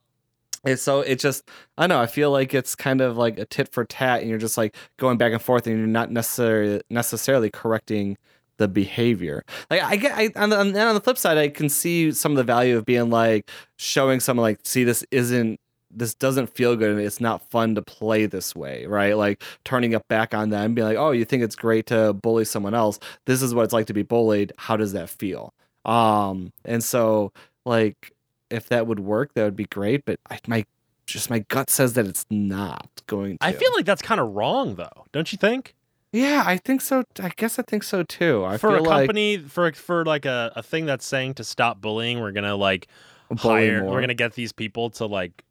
and 0.64 0.80
so 0.80 1.02
it 1.02 1.20
just, 1.20 1.50
I 1.78 1.84
don't 1.84 1.98
know, 1.98 2.02
I 2.02 2.08
feel 2.08 2.32
like 2.32 2.54
it's 2.54 2.76
kind 2.76 3.02
of 3.02 3.18
like 3.18 3.38
a 3.38 3.46
tit 3.46 3.70
for 3.72 3.86
tat 3.86 4.22
and 4.22 4.30
you're 4.30 4.40
just 4.40 4.58
like 4.58 4.76
going 4.98 5.18
back 5.18 5.32
and 5.32 5.42
forth 5.42 5.68
and 5.68 5.78
you're 5.78 5.88
not 5.88 6.12
necessarily 6.12 6.82
necessarily 6.90 7.50
correcting 7.50 8.18
the 8.58 8.68
behavior. 8.68 9.44
Like 9.70 9.84
I 9.84 9.96
get, 9.96 10.18
I 10.18 10.32
on 10.36 10.50
the, 10.50 10.60
and 10.60 10.76
on 10.76 10.96
the 10.96 11.02
flip 11.02 11.18
side, 11.18 11.38
I 11.38 11.50
can 11.50 11.70
see 11.70 12.12
some 12.12 12.32
of 12.32 12.38
the 12.38 12.44
value 12.44 12.78
of 12.78 12.86
being 12.86 13.10
like 13.10 13.50
showing 13.78 14.20
someone 14.20 14.44
like, 14.44 14.60
see, 14.64 14.84
this 14.84 15.06
isn't 15.12 15.60
this 15.98 16.14
doesn't 16.14 16.48
feel 16.48 16.76
good 16.76 16.92
and 16.92 17.00
it's 17.00 17.22
not 17.22 17.42
fun 17.50 17.76
to 17.76 17.82
play 17.82 18.26
this 18.26 18.56
way, 18.56 18.86
right? 18.86 19.18
Like 19.18 19.44
turning 19.64 19.94
it 19.94 20.08
back 20.08 20.34
on 20.34 20.50
them, 20.50 20.74
being 20.74 20.88
like, 20.88 20.98
oh, 20.98 21.12
you 21.12 21.26
think 21.26 21.44
it's 21.44 21.56
great 21.56 21.88
to 21.88 22.14
bully 22.14 22.46
someone 22.46 22.74
else. 22.74 23.00
This 23.26 23.42
is 23.42 23.54
what 23.54 23.64
it's 23.64 23.74
like 23.74 23.88
to 23.88 23.94
be 23.94 24.04
bullied. 24.04 24.54
How 24.58 24.78
does 24.78 24.94
that 24.94 25.10
feel? 25.10 25.54
Um, 25.86 26.54
and 26.66 26.84
so 26.84 27.32
like 27.66 28.14
if 28.50 28.70
that 28.70 28.88
would 28.88 29.00
work, 29.00 29.34
that 29.34 29.44
would 29.44 29.56
be 29.56 29.66
great. 29.66 30.06
But 30.06 30.20
I, 30.30 30.40
my 30.48 30.66
just 31.06 31.30
my 31.30 31.40
gut 31.40 31.70
says 31.70 31.94
that 31.94 32.06
it's 32.06 32.26
not 32.30 32.90
going 33.08 33.38
to. 33.38 33.46
I 33.46 33.54
feel 33.54 33.72
like 33.76 33.86
that's 33.86 34.02
kind 34.02 34.20
of 34.20 34.36
wrong, 34.36 34.76
though. 34.76 35.06
Don't 35.12 35.32
you 35.32 35.38
think? 35.38 35.74
Yeah, 36.12 36.44
I 36.46 36.58
think 36.58 36.82
so. 36.82 37.04
I 37.20 37.32
guess 37.36 37.60
I 37.60 37.64
think 37.64 37.84
so 37.84 38.04
too. 38.04 38.46
I 38.46 38.58
for 38.58 38.76
a 38.76 38.78
feel 38.78 38.86
like 38.86 39.08
company, 39.08 39.38
for 39.38 39.72
for 39.74 40.06
like 40.06 40.26
a, 40.26 40.52
a 40.56 40.64
thing 40.64 40.86
that's 40.86 41.06
saying 41.06 41.36
to 41.36 41.44
stop 41.44 41.82
bullying, 41.82 42.20
we're 42.20 42.32
gonna 42.32 42.56
like 42.56 42.88
bully 43.30 43.68
hire. 43.68 43.84
more. 43.84 43.94
We're 43.94 44.02
gonna 44.02 44.14
get 44.14 44.34
these 44.34 44.52
people 44.52 44.90
to 44.92 45.06
like. 45.06 45.44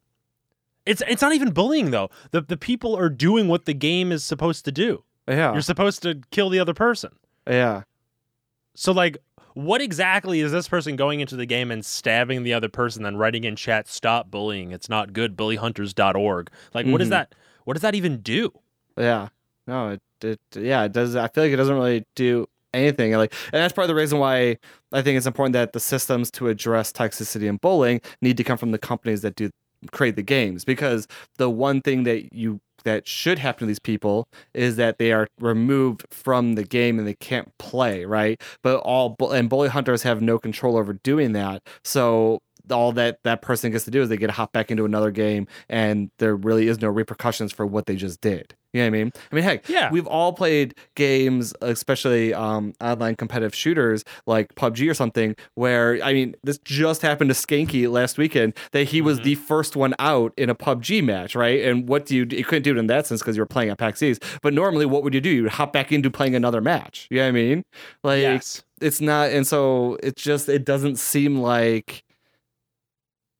It's 0.87 1.01
it's 1.07 1.21
not 1.21 1.33
even 1.33 1.51
bullying 1.51 1.91
though. 1.91 2.09
The 2.31 2.41
the 2.41 2.57
people 2.57 2.95
are 2.95 3.09
doing 3.09 3.47
what 3.47 3.65
the 3.65 3.73
game 3.73 4.11
is 4.11 4.23
supposed 4.23 4.65
to 4.65 4.71
do. 4.71 5.03
yeah, 5.27 5.51
You're 5.53 5.61
supposed 5.61 6.01
to 6.03 6.21
kill 6.31 6.49
the 6.49 6.59
other 6.59 6.73
person. 6.73 7.11
yeah. 7.49 7.83
So 8.75 8.91
like 8.91 9.17
what 9.57 9.81
exactly 9.81 10.39
is 10.39 10.51
this 10.51 10.67
person 10.67 10.95
going 10.95 11.19
into 11.19 11.35
the 11.35 11.47
game 11.47 11.71
and 11.71 11.83
stabbing 11.83 12.43
the 12.43 12.53
other 12.53 12.69
person 12.69 13.01
then 13.01 13.17
writing 13.17 13.43
in 13.43 13.55
chat 13.55 13.87
stop 13.87 14.29
bullying 14.29 14.71
it's 14.71 14.87
not 14.87 15.13
good 15.13 15.35
bullyhunters.org 15.35 16.51
like 16.75 16.85
what 16.85 16.99
does 16.99 17.07
mm-hmm. 17.07 17.13
that 17.13 17.33
what 17.63 17.73
does 17.73 17.81
that 17.81 17.95
even 17.95 18.17
do 18.21 18.51
Yeah. 18.95 19.29
No, 19.65 19.89
it, 19.89 20.01
it 20.23 20.39
yeah, 20.55 20.83
it 20.83 20.91
does 20.91 21.15
I 21.15 21.27
feel 21.27 21.43
like 21.43 21.53
it 21.53 21.57
doesn't 21.57 21.75
really 21.75 22.05
do 22.15 22.47
anything. 22.73 23.13
Like 23.13 23.33
and 23.51 23.61
that's 23.61 23.73
part 23.73 23.83
of 23.83 23.89
the 23.89 23.95
reason 23.95 24.19
why 24.19 24.57
I 24.93 25.01
think 25.01 25.17
it's 25.17 25.25
important 25.25 25.53
that 25.53 25.73
the 25.73 25.79
systems 25.79 26.31
to 26.31 26.47
address 26.47 26.91
toxicity 26.91 27.49
and 27.49 27.59
bullying 27.59 27.99
need 28.21 28.37
to 28.37 28.43
come 28.43 28.57
from 28.57 28.71
the 28.71 28.77
companies 28.77 29.21
that 29.23 29.35
do 29.35 29.49
create 29.91 30.15
the 30.15 30.23
games 30.23 30.65
because 30.65 31.07
the 31.37 31.49
one 31.49 31.81
thing 31.81 32.03
that 32.03 32.33
you 32.33 32.59
that 32.83 33.07
should 33.07 33.39
happen 33.39 33.61
to 33.61 33.65
these 33.65 33.79
people 33.79 34.27
is 34.53 34.75
that 34.77 34.97
they 34.97 35.11
are 35.11 35.27
removed 35.39 36.05
from 36.11 36.55
the 36.55 36.63
game 36.63 36.99
and 36.99 37.07
they 37.07 37.15
can't 37.15 37.55
play, 37.57 38.05
right? 38.05 38.41
But 38.63 38.77
all 38.79 39.15
and 39.31 39.49
bully 39.49 39.69
hunters 39.69 40.03
have 40.03 40.21
no 40.21 40.39
control 40.39 40.77
over 40.77 40.93
doing 40.93 41.33
that. 41.33 41.63
So 41.83 42.39
all 42.71 42.91
that 42.93 43.19
that 43.23 43.41
person 43.41 43.71
gets 43.71 43.85
to 43.85 43.91
do 43.91 44.01
is 44.01 44.09
they 44.09 44.17
get 44.17 44.27
to 44.27 44.33
hop 44.33 44.51
back 44.51 44.71
into 44.71 44.85
another 44.85 45.11
game 45.11 45.47
and 45.69 46.11
there 46.19 46.35
really 46.35 46.67
is 46.67 46.81
no 46.81 46.89
repercussions 46.89 47.51
for 47.51 47.65
what 47.65 47.85
they 47.85 47.95
just 47.95 48.21
did. 48.21 48.55
You 48.73 48.81
know 48.81 48.85
what 48.85 48.87
I 48.87 49.03
mean? 49.03 49.11
I 49.31 49.35
mean, 49.35 49.43
heck, 49.45 49.69
Yeah. 49.69 49.89
we've 49.91 50.05
all 50.07 50.33
played 50.33 50.75
games, 50.95 51.53
especially 51.61 52.33
um, 52.33 52.73
online 52.81 53.15
competitive 53.15 53.55
shooters 53.55 54.03
like 54.25 54.53
PUBG 54.55 54.89
or 54.89 54.93
something, 54.93 55.35
where 55.55 55.99
I 56.03 56.13
mean, 56.13 56.35
this 56.43 56.57
just 56.59 57.01
happened 57.01 57.29
to 57.29 57.33
Skanky 57.33 57.89
last 57.89 58.17
weekend 58.17 58.53
that 58.73 58.89
he 58.89 59.01
was 59.01 59.19
Mhm. 59.19 59.23
the 59.23 59.35
first 59.35 59.75
one 59.77 59.95
out 59.99 60.33
in 60.37 60.49
a 60.49 60.55
PUBG 60.55 61.01
match, 61.01 61.33
right? 61.33 61.63
And 61.63 61.87
what 61.87 62.05
do 62.05 62.15
you? 62.15 62.27
You 62.29 62.43
couldn't 62.43 62.63
do 62.63 62.71
it 62.71 62.77
in 62.77 62.87
that 62.87 63.07
sense 63.07 63.21
because 63.21 63.37
you 63.37 63.41
were 63.41 63.45
playing 63.47 63.69
at 63.69 63.77
PAX 63.77 64.03
East. 64.03 64.21
But 64.41 64.53
normally, 64.53 64.85
what 64.85 65.01
would 65.03 65.13
you 65.13 65.21
do? 65.21 65.29
You'd 65.29 65.49
hop 65.51 65.71
back 65.71 65.91
into 65.91 66.11
playing 66.11 66.35
another 66.35 66.59
match. 66.61 67.07
You 67.09 67.17
know 67.17 67.23
what 67.23 67.29
I 67.29 67.31
mean? 67.31 67.63
Like 68.03 68.21
yes 68.21 68.63
it's 68.79 69.01
not, 69.01 69.31
and 69.31 69.47
so 69.47 69.97
it 70.03 70.15
just 70.17 70.47
it 70.49 70.63
doesn't 70.65 70.97
seem 70.97 71.39
like 71.39 72.03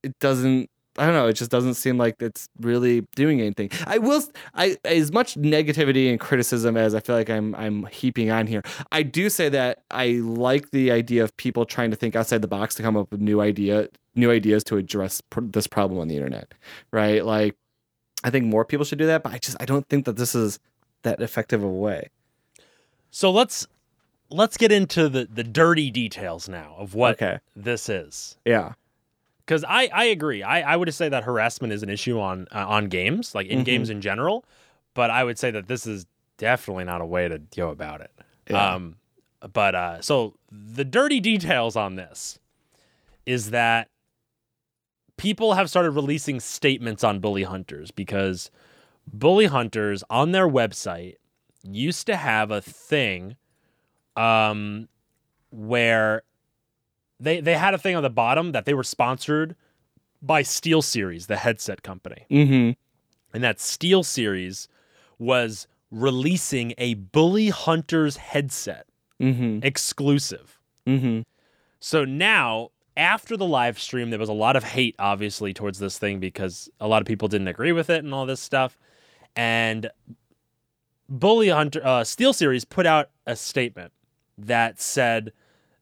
it 0.04 0.18
doesn't. 0.20 0.70
I 0.98 1.06
don't 1.06 1.14
know. 1.16 1.28
It 1.28 1.34
just 1.34 1.52
doesn't 1.52 1.76
seem 1.76 1.98
like 1.98 2.22
it's 2.22 2.50
really 2.60 3.02
doing 3.16 3.40
anything. 3.40 3.70
I 3.86 3.98
will. 4.00 4.24
I 4.56 4.78
as 4.86 5.12
much 5.12 5.36
negativity 5.36 6.10
and 6.10 6.20
criticism 6.20 6.76
as 6.78 6.96
I 6.96 7.00
feel 7.00 7.16
like 7.16 7.30
I'm 7.30 7.54
I'm 7.56 7.86
heaping 7.88 8.32
on 8.32 8.48
here. 8.48 8.64
I 8.92 9.04
do 9.04 9.30
say 9.30 9.50
that 9.50 9.84
I 9.92 10.20
like 10.24 10.72
the 10.72 10.92
idea 10.92 11.24
of 11.24 11.36
people 11.38 11.66
trying 11.66 11.92
to 11.92 11.98
think 11.98 12.16
outside 12.16 12.42
the 12.42 12.48
box 12.48 12.76
to 12.76 12.82
come 12.84 12.98
up 12.98 13.12
with 13.12 13.22
new 13.22 13.42
idea 13.42 13.90
new 14.16 14.32
ideas 14.32 14.64
to 14.64 14.78
address 14.78 15.22
pr- 15.22 15.42
this 15.42 15.68
problem 15.68 16.00
on 16.00 16.08
the 16.08 16.16
internet. 16.16 16.54
Right? 16.92 17.24
Like 17.24 17.56
I 18.24 18.30
think 18.32 18.46
more 18.46 18.66
people 18.66 18.86
should 18.86 18.98
do 18.98 19.06
that, 19.06 19.22
but 19.24 19.34
I 19.34 19.38
just 19.38 19.58
I 19.60 19.66
don't 19.66 19.88
think 19.90 20.06
that 20.06 20.16
this 20.18 20.34
is 20.34 20.58
that 21.04 21.22
effective 21.22 21.64
a 21.64 21.68
way. 21.68 22.10
so 23.12 23.30
let's 23.32 23.68
let's 24.30 24.58
get 24.58 24.72
into 24.72 25.08
the 25.08 25.26
the 25.32 25.44
dirty 25.44 25.92
details 25.92 26.50
now 26.50 26.76
of 26.78 26.96
what 26.96 27.14
Okay. 27.22 27.38
this 27.56 27.88
is 27.88 28.38
Yeah. 28.44 28.74
Because 29.48 29.64
I, 29.68 29.90
I 29.94 30.04
agree. 30.06 30.44
I, 30.44 30.74
I 30.74 30.76
would 30.76 30.94
say 30.94 31.08
that 31.10 31.24
harassment 31.24 31.72
is 31.74 31.82
an 31.82 31.90
issue 31.90 32.20
on 32.20 32.48
uh, 32.54 32.66
on 32.68 32.86
games, 32.90 33.34
like 33.34 33.48
in 33.48 33.62
Mhm. 33.62 33.66
games 33.66 33.90
in 33.90 34.02
general. 34.02 34.46
But 34.94 35.10
I 35.10 35.24
would 35.24 35.40
say 35.40 35.50
that 35.52 35.68
this 35.68 35.88
is 35.88 36.06
definitely 36.38 36.84
not 36.84 37.02
a 37.02 37.06
way 37.06 37.28
to 37.30 37.40
go 37.56 37.70
about 37.70 38.02
it. 38.02 38.12
Yeah. 38.50 38.76
Um, 38.76 38.98
but 39.54 39.74
uh, 39.76 40.02
so 40.02 40.36
the 40.52 40.84
dirty 40.86 41.20
details 41.20 41.76
on 41.76 41.96
this 41.96 42.40
is 43.26 43.52
that 43.52 43.90
people 45.18 45.54
have 45.54 45.70
started 45.70 45.92
releasing 45.92 46.40
statements 46.40 47.04
on 47.04 47.20
bully 47.20 47.44
hunters 47.44 47.92
because 47.92 48.52
bully 49.12 49.46
hunters 49.46 50.04
on 50.10 50.32
their 50.32 50.48
website 50.48 51.16
used 51.64 52.06
to 52.08 52.16
have 52.16 52.52
a 52.52 52.62
thing 52.62 53.36
um, 54.16 54.88
where 55.52 56.24
they 57.20 57.40
they 57.42 57.56
had 57.56 57.74
a 57.74 57.78
thing 57.78 57.96
on 57.96 58.04
the 58.04 58.10
bottom 58.10 58.52
that 58.52 58.66
they 58.66 58.74
were 58.74 58.84
sponsored 58.84 59.56
by 60.22 60.42
Steel 60.42 60.82
Series, 60.82 61.28
the 61.28 61.38
headset 61.38 61.84
company. 61.84 62.26
Mm-hmm. 62.30 62.72
And 63.34 63.44
that 63.44 63.60
Steel 63.60 64.04
Series 64.04 64.68
was 65.20 65.68
releasing 65.92 66.74
a 66.78 66.96
Bully 66.96 67.50
Hunters 67.50 68.18
headset 68.18 68.86
Mm-hmm. 69.20 69.66
exclusive. 69.66 70.60
Mm-hmm. 70.86 71.22
So 71.80 72.06
now, 72.06 72.70
after 72.96 73.36
the 73.36 73.48
live 73.48 73.80
stream, 73.80 74.12
there 74.12 74.20
was 74.20 74.30
a 74.30 74.34
lot 74.34 74.56
of 74.56 74.64
hate, 74.64 74.96
obviously, 75.00 75.56
towards 75.56 75.80
this 75.80 75.98
thing 75.98 76.20
because 76.20 76.70
a 76.80 76.88
lot 76.88 77.02
of 77.02 77.08
people 77.08 77.28
didn't 77.28 77.48
agree 77.48 77.72
with 77.72 77.90
it 77.90 78.04
and 78.04 78.14
all 78.14 78.28
this 78.28 78.40
stuff. 78.40 78.78
And 79.36 79.90
Bully 81.10 81.50
Hunter, 81.50 81.82
uh, 81.84 82.04
Steel 82.04 82.32
Series 82.32 82.64
put 82.64 82.86
out 82.86 83.10
a 83.26 83.36
statement 83.36 83.92
that 84.38 84.80
said 84.80 85.34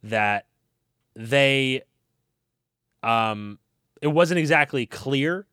that 0.04 0.46
they, 1.16 1.84
um, 3.04 3.60
it 4.02 4.08
wasn't 4.08 4.40
exactly 4.40 4.86
clear 4.86 5.48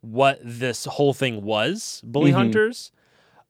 what 0.00 0.38
this 0.42 0.84
whole 0.84 1.14
thing 1.14 1.42
was, 1.42 2.00
Bully 2.04 2.30
Mhm. 2.32 2.34
Hunters. 2.34 2.92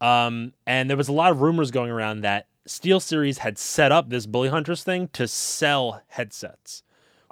Um, 0.01 0.53
and 0.66 0.90
there 0.90 0.96
was 0.96 1.09
a 1.09 1.12
lot 1.12 1.31
of 1.31 1.40
rumors 1.40 1.70
going 1.70 1.90
around 1.90 2.20
that 2.22 2.46
Steel 2.66 3.01
Series 3.01 3.38
had 3.38 3.59
set 3.59 3.92
up 3.92 4.11
this 4.11 4.27
Bully 4.27 4.48
Hunters 4.48 4.85
thing 4.85 5.09
to 5.09 5.27
sell 5.29 6.03
headsets, 6.09 6.83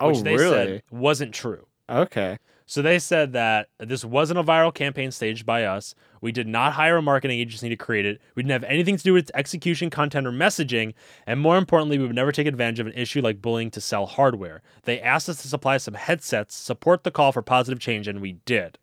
which 0.00 0.18
Oh, 0.18 0.22
they 0.22 0.36
really? 0.36 0.50
said 0.50 0.82
wasn't 0.90 1.34
true. 1.34 1.66
Okay. 1.88 2.38
So 2.70 2.82
they 2.82 3.00
said 3.00 3.32
that 3.32 3.68
this 3.80 4.04
wasn't 4.04 4.38
a 4.38 4.44
viral 4.44 4.72
campaign 4.72 5.10
staged 5.10 5.44
by 5.44 5.64
us. 5.64 5.92
We 6.20 6.30
did 6.30 6.46
not 6.46 6.74
hire 6.74 6.98
a 6.98 7.02
marketing 7.02 7.40
agency 7.40 7.68
to 7.68 7.74
create 7.74 8.06
it. 8.06 8.20
We 8.36 8.44
didn't 8.44 8.52
have 8.52 8.70
anything 8.70 8.96
to 8.96 9.02
do 9.02 9.12
with 9.12 9.24
its 9.24 9.32
execution, 9.34 9.90
content, 9.90 10.24
or 10.24 10.30
messaging. 10.30 10.94
And 11.26 11.40
more 11.40 11.58
importantly, 11.58 11.98
we 11.98 12.06
would 12.06 12.14
never 12.14 12.30
take 12.30 12.46
advantage 12.46 12.78
of 12.78 12.86
an 12.86 12.92
issue 12.92 13.22
like 13.22 13.42
bullying 13.42 13.72
to 13.72 13.80
sell 13.80 14.06
hardware. 14.06 14.62
They 14.84 15.00
asked 15.00 15.28
us 15.28 15.42
to 15.42 15.48
supply 15.48 15.78
some 15.78 15.94
headsets, 15.94 16.54
support 16.54 17.02
the 17.02 17.10
call 17.10 17.32
for 17.32 17.42
positive 17.42 17.80
change, 17.80 18.06
and 18.06 18.20
we 18.20 18.34
did. 18.44 18.78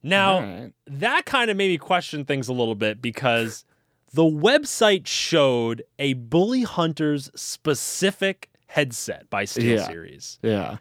Now, 0.00 0.34
Alright. 0.36 0.72
that 0.86 1.26
kind 1.26 1.50
of 1.50 1.56
made 1.56 1.72
me 1.72 1.78
question 1.78 2.24
things 2.24 2.46
a 2.46 2.52
little 2.52 2.76
bit 2.76 3.02
because 3.02 3.64
the 4.12 4.22
website 4.22 5.08
showed 5.08 5.82
a 5.98 6.12
Bully 6.12 6.62
Hunters 6.62 7.32
specific 7.34 8.48
headset 8.68 9.28
by 9.28 9.44
Steel 9.44 9.78
Yeah. 9.80 9.86
Series 9.88 10.38
Yeah. 10.44 10.76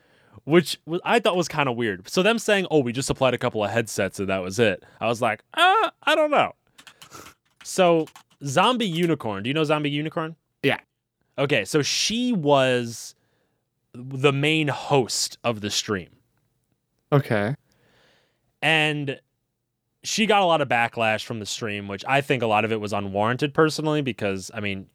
Which 0.45 0.79
I 1.03 1.19
thought 1.19 1.35
was 1.35 1.47
kind 1.47 1.69
of 1.69 1.75
weird. 1.75 2.07
So 2.09 2.23
them 2.23 2.39
saying, 2.39 2.67
"Oh, 2.71 2.79
we 2.79 2.91
just 2.91 3.07
supplied 3.07 3.33
a 3.33 3.37
couple 3.37 3.63
of 3.63 3.71
headsets 3.71 4.19
and 4.19 4.29
that 4.29 4.39
was 4.43 4.59
it," 4.59 4.83
I 4.99 5.07
was 5.07 5.21
like, 5.21 5.43
"Ah, 5.55 5.91
I 6.03 6.15
don't 6.15 6.31
know." 6.31 6.53
So 7.63 8.07
Zombie 8.45 8.87
Unicorn, 8.87 9.43
do 9.43 9.49
you 9.49 9.53
know 9.53 9.63
Zombie 9.63 9.89
Unicorn? 9.91 10.35
Yeah. 10.63 10.79
Okay, 11.37 11.65
so 11.65 11.81
she 11.81 12.33
was 12.33 13.15
the 13.93 14.31
main 14.33 14.67
host 14.67 15.37
of 15.43 15.61
the 15.61 15.69
stream, 15.69 16.09
Okay. 17.11 17.55
and 18.61 19.19
she 20.03 20.25
got 20.25 20.41
a 20.41 20.45
lot 20.45 20.61
of 20.61 20.67
backlash 20.69 21.23
from 21.23 21.39
the 21.39 21.45
stream, 21.45 21.87
which 21.87 22.03
I 22.07 22.21
think 22.21 22.41
a 22.43 22.47
lot 22.47 22.65
of 22.65 22.71
it 22.71 22.79
was 22.81 22.93
unwarranted 22.93 23.53
personally 23.53 24.01
because 24.01 24.51
I 24.53 24.59
mean. 24.59 24.87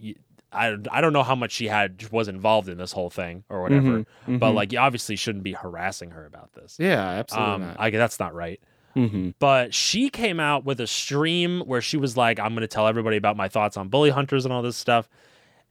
I, 0.55 0.77
I 0.91 1.01
don't 1.01 1.13
know 1.13 1.23
how 1.23 1.35
much 1.35 1.53
she 1.53 1.67
had 1.69 2.11
was 2.13 2.29
involved 2.29 2.69
in 2.69 2.79
this 2.79 2.93
whole 2.93 3.11
thing 3.11 3.45
or 3.49 3.63
whatever, 3.63 4.05
Mhm, 4.29 4.39
but 4.39 4.51
mhm. 4.53 4.55
like 4.55 4.73
you 4.73 4.79
obviously 4.79 5.17
shouldn't 5.17 5.45
be 5.45 5.53
harassing 5.53 6.11
her 6.13 6.25
about 6.27 6.53
this. 6.55 6.77
yeah, 6.79 7.01
absolutely 7.09 7.55
Um, 7.55 7.61
not. 7.63 7.77
I 7.81 7.91
that's 7.91 8.19
not 8.21 8.35
right. 8.35 8.61
mm-hmm. 8.97 9.31
But 9.41 9.75
she 9.75 10.09
came 10.09 10.39
out 10.39 10.65
with 10.65 10.81
a 10.81 10.87
stream 10.87 11.61
where 11.63 11.81
she 11.81 11.97
was 11.97 12.17
like, 12.17 12.39
"I'm 12.39 12.51
going 12.53 12.61
to 12.63 12.69
tell 12.69 12.87
everybody 12.87 13.17
about 13.17 13.37
my 13.37 13.49
thoughts 13.49 13.77
on 13.77 13.89
bully 13.89 14.11
hunters 14.11 14.45
and 14.45 14.53
all 14.55 14.63
this 14.63 14.77
stuff," 14.77 15.09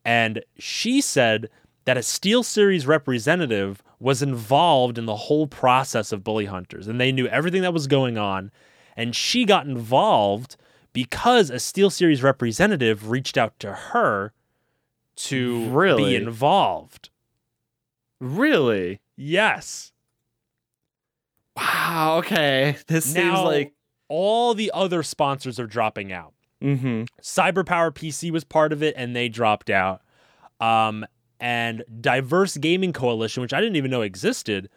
and 0.06 0.44
she 0.60 1.00
said 1.02 1.50
that 1.86 1.98
a 1.98 2.04
Steel 2.04 2.44
Series 2.44 2.86
representative 2.88 3.82
was 4.00 4.22
involved 4.22 4.98
in 4.98 5.06
the 5.06 5.16
whole 5.16 5.48
process 5.48 6.12
of 6.12 6.24
bully 6.24 6.46
hunters, 6.46 6.88
and 6.88 7.00
they 7.00 7.12
knew 7.12 7.28
everything 7.28 7.62
that 7.62 7.74
was 7.74 7.88
going 7.88 8.18
on, 8.18 8.52
and 8.98 9.16
she 9.16 9.46
got 9.46 9.66
involved 9.66 10.58
because 10.92 11.50
a 11.50 11.60
Steel 11.60 11.90
Series 11.90 12.22
representative 12.22 13.10
reached 13.10 13.38
out 13.38 13.58
to 13.60 13.72
her 13.74 14.34
to 15.16 15.66
Really? 15.70 16.12
be 16.12 16.16
involved. 16.16 17.10
Really? 18.20 19.00
Yes. 19.16 19.92
Wow. 21.56 22.18
Okay. 22.20 22.78
This 22.88 23.06
seems 23.06 23.40
like. 23.40 23.74
All 24.10 24.54
the 24.54 24.70
other 24.76 25.02
sponsors 25.02 25.60
are 25.60 25.66
dropping 25.66 26.12
out. 26.12 26.34
Mm-hmm. 26.62 27.04
Cyberpower 27.22 27.92
PC 27.92 28.30
was 28.32 28.44
part 28.44 28.72
of 28.72 28.84
it 28.84 28.94
and 28.96 29.16
they 29.16 29.28
dropped 29.28 29.70
out. 29.72 30.02
Um, 30.60 31.06
and 31.40 31.84
Diverse 32.00 32.58
Gaming 32.58 32.94
Coalition, 32.94 33.42
which 33.42 33.54
I 33.54 33.60
didn't 33.60 33.76
even 33.76 33.90
know 33.90 34.02
existed, 34.02 34.70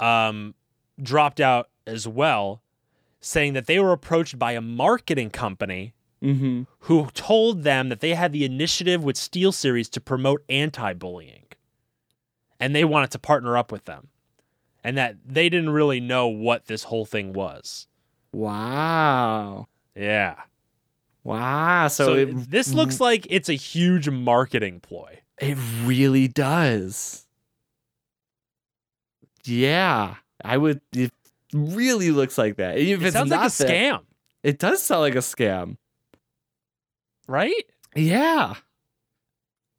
um, 0.00 0.54
dropped 1.02 1.38
out 1.38 1.68
as 1.86 2.08
well, 2.08 2.62
saying 3.20 3.52
that 3.54 3.66
they 3.66 3.78
were 3.78 3.92
approached 3.92 4.38
by 4.38 4.52
a 4.52 4.60
marketing 4.62 5.28
company 5.30 5.92
Mm-hmm. 6.22 6.62
who 6.80 7.06
told 7.14 7.62
them 7.62 7.90
that 7.90 8.00
they 8.00 8.14
had 8.14 8.32
the 8.32 8.44
initiative 8.44 9.04
with 9.04 9.14
SteelSeries 9.16 9.88
to 9.90 10.00
promote 10.00 10.42
anti-bullying, 10.48 11.44
and 12.58 12.74
they 12.74 12.84
wanted 12.84 13.12
to 13.12 13.18
partner 13.20 13.56
up 13.56 13.70
with 13.70 13.84
them, 13.84 14.08
and 14.82 14.98
that 14.98 15.16
they 15.24 15.48
didn't 15.48 15.70
really 15.70 16.00
know 16.00 16.26
what 16.26 16.66
this 16.66 16.82
whole 16.84 17.06
thing 17.06 17.32
was. 17.32 17.86
Wow. 18.32 19.68
Yeah. 19.94 20.34
Wow. 21.22 21.86
So, 21.88 22.06
So, 22.06 22.14
it, 22.14 22.50
this 22.50 22.72
looks 22.74 23.00
like 23.00 23.26
it's 23.30 23.48
a 23.48 23.54
huge 23.54 24.08
marketing 24.08 24.80
ploy. 24.80 25.20
it 25.40 25.56
really 25.84 26.26
does. 26.26 27.26
Yeah. 29.44 30.16
I 30.44 30.56
would. 30.56 30.80
It 30.92 31.12
really 31.52 32.10
looks 32.10 32.38
like 32.38 32.56
that. 32.56 32.78
If 32.78 33.00
It 33.00 33.06
it's 33.06 33.12
sounds 33.14 33.30
like 33.30 33.38
a 33.40 33.42
that- 33.42 33.50
scam, 33.68 34.00
it 34.42 34.58
does 34.58 34.82
sound 34.82 35.00
like 35.02 35.14
a 35.14 35.18
scam. 35.18 35.76
Right? 37.28 37.64
Yeah. 37.94 38.54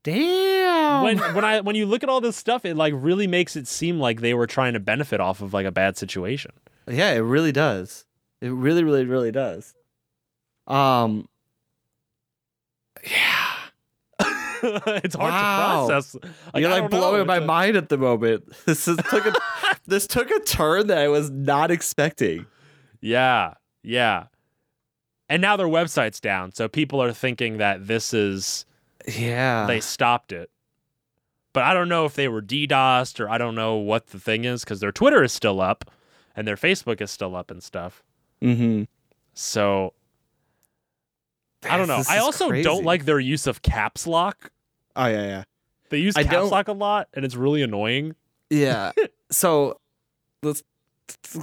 Damn. 0.03 1.03
when 1.03 1.17
when 1.35 1.43
I 1.43 1.59
when 1.59 1.75
you 1.75 1.85
look 1.85 2.03
at 2.03 2.09
all 2.09 2.21
this 2.21 2.37
stuff, 2.37 2.63
it 2.63 2.77
like 2.77 2.93
really 2.95 3.27
makes 3.27 3.55
it 3.57 3.67
seem 3.67 3.99
like 3.99 4.21
they 4.21 4.33
were 4.33 4.47
trying 4.47 4.73
to 4.73 4.79
benefit 4.79 5.19
off 5.19 5.41
of 5.41 5.53
like 5.53 5.65
a 5.65 5.71
bad 5.71 5.97
situation. 5.97 6.51
yeah, 6.87 7.11
it 7.11 7.19
really 7.19 7.51
does. 7.51 8.05
It 8.41 8.49
really, 8.49 8.83
really, 8.85 9.03
really 9.05 9.31
does. 9.31 9.73
Um. 10.67 11.27
Yeah. 13.03 13.45
it's 14.63 15.15
hard 15.15 15.31
Wow. 15.33 15.81
to 15.81 15.87
process. 15.87 16.15
Like, 16.53 16.61
You're 16.61 16.69
like 16.69 16.81
don't 16.83 16.91
know. 16.91 16.97
blowing 16.99 17.27
my 17.27 17.39
mind 17.39 17.75
at 17.77 17.89
the 17.89 17.97
moment. 17.97 18.43
This 18.65 18.87
is 18.87 18.97
took 19.09 19.25
a 19.25 19.33
this 19.87 20.07
took 20.07 20.29
a 20.31 20.39
turn 20.41 20.87
that 20.87 20.97
I 20.97 21.07
was 21.09 21.29
not 21.29 21.71
expecting. 21.71 22.45
Yeah, 23.01 23.53
yeah. 23.81 24.25
And 25.30 25.41
now 25.41 25.55
their 25.55 25.67
website's 25.67 26.19
down, 26.19 26.53
so 26.53 26.67
people 26.67 27.01
are 27.01 27.13
thinking 27.13 27.57
that 27.57 27.88
this 27.88 28.13
is 28.13 28.65
Yeah. 29.07 29.65
they 29.67 29.80
stopped 29.80 30.32
it. 30.32 30.49
But 31.53 31.63
I 31.63 31.73
don't 31.73 31.89
know 31.89 32.05
if 32.05 32.13
they 32.15 32.27
were 32.27 32.41
DDoSed 32.41 33.19
or 33.19 33.30
I 33.30 33.38
don't 33.38 33.55
know 33.55 33.75
what 33.75 34.07
the 34.07 34.19
thing 34.19 34.43
is 34.45 34.63
because 34.63 34.80
their 34.80 34.91
Twitter 34.91 35.23
is 35.23 35.32
still 35.32 35.61
up 35.61 35.86
and 36.36 36.47
their 36.47 36.55
Facebook 36.55 36.99
is 37.01 37.11
still 37.11 37.36
up 37.36 37.51
and 37.51 37.61
stuff. 37.63 38.03
mm-hmm. 38.41 38.84
So 39.34 39.93
I 41.69 41.77
don't 41.77 41.88
know. 41.88 41.97
This 41.97 42.09
I 42.09 42.17
also 42.19 42.49
crazy. 42.49 42.63
don't 42.63 42.84
like 42.84 43.05
their 43.05 43.19
use 43.19 43.47
of 43.47 43.61
caps 43.61 44.07
lock. 44.07 44.51
Oh 44.95 45.05
yeah, 45.07 45.23
yeah. 45.25 45.43
They 45.89 45.97
use 45.97 46.15
I 46.15 46.23
caps 46.23 46.34
don't- 46.34 46.49
lock 46.51 46.67
a 46.67 46.73
lot 46.73 47.07
and 47.13 47.23
it's 47.25 47.36
really 47.36 47.61
annoying. 47.61 48.15
Yeah. 48.49 48.91
so 49.32 49.80
let's 50.43 50.63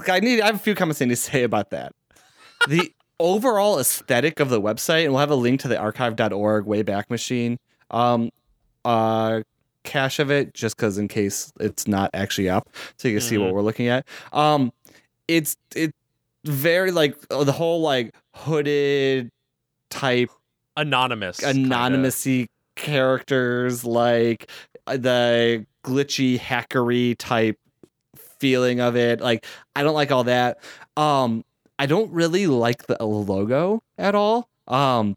I 0.09 0.21
need 0.21 0.41
I 0.41 0.47
have 0.47 0.55
a 0.57 0.59
few 0.59 0.75
comments 0.75 1.01
I 1.03 1.07
need 1.07 1.11
to 1.11 1.17
say 1.17 1.43
about 1.43 1.71
that. 1.71 1.93
The 2.69 2.93
overall 3.21 3.79
aesthetic 3.79 4.41
of 4.41 4.49
the 4.51 4.61
website, 4.61 5.05
and 5.05 5.13
we'll 5.13 5.21
have 5.21 5.31
a 5.31 5.35
link 5.37 5.61
to 5.61 5.69
the 5.69 5.79
archive.org 5.79 6.65
Wayback 6.67 7.11
Machine. 7.11 7.59
Um 7.91 8.31
uh 8.85 9.43
cache 9.85 10.19
of 10.19 10.31
it 10.33 10.53
just 10.53 10.77
because 10.77 10.99
in 10.99 11.07
case 11.07 11.53
it's 11.61 11.87
not 11.87 12.11
actually 12.13 12.49
up 12.49 12.69
so 12.97 13.07
you 13.07 13.15
can 13.15 13.21
see 13.21 13.39
what 13.39 13.51
Mhm. 13.51 13.53
we're 13.53 13.63
looking 13.63 13.87
at 13.87 14.05
um 14.33 14.73
it's 15.29 15.57
it 15.77 15.95
very 16.45 16.91
like 16.91 17.17
uh, 17.31 17.45
the 17.45 17.53
whole 17.53 17.81
like 17.83 18.13
hooded 18.35 19.31
type 19.91 20.29
Anonymous. 20.77 22.25
kinda. 22.25 22.47
characters 22.75 23.85
like 23.85 24.51
uh, 24.89 24.97
the 24.97 25.65
glitchy 25.85 26.37
hackery 26.39 27.15
type 27.17 27.57
feeling 28.41 28.81
of 28.81 28.97
it 28.97 29.21
like 29.21 29.47
i 29.77 29.83
don't 29.85 29.95
like 29.95 30.11
all 30.11 30.25
that 30.25 30.59
um 30.97 31.45
i 31.79 31.87
don't 31.87 32.11
really 32.13 32.47
like 32.47 32.87
the 32.87 32.97
logo 33.05 33.81
at 33.99 34.15
all 34.15 34.49
um 34.69 35.15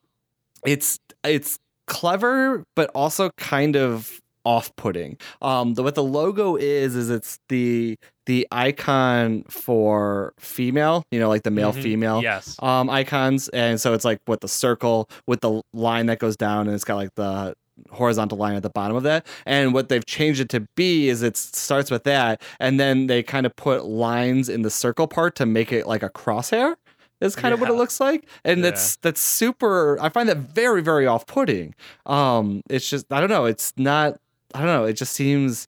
it's 0.65 0.99
it's 1.23 1.57
clever 1.87 2.63
but 2.75 2.89
also 2.93 3.29
kind 3.37 3.75
of 3.75 4.19
off-putting 4.45 5.17
um 5.41 5.73
the, 5.73 5.83
what 5.83 5.95
the 5.95 6.03
logo 6.03 6.55
is 6.55 6.95
is 6.95 7.09
it's 7.09 7.39
the 7.49 7.97
the 8.25 8.47
icon 8.51 9.43
for 9.49 10.33
female 10.39 11.03
you 11.11 11.19
know 11.19 11.27
like 11.27 11.43
the 11.43 11.51
male 11.51 11.73
Mhm. 11.73 11.81
female 11.83 12.21
Yes. 12.23 12.55
um 12.59 12.89
icons 12.89 13.49
and 13.49 13.79
so 13.81 13.93
it's 13.93 14.05
like 14.05 14.19
with 14.27 14.39
the 14.39 14.47
circle 14.47 15.09
with 15.27 15.41
the 15.41 15.61
line 15.73 16.05
that 16.07 16.19
goes 16.19 16.37
down 16.37 16.67
and 16.67 16.75
it's 16.75 16.85
got 16.85 16.95
like 16.95 17.13
the 17.15 17.53
horizontal 17.91 18.37
line 18.37 18.55
at 18.55 18.63
the 18.63 18.69
bottom 18.69 18.95
of 18.95 19.03
that. 19.03 19.25
And 19.45 19.73
what 19.73 19.89
they've 19.89 20.05
changed 20.05 20.39
it 20.39 20.49
to 20.49 20.61
be 20.75 21.09
is 21.09 21.21
it 21.21 21.37
starts 21.37 21.91
with 21.91 22.03
that 22.03 22.41
and 22.59 22.79
then 22.79 23.07
they 23.07 23.23
kind 23.23 23.45
of 23.45 23.55
put 23.55 23.85
lines 23.85 24.49
in 24.49 24.61
the 24.61 24.69
circle 24.69 25.07
part 25.07 25.35
to 25.35 25.45
make 25.45 25.71
it 25.71 25.87
like 25.87 26.03
a 26.03 26.09
crosshair 26.09 26.75
is 27.21 27.35
kind 27.35 27.53
of 27.53 27.59
what 27.59 27.69
it 27.69 27.73
looks 27.73 27.99
like. 27.99 28.27
And 28.45 28.63
that's 28.63 28.95
that's 28.97 29.21
super 29.21 29.97
i 30.01 30.09
find 30.09 30.29
that 30.29 30.37
very 30.37 30.81
very 30.81 31.05
off-putting. 31.05 31.75
Um 32.05 32.61
it's 32.69 32.89
just 32.89 33.11
i 33.11 33.19
don't 33.19 33.29
know 33.29 33.45
it's 33.45 33.73
not 33.77 34.19
i 34.53 34.59
don't 34.59 34.67
know 34.67 34.85
it 34.85 34.93
just 34.93 35.13
seems 35.13 35.67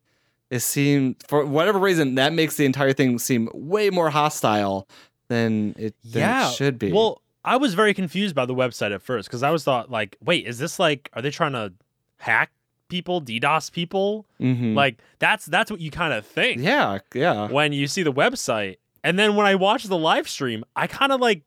it 0.49 0.59
seemed 0.59 1.15
for 1.27 1.45
whatever 1.45 1.79
reason 1.79 2.15
that 2.15 2.33
makes 2.33 2.55
the 2.57 2.65
entire 2.65 2.93
thing 2.93 3.19
seem 3.19 3.49
way 3.53 3.89
more 3.89 4.09
hostile 4.09 4.87
than 5.29 5.73
it, 5.77 5.95
than 6.03 6.21
Yeah, 6.21 6.49
it 6.49 6.55
should 6.55 6.77
be. 6.77 6.91
Well, 6.91 7.21
I 7.43 7.57
was 7.57 7.73
very 7.73 7.93
confused 7.93 8.35
by 8.35 8.45
the 8.45 8.53
website 8.53 8.93
at 8.93 9.01
first 9.01 9.27
because 9.27 9.41
I 9.41 9.49
was 9.49 9.63
thought 9.63 9.89
like, 9.89 10.17
wait, 10.23 10.45
is 10.45 10.59
this 10.59 10.77
like, 10.77 11.09
are 11.13 11.21
they 11.21 11.31
trying 11.31 11.53
to 11.53 11.73
hack 12.21 12.51
people, 12.87 13.21
DDoS 13.21 13.71
people? 13.71 14.25
Mhm. 14.39 14.73
Like 14.75 14.97
that's 15.19 15.45
that's 15.45 15.69
what 15.69 15.79
you 15.81 15.91
kind 15.91 16.13
of 16.13 16.25
think 16.25 16.61
yeah 16.61 16.99
yeah 17.13 17.47
when 17.49 17.73
you 17.73 17.87
see 17.87 18.03
the 18.03 18.13
website, 18.13 18.77
and 19.03 19.17
then 19.19 19.35
when 19.35 19.45
I 19.45 19.55
watched 19.55 19.87
the 19.89 19.97
live 19.97 20.27
stream, 20.29 20.63
I 20.75 20.87
kind 20.87 21.11
of 21.11 21.19
like 21.21 21.43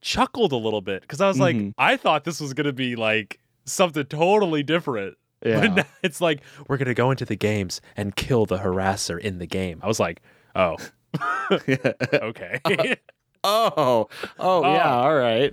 chuckled 0.00 0.52
a 0.52 0.56
little 0.56 0.80
bit 0.80 1.02
because 1.02 1.20
I 1.20 1.28
was 1.28 1.38
like, 1.38 1.54
Mhm. 1.56 1.74
I 1.78 1.96
thought 1.96 2.24
this 2.24 2.40
was 2.40 2.54
gonna 2.54 2.72
be 2.72 2.96
like 2.96 3.38
something 3.64 4.04
totally 4.04 4.62
different. 4.62 5.16
But 5.42 5.48
yeah 5.50 5.60
now 5.74 5.84
it's 6.04 6.20
like 6.20 6.40
we're 6.68 6.76
gonna 6.76 6.94
go 6.94 7.10
into 7.10 7.24
the 7.24 7.34
games 7.36 7.80
and 7.96 8.14
kill 8.14 8.46
the 8.46 8.58
harasser 8.58 9.18
in 9.18 9.38
the 9.38 9.46
game. 9.46 9.80
I 9.82 9.88
was 9.88 9.98
like, 9.98 10.22
oh, 10.54 10.76
okay. 11.50 12.60
oh 13.44 14.08
oh 14.38 14.62
yeah 14.62 14.94
all 14.94 15.14
right 15.16 15.52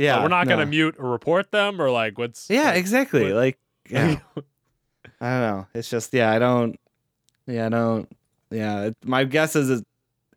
yeah 0.00 0.16
Uh, 0.18 0.22
we're 0.22 0.28
not 0.28 0.46
gonna 0.48 0.66
mute 0.66 0.96
or 0.98 1.10
report 1.10 1.50
them 1.52 1.80
or 1.80 1.90
like 1.90 2.18
what's 2.18 2.48
yeah 2.48 2.70
like, 2.70 2.76
exactly 2.78 3.22
what- 3.24 3.34
like 3.44 3.58
yeah. 3.88 4.16
I 5.22 5.30
don't 5.30 5.40
know. 5.50 5.66
It's 5.74 5.90
just 5.90 6.14
yeah 6.14 6.30
i 6.30 6.38
don't 6.38 6.78
yeah 7.46 7.66
i 7.66 7.68
don't 7.68 8.08
yeah 8.50 8.84
it, 8.86 8.96
my 9.04 9.24
guess 9.24 9.54
is, 9.56 9.68
is 9.68 9.82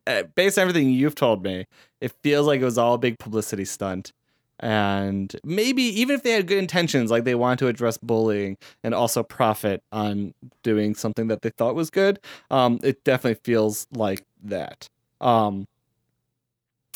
uh, 0.06 0.24
based 0.34 0.58
on 0.58 0.62
everything 0.62 0.90
you've 0.90 1.14
told 1.14 1.42
me 1.42 1.66
it 2.00 2.12
feels 2.22 2.46
like 2.46 2.60
it 2.60 2.64
was 2.64 2.76
all 2.76 2.94
a 2.94 2.98
big 2.98 3.18
publicity 3.18 3.64
stunt. 3.64 4.12
And 4.60 5.34
maybe 5.42 5.82
even 5.82 6.14
if 6.16 6.22
they 6.22 6.32
had 6.32 6.46
good 6.46 6.58
intentions 6.58 7.10
like 7.10 7.24
they 7.24 7.34
wanted 7.34 7.58
to 7.60 7.66
address 7.68 7.96
bullying 7.98 8.56
and 8.84 8.94
also 8.94 9.22
profit 9.22 9.82
on 9.90 10.32
doing 10.62 10.94
something 10.94 11.26
that 11.28 11.40
they 11.42 11.50
thought 11.50 11.74
was 11.74 11.90
good 11.90 12.20
um 12.50 12.78
it 12.82 13.02
definitely 13.04 13.40
feels 13.42 13.86
like 13.92 14.22
that. 14.44 14.88
Um 15.20 15.66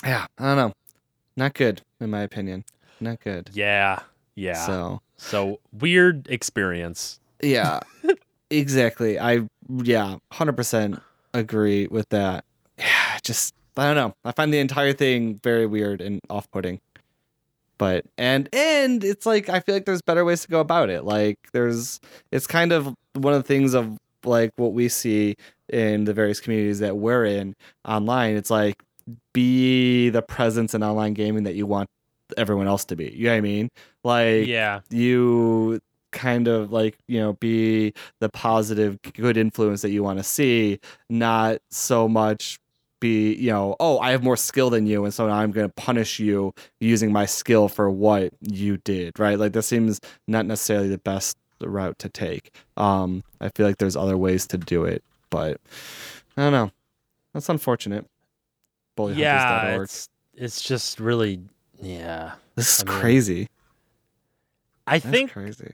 yeah 0.04 0.26
i 0.38 0.44
don't 0.44 0.56
know 0.56 0.72
not 1.39 1.55
good 1.55 1.80
in 2.01 2.11
my 2.11 2.20
opinion. 2.20 2.64
Not 3.01 3.20
good. 3.20 3.51
Yeah, 3.55 4.01
yeah. 4.34 4.66
So. 4.66 5.01
so 5.16 5.61
weird 5.72 6.26
experience. 6.28 7.20
yeah 7.41 7.80
exactly. 8.51 9.18
I 9.18 9.49
yeah 9.68 10.16
100% 10.32 11.01
agree 11.32 11.86
with 11.86 12.09
that. 12.11 12.45
Yeah 12.76 13.18
just 13.22 13.55
i 13.76 13.84
don't 13.86 13.95
know. 13.97 14.14
I 14.24 14.32
find 14.32 14.53
the 14.53 14.59
entire 14.59 14.93
thing 14.93 15.39
very 15.43 15.66
weird 15.66 16.01
and 16.01 16.20
off-putting. 16.28 16.80
But 17.78 18.07
and 18.18 18.49
and 18.53 19.05
it's 19.05 19.24
like 19.24 19.49
i 19.49 19.61
feel 19.61 19.76
like 19.76 19.84
there's 19.84 20.03
better 20.03 20.24
ways 20.24 20.43
to 20.43 20.49
go 20.49 20.59
about 20.61 20.91
it. 20.91 21.05
Like 21.05 21.39
there's 21.53 22.01
it's 22.32 22.47
kind 22.49 22.72
of 22.72 22.95
one 23.14 23.32
of 23.32 23.43
the 23.43 23.47
things 23.47 23.74
of 23.74 23.97
like 24.24 24.51
what 24.57 24.72
we 24.72 24.89
see 24.89 25.36
in 25.68 26.05
the 26.05 26.12
various 26.12 26.41
communities 26.41 26.80
that 26.80 26.97
we're 26.97 27.24
in 27.24 27.55
online. 27.84 28.36
It's 28.36 28.51
like 28.51 28.82
be 29.32 30.11
the 30.11 30.22
presence 30.22 30.74
in 30.74 30.82
online 30.82 31.14
gaming 31.14 31.44
that 31.44 31.54
you 31.54 31.66
want 31.66 31.88
everyone 32.36 32.66
else 32.66 32.84
to 32.86 32.96
be. 32.96 33.11
You 33.11 33.24
know 33.24 33.32
what 33.32 33.38
i 33.38 33.40
mean? 33.40 33.70
Like 34.04 34.46
yeah, 34.46 34.80
you 34.90 35.80
kind 36.11 36.48
of 36.48 36.72
like 36.72 36.96
you 37.06 37.20
know 37.20 37.34
be 37.34 37.92
the 38.20 38.28
positive 38.28 38.98
good 39.14 39.36
influence 39.36 39.82
that 39.82 39.90
you 39.90 40.02
want 40.02 40.18
to 40.18 40.24
see 40.24 40.80
not 41.11 41.59
so 41.70 42.09
much 42.09 42.59
be 43.00 43.34
you 43.34 43.50
know 43.50 43.76
oh 43.78 43.98
i 44.00 44.11
have 44.11 44.22
more 44.22 44.36
skill 44.36 44.70
than 44.70 44.86
you 44.86 45.04
and 45.04 45.12
so 45.12 45.28
now 45.28 45.34
i'm 45.34 45.52
going 45.52 45.68
to 45.68 45.74
punish 45.74 46.18
you 46.18 46.52
using 46.80 47.12
my 47.12 47.26
skill 47.26 47.68
for 47.68 47.90
what 47.90 48.32
you 48.40 48.78
did 48.78 49.18
right? 49.18 49.38
Like 49.38 49.52
that 49.52 49.62
seems 49.62 50.00
not 50.26 50.46
necessarily 50.46 50.88
the 50.88 50.98
best 50.98 51.36
route 51.61 51.98
to 51.98 52.09
take. 52.09 52.54
Um 52.76 53.22
i 53.40 53.50
feel 53.50 53.66
like 53.66 53.76
there's 53.76 53.96
other 53.96 54.16
ways 54.16 54.46
to 54.48 54.59
do 54.59 54.84
it 54.84 55.04
but 55.30 55.61
i 56.36 56.42
don't 56.42 56.52
know. 56.52 56.70
That's 57.34 57.50
unfortunate. 57.50 58.06
bullyhunters.org 58.99 59.84
It's 59.84 60.09
it's 60.34 60.62
just 60.62 61.01
really 61.01 61.40
yeah. 61.80 62.34
this 62.55 62.78
is 62.78 62.84
I 62.86 62.90
mean, 62.90 63.01
crazy. 63.01 63.49
I 64.86 64.99
that's 64.99 65.11
think 65.11 65.32
crazy. 65.32 65.72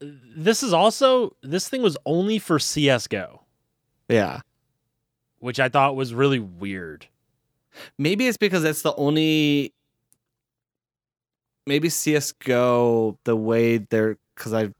this 0.00 0.62
is 0.62 0.72
also 0.72 1.34
this 1.42 1.68
thing 1.68 1.82
was 1.82 1.96
only 2.06 2.38
for 2.38 2.58
CS:GO, 2.58 3.40
yeah. 4.08 4.40
Which 5.40 5.60
I 5.60 5.68
thought 5.68 5.96
was 5.96 6.12
really 6.14 6.38
weird. 6.40 7.06
maybe 7.96 8.26
it's 8.26 8.36
because 8.38 8.62
that's 8.62 8.82
the 8.82 8.94
only 8.96 9.72
maybe 11.66 11.88
CS:GO 11.88 13.18
the 13.24 13.36
way 13.36 13.78
they're 13.78 14.18
because 14.34 14.52
I 14.52 14.70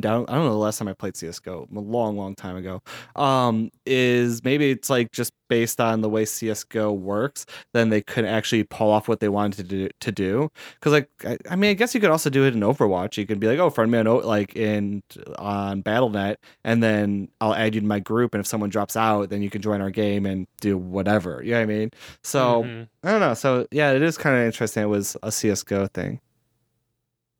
down 0.00 0.24
I 0.28 0.34
don't 0.34 0.44
know 0.44 0.50
the 0.52 0.56
last 0.58 0.78
time 0.78 0.88
I 0.88 0.92
played 0.94 1.16
CS:GO 1.16 1.68
a 1.74 1.80
long 1.80 2.16
long 2.16 2.34
time 2.34 2.56
ago 2.56 2.82
um 3.16 3.70
is 3.86 4.42
maybe 4.44 4.70
it's 4.70 4.90
like 4.90 5.12
just 5.12 5.32
based 5.48 5.80
on 5.80 6.00
the 6.00 6.08
way 6.08 6.24
CS:GO 6.24 6.92
works 6.92 7.46
then 7.72 7.90
they 7.90 8.00
couldn't 8.00 8.30
actually 8.30 8.64
pull 8.64 8.90
off 8.90 9.08
what 9.08 9.20
they 9.20 9.28
wanted 9.28 9.56
to 9.56 9.62
do 9.64 9.88
to 10.00 10.12
do. 10.12 10.50
Because 10.74 10.92
like 10.92 11.08
I, 11.24 11.36
I 11.50 11.56
mean 11.56 11.70
I 11.70 11.74
guess 11.74 11.94
you 11.94 12.00
could 12.00 12.10
also 12.10 12.30
do 12.30 12.44
it 12.44 12.54
in 12.54 12.60
Overwatch. 12.60 13.16
You 13.16 13.26
could 13.26 13.40
be 13.40 13.46
like 13.46 13.58
oh 13.58 13.70
friend 13.70 13.90
me 13.90 13.98
on 13.98 14.06
like 14.24 14.56
in 14.56 15.02
on 15.38 15.82
BattleNet 15.82 16.36
and 16.64 16.82
then 16.82 17.28
I'll 17.40 17.54
add 17.54 17.74
you 17.74 17.80
to 17.80 17.86
my 17.86 18.00
group 18.00 18.34
and 18.34 18.40
if 18.40 18.46
someone 18.46 18.70
drops 18.70 18.96
out 18.96 19.30
then 19.30 19.42
you 19.42 19.50
can 19.50 19.62
join 19.62 19.80
our 19.80 19.90
game 19.90 20.26
and 20.26 20.46
do 20.60 20.76
whatever. 20.78 21.42
You 21.42 21.52
know 21.52 21.58
what 21.58 21.62
I 21.62 21.66
mean? 21.66 21.90
So 22.22 22.64
Mhm. 22.64 22.88
I 23.02 23.10
don't 23.10 23.20
know. 23.20 23.34
So 23.34 23.66
yeah 23.70 23.92
it 23.92 24.02
is 24.02 24.16
kind 24.18 24.36
of 24.36 24.42
interesting. 24.44 24.82
It 24.82 24.86
was 24.86 25.16
a 25.22 25.30
CS:GO 25.30 25.86
thing. 25.88 26.20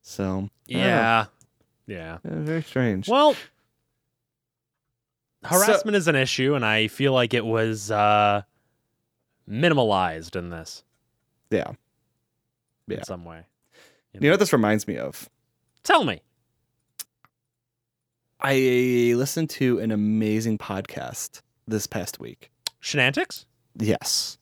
So 0.03 0.49
yeah, 0.67 1.27
yeah. 1.87 2.19
Yeah, 2.25 2.31
very 2.41 2.63
strange. 2.63 3.09
Well, 3.09 3.37
harassment 5.43 5.97
is 5.97 6.09
an 6.09 6.17
issue, 6.17 6.55
and 6.55 6.65
I 6.65 6.89
feel 6.89 7.13
like 7.13 7.35
it 7.35 7.45
was 7.45 7.91
uh, 7.91 8.43
minimalized 9.49 10.37
in 10.37 10.51
this 10.51 10.83
yeah. 11.51 11.73
Yeah. 12.87 12.99
in 12.99 13.05
some 13.05 13.25
way. 13.25 13.47
You 14.13 14.21
know 14.21 14.31
what 14.31 14.41
this 14.41 14.53
reminds 14.53 14.87
me 14.87 14.97
of? 14.97 15.29
Tell 15.83 16.05
me. 16.05 16.21
I 18.41 19.15
listened 19.17 19.51
to 19.51 19.79
an 19.81 19.91
amazing 19.91 20.59
podcast 20.59 21.41
this 21.67 21.87
past 21.87 22.21
week. 22.21 22.51
Shenantics? 22.83 23.47
Yes. 23.79 24.39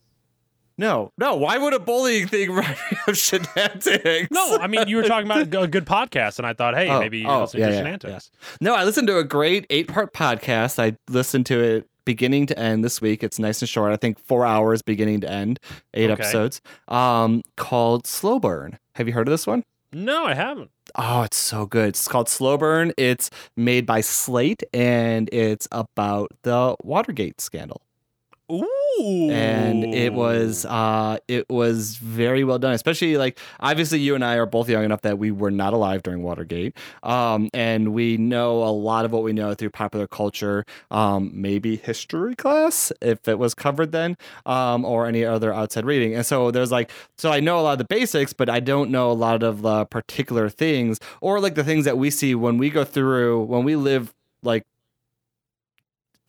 No, 0.82 1.12
no. 1.16 1.36
Why 1.36 1.58
would 1.58 1.72
a 1.74 1.78
bullying 1.78 2.26
thing 2.26 2.50
remind 2.54 2.76
me 2.90 2.98
of 3.06 3.16
shenanigans? 3.16 4.28
No, 4.32 4.58
I 4.58 4.66
mean 4.66 4.88
you 4.88 4.96
were 4.96 5.04
talking 5.04 5.26
about 5.30 5.42
a 5.62 5.66
good 5.68 5.86
podcast, 5.86 6.38
and 6.38 6.46
I 6.46 6.52
thought, 6.54 6.74
hey, 6.74 6.88
Oh, 6.90 6.98
maybe 6.98 7.18
you 7.20 7.28
oh, 7.28 7.42
listen 7.42 7.60
yeah, 7.60 7.68
to 7.68 7.74
yeah, 7.74 7.82
Shenantics. 7.84 8.30
No, 8.60 8.74
I 8.74 8.84
listened 8.84 9.06
to 9.06 9.18
a 9.18 9.24
great 9.24 9.64
eight 9.70 9.86
part 9.86 10.12
podcast. 10.12 10.78
I 10.78 10.96
listened 11.08 11.46
to 11.46 11.60
it 11.60 11.88
beginning 12.04 12.46
to 12.46 12.58
end 12.58 12.84
this 12.84 13.00
week. 13.00 13.22
It's 13.22 13.38
nice 13.38 13.62
and 13.62 13.68
short. 13.68 13.92
I 13.92 13.96
think 13.96 14.18
four 14.18 14.44
hours 14.44 14.82
beginning 14.82 15.20
to 15.20 15.30
end, 15.30 15.60
eight 15.94 16.10
Okay. 16.10 16.20
episodes. 16.20 16.60
Um, 16.88 17.42
called 17.56 18.06
Slow 18.08 18.40
Burn. 18.40 18.78
Have 18.96 19.06
you 19.06 19.14
heard 19.14 19.28
of 19.28 19.32
this 19.32 19.46
one? 19.46 19.62
No, 19.92 20.24
I 20.24 20.34
haven't. 20.34 20.70
Oh, 20.96 21.22
it's 21.22 21.36
so 21.36 21.64
good. 21.64 21.90
It's 21.90 22.08
called 22.08 22.28
Slow 22.28 22.58
Burn. 22.58 22.92
It's 22.96 23.30
made 23.56 23.86
by 23.86 24.00
Slate 24.00 24.64
and 24.74 25.28
it's 25.32 25.68
about 25.70 26.32
the 26.42 26.74
Watergate 26.82 27.40
scandal. 27.40 27.82
Ooh. 28.50 28.66
And 29.02 29.84
it 29.94 30.12
was 30.14 30.64
uh 30.64 31.18
it 31.28 31.48
was 31.50 31.96
very 31.96 32.44
well 32.44 32.58
done. 32.58 32.72
Especially 32.72 33.16
like 33.16 33.38
obviously 33.60 33.98
you 33.98 34.14
and 34.14 34.24
I 34.24 34.36
are 34.36 34.46
both 34.46 34.68
young 34.68 34.84
enough 34.84 35.02
that 35.02 35.18
we 35.18 35.30
were 35.30 35.50
not 35.50 35.72
alive 35.72 36.02
during 36.02 36.22
Watergate. 36.22 36.76
Um 37.02 37.50
and 37.52 37.92
we 37.92 38.16
know 38.16 38.62
a 38.62 38.70
lot 38.70 39.04
of 39.04 39.12
what 39.12 39.22
we 39.22 39.32
know 39.32 39.54
through 39.54 39.70
popular 39.70 40.06
culture, 40.06 40.64
um 40.90 41.30
maybe 41.34 41.76
history 41.76 42.34
class 42.36 42.92
if 43.00 43.26
it 43.28 43.38
was 43.38 43.54
covered 43.54 43.92
then, 43.92 44.16
um 44.46 44.84
or 44.84 45.06
any 45.06 45.24
other 45.24 45.52
outside 45.52 45.84
reading. 45.84 46.14
And 46.14 46.24
so 46.24 46.50
there's 46.50 46.70
like 46.70 46.90
so 47.18 47.30
I 47.30 47.40
know 47.40 47.58
a 47.58 47.62
lot 47.62 47.72
of 47.72 47.78
the 47.78 47.84
basics, 47.84 48.32
but 48.32 48.48
I 48.48 48.60
don't 48.60 48.90
know 48.90 49.10
a 49.10 49.14
lot 49.14 49.42
of 49.42 49.62
the 49.62 49.84
particular 49.86 50.48
things 50.48 50.98
or 51.20 51.40
like 51.40 51.54
the 51.54 51.64
things 51.64 51.84
that 51.84 51.98
we 51.98 52.10
see 52.10 52.34
when 52.34 52.56
we 52.58 52.70
go 52.70 52.84
through 52.84 53.42
when 53.44 53.64
we 53.64 53.76
live 53.76 54.14
like 54.42 54.64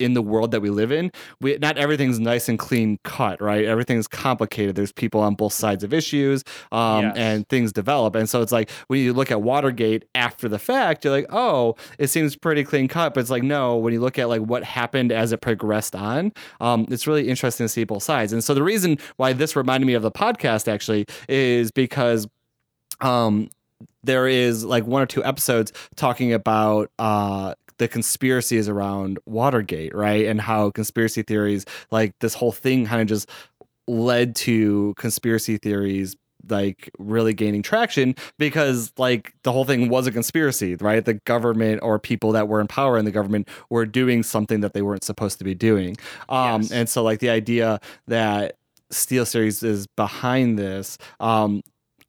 in 0.00 0.14
the 0.14 0.22
world 0.22 0.50
that 0.50 0.60
we 0.60 0.70
live 0.70 0.90
in 0.90 1.10
we 1.40 1.56
not 1.58 1.78
everything's 1.78 2.18
nice 2.18 2.48
and 2.48 2.58
clean 2.58 2.98
cut 3.04 3.40
right? 3.40 3.64
Everything's 3.64 4.08
complicated. 4.08 4.74
There's 4.74 4.90
people 4.92 5.20
on 5.20 5.34
both 5.34 5.52
sides 5.52 5.84
of 5.84 5.92
issues 5.94 6.42
um, 6.72 7.04
Yes. 7.04 7.14
and 7.16 7.48
things 7.48 7.72
develop. 7.72 8.14
And 8.16 8.28
so 8.28 8.42
it's 8.42 8.50
like 8.52 8.70
when 8.88 9.00
you 9.00 9.12
look 9.12 9.30
at 9.30 9.40
watergate 9.42 10.04
after 10.14 10.48
the 10.48 10.58
fact 10.58 11.04
you're 11.04 11.12
like 11.14 11.26
oh 11.30 11.76
it 11.98 12.08
seems 12.08 12.34
pretty 12.36 12.64
clean 12.64 12.88
cut 12.88 13.14
but 13.14 13.20
it's 13.20 13.30
like 13.30 13.42
no 13.42 13.76
when 13.76 13.92
you 13.92 14.00
look 14.00 14.18
at 14.18 14.28
like 14.28 14.42
what 14.42 14.64
happened 14.64 15.12
as 15.12 15.32
it 15.32 15.40
progressed 15.40 15.94
on 15.94 16.32
um, 16.60 16.86
it's 16.90 17.06
really 17.06 17.28
interesting 17.28 17.64
to 17.64 17.68
see 17.68 17.84
both 17.84 18.02
sides. 18.02 18.32
And 18.32 18.42
so 18.42 18.54
the 18.54 18.62
reason 18.62 18.98
why 19.16 19.32
this 19.32 19.54
reminded 19.56 19.86
me 19.86 19.94
of 19.94 20.02
the 20.02 20.10
podcast 20.10 20.66
actually 20.66 21.06
is 21.28 21.70
because 21.70 22.26
um 23.00 23.48
there 24.02 24.26
is 24.28 24.64
like 24.64 24.86
one 24.86 25.02
or 25.02 25.06
two 25.06 25.24
episodes 25.24 25.72
talking 25.96 26.32
about 26.32 26.90
uh 26.98 27.54
the 27.78 27.88
conspiracies 27.88 28.68
around 28.68 29.18
Watergate, 29.26 29.94
right? 29.94 30.26
And 30.26 30.40
how 30.40 30.70
conspiracy 30.70 31.22
theories, 31.22 31.64
like 31.90 32.12
this 32.20 32.34
whole 32.34 32.52
thing 32.52 32.86
kind 32.86 33.02
of 33.02 33.08
just 33.08 33.28
led 33.86 34.34
to 34.36 34.94
conspiracy 34.96 35.58
theories 35.58 36.16
like 36.48 36.90
really 36.98 37.32
gaining 37.32 37.62
traction 37.62 38.14
because 38.38 38.92
like 38.98 39.32
the 39.44 39.52
whole 39.52 39.64
thing 39.64 39.88
was 39.88 40.06
a 40.06 40.12
conspiracy 40.12 40.74
right 40.76 41.06
the 41.06 41.14
government 41.24 41.80
or 41.82 41.98
people 41.98 42.32
that 42.32 42.48
were 42.48 42.60
in 42.60 42.66
power 42.66 42.98
in 42.98 43.06
the 43.06 43.10
government 43.10 43.48
were 43.70 43.86
doing 43.86 44.22
something 44.22 44.60
that 44.60 44.74
they 44.74 44.82
weren't 44.82 45.04
supposed 45.04 45.38
to 45.38 45.44
be 45.44 45.54
doing 45.54 45.96
um 46.28 46.60
Yes. 46.62 46.70
and 46.72 46.88
so 46.88 47.02
like 47.02 47.20
the 47.20 47.30
idea 47.30 47.80
that 48.08 48.56
steel 48.90 49.24
series 49.24 49.62
is 49.62 49.86
behind 49.86 50.58
this 50.58 50.98
um 51.18 51.62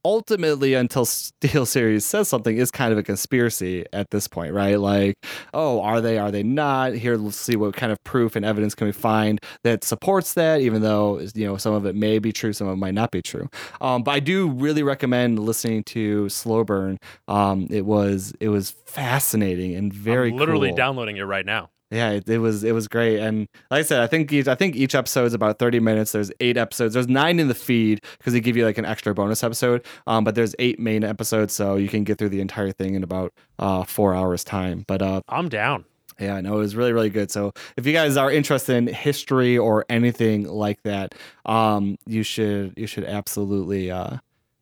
ultimately 0.05 0.75
until 0.75 1.03
steel 1.05 1.65
series 1.65 2.05
says 2.05 2.29
something 2.29 2.57
is 2.57 2.69
kind 2.69 2.93
of 2.93 2.97
a 2.97 3.03
conspiracy 3.03 3.83
at 3.91 4.11
this 4.11 4.27
point 4.27 4.53
right 4.53 4.79
like 4.79 5.15
oh 5.53 5.81
are 5.81 5.99
they 5.99 6.19
are 6.19 6.31
they 6.31 6.43
not 6.43 6.93
here 6.93 7.17
let's 7.17 7.35
see 7.35 7.55
what 7.55 7.75
kind 7.75 7.91
of 7.91 8.01
proof 8.03 8.35
and 8.35 8.45
evidence 8.45 8.75
can 8.75 8.85
we 8.85 8.93
find 8.93 9.39
that 9.63 9.83
supports 9.83 10.35
that 10.35 10.61
even 10.61 10.83
though 10.83 11.19
you 11.33 11.45
know 11.45 11.57
some 11.57 11.73
of 11.73 11.85
it 11.85 11.95
may 11.95 12.19
be 12.19 12.31
true 12.31 12.53
some 12.53 12.67
of 12.67 12.73
it 12.73 12.77
might 12.77 12.93
not 12.93 13.09
be 13.09 13.21
true 13.21 13.49
um, 13.81 14.03
but 14.03 14.11
i 14.11 14.19
do 14.19 14.47
really 14.51 14.83
recommend 14.83 15.39
listening 15.39 15.83
to 15.83 16.29
slow 16.29 16.63
burn 16.63 16.99
um, 17.27 17.67
it 17.71 17.85
was 17.85 18.33
it 18.39 18.49
was 18.49 18.71
fascinating 18.85 19.75
and 19.75 19.91
very 19.91 20.29
I'm 20.29 20.37
literally 20.37 20.69
cool. 20.69 20.77
downloading 20.77 21.17
it 21.17 21.23
right 21.23 21.45
now. 21.45 21.69
Yeah, 21.95 22.09
it, 22.11 22.27
it 22.27 22.39
was 22.39 22.63
it 22.65 22.73
was 22.73 22.89
great, 22.89 23.19
and 23.19 23.47
like 23.71 23.79
I 23.79 23.83
said, 23.83 24.01
I 24.01 24.07
think 24.07 24.33
each 24.33 24.47
I 24.49 24.55
think 24.55 24.75
each 24.75 24.95
episode 24.95 25.25
is 25.27 25.33
about 25.33 25.59
thirty 25.59 25.79
minutes. 25.79 26.11
There's 26.11 26.31
eight 26.41 26.57
episodes. 26.57 26.93
There's 26.93 27.07
nine 27.07 27.39
in 27.39 27.47
the 27.47 27.55
feed 27.55 28.01
because 28.17 28.33
they 28.33 28.41
give 28.41 28.57
you 28.57 28.65
like 28.65 28.77
an 28.77 28.85
extra 28.85 29.13
bonus 29.13 29.43
episode. 29.43 29.85
Um, 30.05 30.25
but 30.25 30.35
there's 30.35 30.53
eight 30.59 30.77
main 30.79 31.05
episodes, 31.05 31.53
so 31.53 31.75
you 31.77 31.87
can 31.87 32.03
get 32.03 32.17
through 32.17 32.29
the 32.29 32.41
entire 32.41 32.71
thing 32.73 32.95
in 32.95 33.03
about 33.03 33.33
uh 33.59 33.83
four 33.85 34.13
hours 34.13 34.43
time. 34.43 34.83
But 34.87 35.01
uh, 35.01 35.21
I'm 35.29 35.47
down. 35.47 35.85
yeah, 36.19 36.41
no, 36.41 36.55
it 36.55 36.59
was 36.59 36.75
really 36.75 36.91
really 36.91 37.09
good. 37.09 37.31
So 37.31 37.53
if 37.77 37.85
you 37.85 37.93
guys 37.93 38.17
are 38.17 38.31
interested 38.31 38.75
in 38.75 38.87
history 38.87 39.57
or 39.57 39.85
anything 39.89 40.47
like 40.47 40.81
that, 40.83 41.15
um, 41.45 41.97
you 42.05 42.23
should 42.23 42.73
you 42.77 42.87
should 42.87 43.05
absolutely 43.05 43.89
uh 43.91 44.17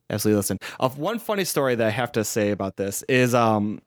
absolutely 0.10 0.38
listen. 0.38 0.60
Of 0.80 1.00
one 1.00 1.20
funny 1.20 1.46
story 1.46 1.76
that 1.76 1.88
I 1.88 1.92
have 1.92 2.12
to 2.14 2.24
say 2.24 2.52
about 2.52 2.78
this 2.78 3.04
is 3.10 3.34
um 3.34 3.82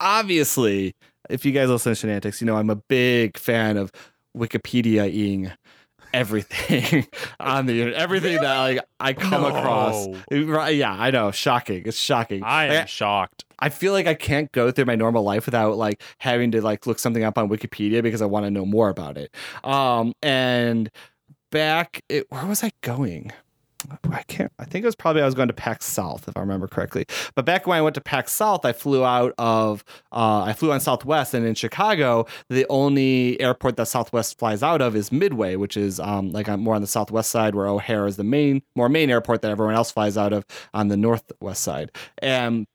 obviously 0.00 0.94
if 1.30 1.44
you 1.44 1.52
guys 1.52 1.68
listen 1.68 1.94
to 1.94 2.06
Shenantics, 2.06 2.40
you 2.40 2.46
know 2.46 2.56
I'm 2.56 2.70
a 2.70 2.76
big 2.76 3.36
fan 3.38 3.76
of 3.76 3.92
Wikipedia-ing 4.36 5.52
everything 6.14 7.06
on 7.40 7.66
the 7.66 7.80
internet. 7.80 8.00
Everything 8.00 8.40
that 8.40 8.58
like 8.58 8.80
I 9.00 9.12
come 9.12 9.42
No. 9.42 9.48
across. 9.48 10.06
Right, 10.30 10.74
Yeah, 10.76 10.92
I 10.92 11.10
know. 11.10 11.30
Shocking. 11.30 11.82
It's 11.86 11.98
shocking. 11.98 12.42
I 12.42 12.64
am 12.66 12.74
Like, 12.76 12.88
shocked. 12.88 13.44
I 13.58 13.68
feel 13.68 13.92
like 13.92 14.06
I 14.06 14.14
can't 14.14 14.50
go 14.52 14.70
through 14.70 14.86
my 14.86 14.94
normal 14.94 15.22
life 15.22 15.44
without 15.46 15.76
like 15.76 16.02
having 16.18 16.50
to 16.52 16.62
like 16.62 16.86
look 16.86 16.98
something 16.98 17.24
up 17.24 17.36
on 17.36 17.48
Wikipedia 17.48 18.02
because 18.02 18.22
I 18.22 18.26
want 18.26 18.46
to 18.46 18.50
know 18.50 18.64
more 18.64 18.88
about 18.88 19.18
it. 19.18 19.34
Um, 19.64 20.12
and 20.22 20.88
back, 21.50 22.02
it, 22.08 22.26
where 22.30 22.46
was 22.46 22.62
I 22.64 22.70
going? 22.82 23.32
I 24.10 24.22
can't. 24.24 24.52
I 24.58 24.64
think 24.64 24.82
it 24.82 24.86
was 24.86 24.96
probably 24.96 25.22
I 25.22 25.24
was 25.24 25.34
going 25.34 25.48
to 25.48 25.54
PAX 25.54 25.86
South 25.86 26.28
if 26.28 26.36
I 26.36 26.40
remember 26.40 26.66
correctly. 26.66 27.06
But 27.34 27.44
back 27.44 27.66
when 27.66 27.78
I 27.78 27.82
went 27.82 27.94
to 27.94 28.00
PAX 28.00 28.32
South, 28.32 28.64
I 28.64 28.72
flew 28.72 29.04
out 29.04 29.34
of 29.38 29.84
uh, 30.12 30.42
I 30.42 30.52
flew 30.52 30.72
on 30.72 30.80
Southwest, 30.80 31.32
and 31.34 31.46
in 31.46 31.54
Chicago, 31.54 32.26
the 32.48 32.66
only 32.68 33.40
airport 33.40 33.76
that 33.76 33.86
Southwest 33.86 34.38
flies 34.38 34.62
out 34.62 34.80
of 34.80 34.96
is 34.96 35.12
Midway, 35.12 35.56
which 35.56 35.76
is 35.76 36.00
um, 36.00 36.32
like 36.32 36.48
more 36.58 36.74
on 36.74 36.80
the 36.80 36.88
Southwest 36.88 37.30
side, 37.30 37.54
where 37.54 37.66
O'Hare 37.66 38.06
is 38.06 38.16
the 38.16 38.24
main 38.24 38.62
more 38.74 38.88
main 38.88 39.10
airport 39.10 39.42
that 39.42 39.50
everyone 39.50 39.74
else 39.74 39.90
flies 39.90 40.16
out 40.16 40.32
of 40.32 40.44
on 40.74 40.88
the 40.88 40.96
Northwest 40.96 41.62
side. 41.62 41.92
And 42.18 42.66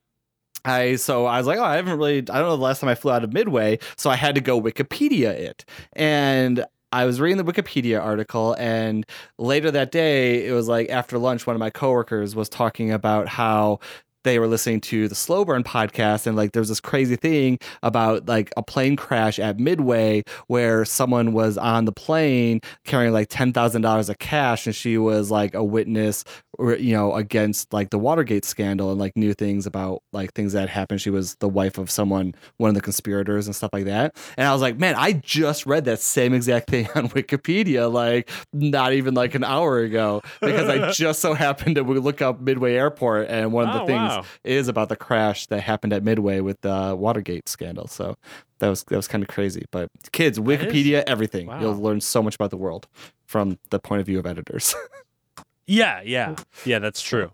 I 0.65 0.95
so 0.95 1.25
I 1.25 1.37
was 1.37 1.47
like, 1.47 1.59
oh, 1.59 1.63
I 1.63 1.75
haven't 1.75 1.97
really 1.97 2.19
I 2.19 2.21
don't 2.21 2.43
know 2.43 2.55
the 2.55 2.63
last 2.63 2.79
time 2.79 2.89
I 2.89 2.95
flew 2.95 3.11
out 3.11 3.23
of 3.23 3.33
Midway, 3.33 3.79
so 3.97 4.09
I 4.09 4.15
had 4.15 4.35
to 4.35 4.41
go 4.41 4.61
Wikipedia 4.61 5.31
it. 5.31 5.65
And 5.93 6.65
I 6.93 7.05
was 7.05 7.19
reading 7.19 7.43
the 7.43 7.51
Wikipedia 7.51 7.99
article 7.99 8.55
and 8.59 9.03
later 9.39 9.71
that 9.71 9.91
day 9.91 10.45
it 10.45 10.51
was 10.51 10.67
like 10.67 10.89
after 10.91 11.17
lunch 11.17 11.47
one 11.47 11.55
of 11.55 11.59
my 11.59 11.71
coworkers 11.71 12.35
was 12.35 12.49
talking 12.49 12.91
about 12.91 13.27
how 13.27 13.79
they 14.23 14.39
were 14.39 14.47
listening 14.47 14.81
to 14.81 15.07
the 15.07 15.15
Slow 15.15 15.45
Burn 15.45 15.63
podcast, 15.63 16.27
and 16.27 16.35
like 16.35 16.51
there 16.51 16.61
was 16.61 16.69
this 16.69 16.79
crazy 16.79 17.15
thing 17.15 17.59
about 17.81 18.27
like 18.27 18.51
a 18.57 18.63
plane 18.63 18.95
crash 18.95 19.39
at 19.39 19.59
Midway 19.59 20.23
where 20.47 20.85
someone 20.85 21.33
was 21.33 21.57
on 21.57 21.85
the 21.85 21.91
plane 21.91 22.59
carrying 22.85 23.13
like 23.13 23.27
ten 23.29 23.53
thousand 23.53 23.81
dollars 23.81 24.09
of 24.09 24.19
cash, 24.19 24.65
and 24.65 24.75
she 24.75 24.97
was 24.97 25.29
like 25.31 25.53
a 25.53 25.63
witness, 25.63 26.23
or 26.57 26.75
you 26.75 26.93
know, 26.93 27.13
against 27.13 27.71
like 27.73 27.89
the 27.89 27.99
Watergate 27.99 28.45
scandal 28.45 28.91
and 28.91 28.99
like 28.99 29.15
new 29.15 29.33
things 29.33 29.65
about 29.65 30.01
like 30.11 30.33
things 30.33 30.53
that 30.53 30.69
happened. 30.69 31.01
She 31.01 31.09
was 31.09 31.35
the 31.35 31.49
wife 31.49 31.77
of 31.77 31.89
someone, 31.91 32.33
one 32.57 32.69
of 32.69 32.75
the 32.75 32.81
conspirators 32.81 33.47
and 33.47 33.55
stuff 33.55 33.69
like 33.73 33.85
that. 33.85 34.15
And 34.37 34.47
I 34.47 34.53
was 34.53 34.61
like, 34.61 34.77
man, 34.79 34.95
I 34.97 35.13
just 35.13 35.65
read 35.65 35.85
that 35.85 35.99
same 35.99 36.33
exact 36.33 36.69
thing 36.69 36.87
on 36.95 37.09
Wikipedia, 37.09 37.91
like 37.91 38.29
not 38.53 38.93
even 38.93 39.13
like 39.13 39.35
an 39.35 39.43
hour 39.43 39.79
ago, 39.79 40.21
because 40.41 40.69
I 40.69 40.91
just 40.93 41.19
so 41.19 41.33
happened 41.33 41.75
to 41.75 41.83
look 41.83 42.21
up 42.21 42.41
Midway 42.41 42.75
Airport, 42.75 43.27
and 43.29 43.51
one 43.51 43.67
of 43.67 43.73
the 43.73 43.83
Oh, 43.83 43.85
things 43.85 44.09
wow. 44.09 44.12
Oh. 44.21 44.25
is 44.43 44.67
about 44.67 44.89
the 44.89 44.95
crash 44.95 45.47
that 45.47 45.61
happened 45.61 45.93
at 45.93 46.03
Midway 46.03 46.39
with 46.39 46.61
the 46.61 46.95
Watergate 46.97 47.47
scandal. 47.49 47.87
So 47.87 48.15
that 48.59 48.69
was 48.69 48.83
that 48.85 48.95
was 48.95 49.07
kind 49.07 49.23
of 49.23 49.29
crazy. 49.29 49.65
But 49.71 49.89
kids, 50.11 50.39
Wikipedia, 50.39 51.03
everything. 51.07 51.47
wow. 51.47 51.59
You'll 51.59 51.75
learn 51.75 52.01
so 52.01 52.21
much 52.23 52.35
about 52.35 52.49
the 52.51 52.57
world 52.57 52.87
from 53.25 53.57
the 53.69 53.79
point 53.79 53.99
of 54.01 54.05
view 54.05 54.19
of 54.19 54.25
editors. 54.25 54.75
Yeah, 55.65 56.01
yeah, 56.03 56.35
yeah. 56.65 56.79
That's 56.79 57.01
true. 57.01 57.31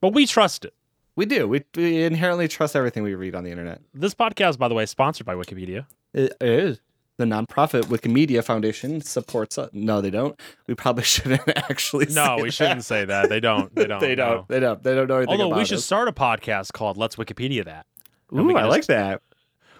But 0.00 0.12
we 0.12 0.26
trust 0.26 0.64
it. 0.64 0.74
we 1.14 1.26
do. 1.26 1.46
We, 1.46 1.62
we 1.76 2.02
inherently 2.02 2.48
trust 2.48 2.74
everything 2.74 3.04
we 3.04 3.14
read 3.14 3.36
on 3.36 3.44
the 3.44 3.50
internet. 3.50 3.80
This 3.94 4.14
podcast, 4.16 4.58
by 4.58 4.66
the 4.66 4.74
way, 4.74 4.82
is 4.82 4.90
sponsored 4.90 5.24
by 5.26 5.34
Wikipedia. 5.36 5.86
It 6.12 6.34
is. 6.40 6.80
The 7.18 7.24
nonprofit 7.24 7.82
Wikimedia 7.86 8.42
Foundation 8.44 9.00
supports 9.00 9.58
us. 9.58 9.70
No, 9.72 10.00
they 10.00 10.10
don't. 10.10 10.38
We 10.68 10.74
probably 10.74 11.02
shouldn't 11.14 11.42
actually. 11.56 12.06
No, 12.06 12.36
we 12.36 12.44
that. 12.44 12.52
shouldn't 12.52 12.84
say 12.84 13.04
that. 13.04 13.28
They 13.28 13.40
don't. 13.40 13.74
They 13.74 13.86
don't. 13.88 14.00
they 14.00 14.14
don't. 14.14 14.48
They 14.48 14.60
don't. 14.60 14.82
They 14.82 14.94
don't 14.94 15.08
know 15.08 15.16
anything 15.18 15.40
Although 15.40 15.56
we 15.58 15.64
should 15.64 15.78
us. 15.78 15.84
start 15.84 16.06
a 16.08 16.12
podcast 16.12 16.72
called 16.72 16.96
"Let's 16.96 17.16
Wikipedia 17.16 17.64
That." 17.64 17.86
And 18.30 18.50
Ooh, 18.50 18.56
I 18.56 18.64
like 18.64 18.78
just- 18.78 18.88
that. 18.88 19.22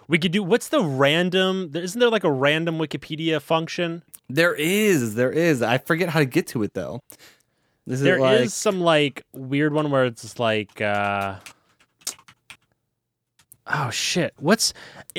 We 0.09 0.19
could 0.19 0.33
do. 0.33 0.43
What's 0.43 0.69
the 0.69 0.83
random? 0.83 1.71
Isn't 1.75 2.01
there 2.01 2.11
like 2.11 2.25
a 2.25 2.33
random 2.33 2.79
Wikipedia 2.79 3.41
function? 3.41 4.03
There 4.29 4.55
is. 4.55 5.15
There 5.15 5.31
is. 5.31 5.63
I 5.63 5.79
forget 5.79 6.09
how 6.09 6.19
to 6.19 6.25
get 6.27 6.47
to 6.49 6.63
it 6.63 6.75
though. 6.75 7.01
This 7.87 8.01
There 8.01 8.17
is 8.17 8.23
is 8.23 8.41
like, 8.41 8.51
some 8.51 8.81
like 8.81 9.23
weird 9.33 9.73
one 9.73 9.91
where 9.91 10.07
it's 10.07 10.39
like. 10.39 10.81
uh 10.81 11.37
Oh 13.69 13.91
shit! 13.91 14.33
What's? 14.39 14.73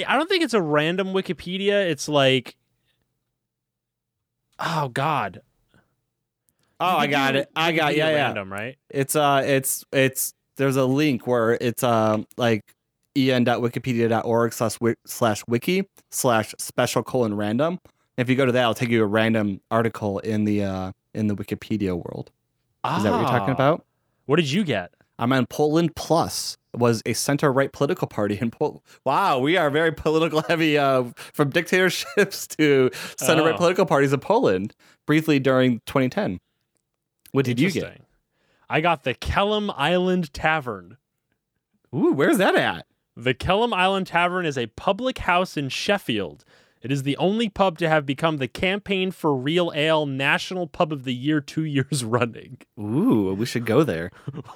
I 0.08 0.16
don't 0.16 0.28
think 0.28 0.44
it's 0.44 0.54
a 0.54 0.62
random 0.62 1.10
Wikipedia. 1.10 1.90
It's 1.90 2.08
like. 2.10 2.56
Oh 4.60 4.90
God! 4.90 5.42
Oh, 6.80 6.98
I 6.98 7.08
got 7.08 7.36
it. 7.36 7.50
I 7.56 7.72
got 7.72 7.96
yeah, 7.96 8.10
yeah. 8.10 8.16
Random, 8.26 8.52
right? 8.52 8.78
It's 8.90 9.16
uh 9.16 9.42
it's 9.46 9.86
it's 9.92 10.34
there's 10.58 10.76
a 10.76 10.86
link 10.86 11.28
where 11.28 11.54
it's 11.62 11.84
um 11.84 12.26
like 12.38 12.64
en.wikipedia.org 13.16 14.54
slash 14.54 14.78
slash 15.06 15.44
wiki 15.48 15.88
slash 16.12 16.54
special 16.58 17.04
colon 17.04 17.36
random. 17.36 17.80
If 18.18 18.30
you 18.30 18.36
go 18.36 18.46
to 18.46 18.52
that, 18.52 18.62
it'll 18.62 18.74
take 18.74 18.90
you 18.90 19.04
a 19.04 19.08
random 19.08 19.62
article 19.72 20.20
in 20.20 20.44
the 20.46 20.64
uh 20.64 20.92
in 21.14 21.28
the 21.28 21.36
Wikipedia 21.36 21.96
world. 21.96 22.32
Is 22.86 23.04
that 23.04 23.12
what 23.12 23.20
you're 23.20 23.28
talking 23.30 23.50
Ah. 23.50 23.54
about? 23.54 23.86
What 24.26 24.38
did 24.38 24.52
you 24.52 24.64
get? 24.64 24.94
I'm 25.18 25.34
on 25.34 25.46
Poland 25.48 25.96
Plus 25.96 26.58
was 26.76 27.02
a 27.06 27.14
center 27.14 27.52
right 27.52 27.72
political 27.74 28.08
party 28.08 28.38
in 28.40 28.52
Poland. 28.52 28.82
Wow, 29.06 29.40
we 29.40 29.58
are 29.58 29.70
very 29.70 29.92
political 29.92 30.42
heavy 30.44 30.78
uh, 30.78 31.06
from 31.34 31.50
dictatorships 31.50 32.48
to 32.58 32.92
center 33.18 33.44
right 33.44 33.56
Oh. 33.56 33.58
political 33.58 33.86
parties 33.86 34.14
in 34.14 34.20
Poland 34.20 34.76
briefly 35.08 35.40
during 35.40 35.80
2010. 35.88 36.40
What 37.32 37.46
did 37.46 37.60
you 37.60 37.72
get? 37.72 38.02
I 38.70 38.82
got 38.82 39.04
the 39.04 39.16
Kelham 39.16 39.74
Island 39.76 40.32
Tavern. 40.34 40.98
Ooh, 41.96 42.12
where's 42.14 42.38
that 42.38 42.56
at? 42.56 42.86
The 43.18 43.34
Kelham 43.34 43.74
Island 43.74 44.08
Tavern 44.08 44.46
is 44.46 44.58
a 44.58 44.68
public 44.68 45.18
house 45.20 45.58
in 45.58 45.70
Sheffield. 45.70 46.46
It 46.82 46.92
is 46.92 47.04
the 47.04 47.18
only 47.18 47.50
pub 47.50 47.78
to 47.80 47.90
have 47.90 48.06
become 48.06 48.38
the 48.38 48.48
Campaign 48.48 49.12
for 49.12 49.36
Real 49.36 49.72
Ale 49.76 50.06
National 50.06 50.66
Pub 50.68 50.94
of 50.94 51.04
the 51.04 51.14
Year 51.14 51.42
two 51.42 51.66
years 51.66 52.04
running. 52.06 52.60
Ooh, 52.80 53.34
we 53.38 53.46
should 53.46 53.66
go 53.66 53.84
there. 53.84 54.12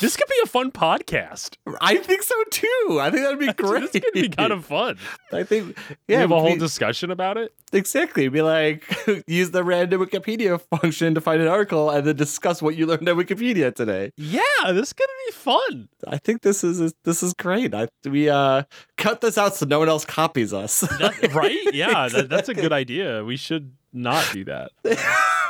this 0.00 0.16
could 0.16 0.28
be 0.28 0.34
a 0.44 0.46
fun 0.46 0.70
podcast. 0.70 1.56
I 1.80 1.96
think 1.96 2.22
so 2.22 2.34
too. 2.50 2.98
I 3.00 3.10
think 3.10 3.22
that'd 3.24 3.38
be 3.38 3.52
great. 3.62 3.92
This 3.92 4.02
could 4.04 4.12
be 4.12 4.28
kind 4.28 4.52
of 4.52 4.64
fun. 4.64 4.98
I 5.32 5.42
think 5.42 5.76
we 6.08 6.14
have 6.14 6.30
a 6.30 6.38
whole 6.40 6.52
we- 6.52 6.58
discussion 6.58 7.10
about 7.10 7.36
it. 7.36 7.52
exactly. 7.72 8.28
Be 8.28 8.42
like, 8.42 8.84
use 9.26 9.50
the 9.50 9.64
random 9.64 10.00
Wikipedia 10.04 10.60
function 10.60 11.14
to 11.14 11.20
find 11.20 11.40
an 11.42 11.48
article 11.48 11.90
and 11.90 12.06
then 12.06 12.16
discuss 12.16 12.60
what 12.62 12.76
you 12.76 12.86
learned 12.86 13.08
on 13.08 13.16
Wikipedia 13.16 13.74
today. 13.74 14.12
Yeah, 14.16 14.40
this 14.72 14.92
could 14.92 15.08
be 15.26 15.32
fun. 15.32 15.88
I 16.06 16.18
think 16.18 16.42
this 16.42 16.62
is 16.64 16.92
this 17.04 17.22
is 17.22 17.32
great. 17.34 17.74
I 17.74 17.88
we 18.04 18.28
uh 18.28 18.62
cut 18.96 19.20
this 19.20 19.36
out 19.38 19.56
so 19.56 19.66
no 19.66 19.78
one 19.78 19.88
else 19.88 20.04
copies 20.04 20.52
us. 20.52 20.80
That- 20.80 21.34
right? 21.34 21.56
Yeah, 21.72 22.08
that, 22.08 22.28
that's 22.28 22.48
a 22.48 22.54
good 22.54 22.72
idea. 22.72 23.24
We 23.24 23.36
should 23.36 23.72
not 23.92 24.28
do 24.32 24.44
that. 24.44 24.70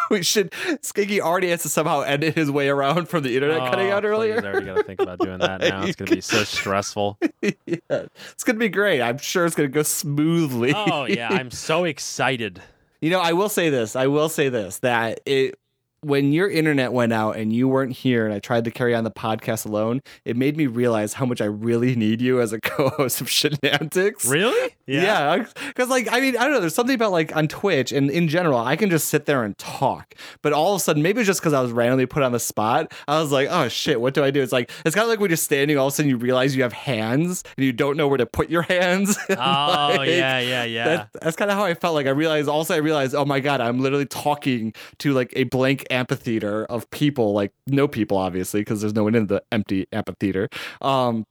we 0.10 0.22
should. 0.22 0.50
Skanky 0.82 1.20
already 1.20 1.50
has 1.50 1.62
to 1.62 1.68
somehow 1.68 2.00
edit 2.00 2.34
his 2.34 2.50
way 2.50 2.68
around 2.68 3.08
from 3.08 3.22
the 3.22 3.34
internet 3.34 3.60
oh, 3.60 3.70
cutting 3.70 3.90
Oh, 3.90 3.96
out 3.96 4.02
please, 4.02 4.08
earlier. 4.08 4.34
I 4.44 4.46
already 4.48 4.66
got 4.66 4.76
to 4.76 4.82
think 4.82 5.00
about 5.00 5.18
doing 5.18 5.38
that 5.38 5.60
now. 5.60 5.84
It's 5.84 5.96
going 5.96 6.08
to 6.08 6.14
be 6.14 6.20
so 6.20 6.44
stressful. 6.44 7.18
yeah. 7.42 7.52
It's 7.90 8.44
gonna 8.44 8.58
be 8.58 8.68
great. 8.68 9.00
I'm 9.00 9.18
sure 9.18 9.44
it's 9.46 9.54
gonna 9.54 9.68
go 9.68 9.82
smoothly. 9.82 10.72
Oh, 10.74 11.04
yeah. 11.04 11.28
I'm 11.30 11.50
so 11.50 11.84
excited. 11.84 12.60
You 13.00 13.10
know, 13.10 13.20
I 13.20 13.32
will 13.32 13.48
say 13.48 13.70
this. 13.70 13.94
I 13.96 14.06
will 14.08 14.28
say 14.28 14.48
this 14.48 14.78
that 14.78 15.20
it 15.26 15.58
when 16.00 16.32
your 16.32 16.48
internet 16.48 16.92
went 16.92 17.12
out 17.12 17.36
and 17.36 17.52
you 17.52 17.66
weren't 17.66 17.92
here 17.92 18.24
and 18.24 18.32
I 18.32 18.38
tried 18.38 18.64
to 18.64 18.70
carry 18.70 18.94
on 18.94 19.04
the 19.04 19.10
podcast 19.10 19.66
alone, 19.66 20.00
it 20.24 20.36
made 20.36 20.56
me 20.56 20.66
realize 20.66 21.14
how 21.14 21.26
much 21.26 21.40
I 21.40 21.46
really 21.46 21.96
need 21.96 22.20
you 22.20 22.40
as 22.40 22.52
a 22.52 22.60
co-host 22.62 23.20
of 23.20 23.26
Shenantics. 23.26 24.28
Really? 24.30 24.74
Yeah, 24.86 25.44
because 25.66 25.88
like 25.88 26.08
I 26.10 26.20
mean 26.20 26.36
I 26.36 26.44
don't 26.44 26.52
know. 26.52 26.60
There's 26.60 26.74
something 26.74 26.94
about 26.94 27.12
like 27.12 27.34
on 27.36 27.48
Twitch 27.48 27.92
and 27.92 28.10
in 28.10 28.28
general, 28.28 28.58
I 28.58 28.76
can 28.76 28.90
just 28.90 29.08
sit 29.08 29.26
there 29.26 29.44
and 29.44 29.56
talk. 29.58 30.14
But 30.40 30.52
all 30.52 30.74
of 30.74 30.80
a 30.80 30.84
sudden, 30.84 31.02
maybe 31.02 31.20
it's 31.20 31.26
just 31.26 31.40
because 31.40 31.52
I 31.52 31.60
was 31.60 31.72
randomly 31.72 32.06
put 32.06 32.22
on 32.22 32.32
the 32.32 32.40
spot. 32.40 32.92
I 33.06 33.20
was 33.20 33.30
like, 33.32 33.48
oh 33.50 33.68
shit, 33.68 34.00
what 34.00 34.14
do 34.14 34.24
I 34.24 34.30
do? 34.30 34.40
It's 34.40 34.52
like 34.52 34.70
it's 34.84 34.94
kind 34.94 35.04
of 35.04 35.10
like 35.10 35.20
when 35.20 35.30
you're 35.30 35.36
standing, 35.36 35.76
all 35.76 35.88
of 35.88 35.92
a 35.92 35.96
sudden 35.96 36.08
you 36.08 36.16
realize 36.16 36.56
you 36.56 36.62
have 36.62 36.72
hands 36.72 37.44
and 37.56 37.66
you 37.66 37.72
don't 37.72 37.96
know 37.96 38.08
where 38.08 38.18
to 38.18 38.26
put 38.26 38.50
your 38.50 38.62
hands. 38.62 39.18
Oh, 39.40 39.94
like, 39.96 40.08
yeah, 40.08 40.40
yeah, 40.40 40.64
yeah. 40.64 40.84
that, 40.84 41.08
that's 41.22 41.36
kind 41.36 41.50
of 41.50 41.56
how 41.56 41.64
I 41.64 41.74
felt. 41.74 41.94
Like 41.94 42.06
I 42.06 42.10
realized, 42.10 42.48
also 42.48 42.74
I 42.74 42.78
realized, 42.78 43.14
oh 43.14 43.24
my 43.24 43.40
god, 43.40 43.60
I'm 43.60 43.78
literally 43.78 44.06
talking 44.06 44.74
to 44.98 45.12
like 45.12 45.32
a 45.36 45.44
blank 45.44 45.86
amphitheater 45.90 46.64
of 46.66 46.88
people, 46.90 47.32
like 47.32 47.52
no 47.66 47.88
people, 47.88 48.16
obviously, 48.16 48.60
because 48.60 48.80
there's 48.80 48.94
no 48.94 49.04
one 49.04 49.14
in 49.14 49.26
the 49.28 49.42
empty 49.52 49.86
amphitheater. 49.92 50.48
Um, 50.80 51.24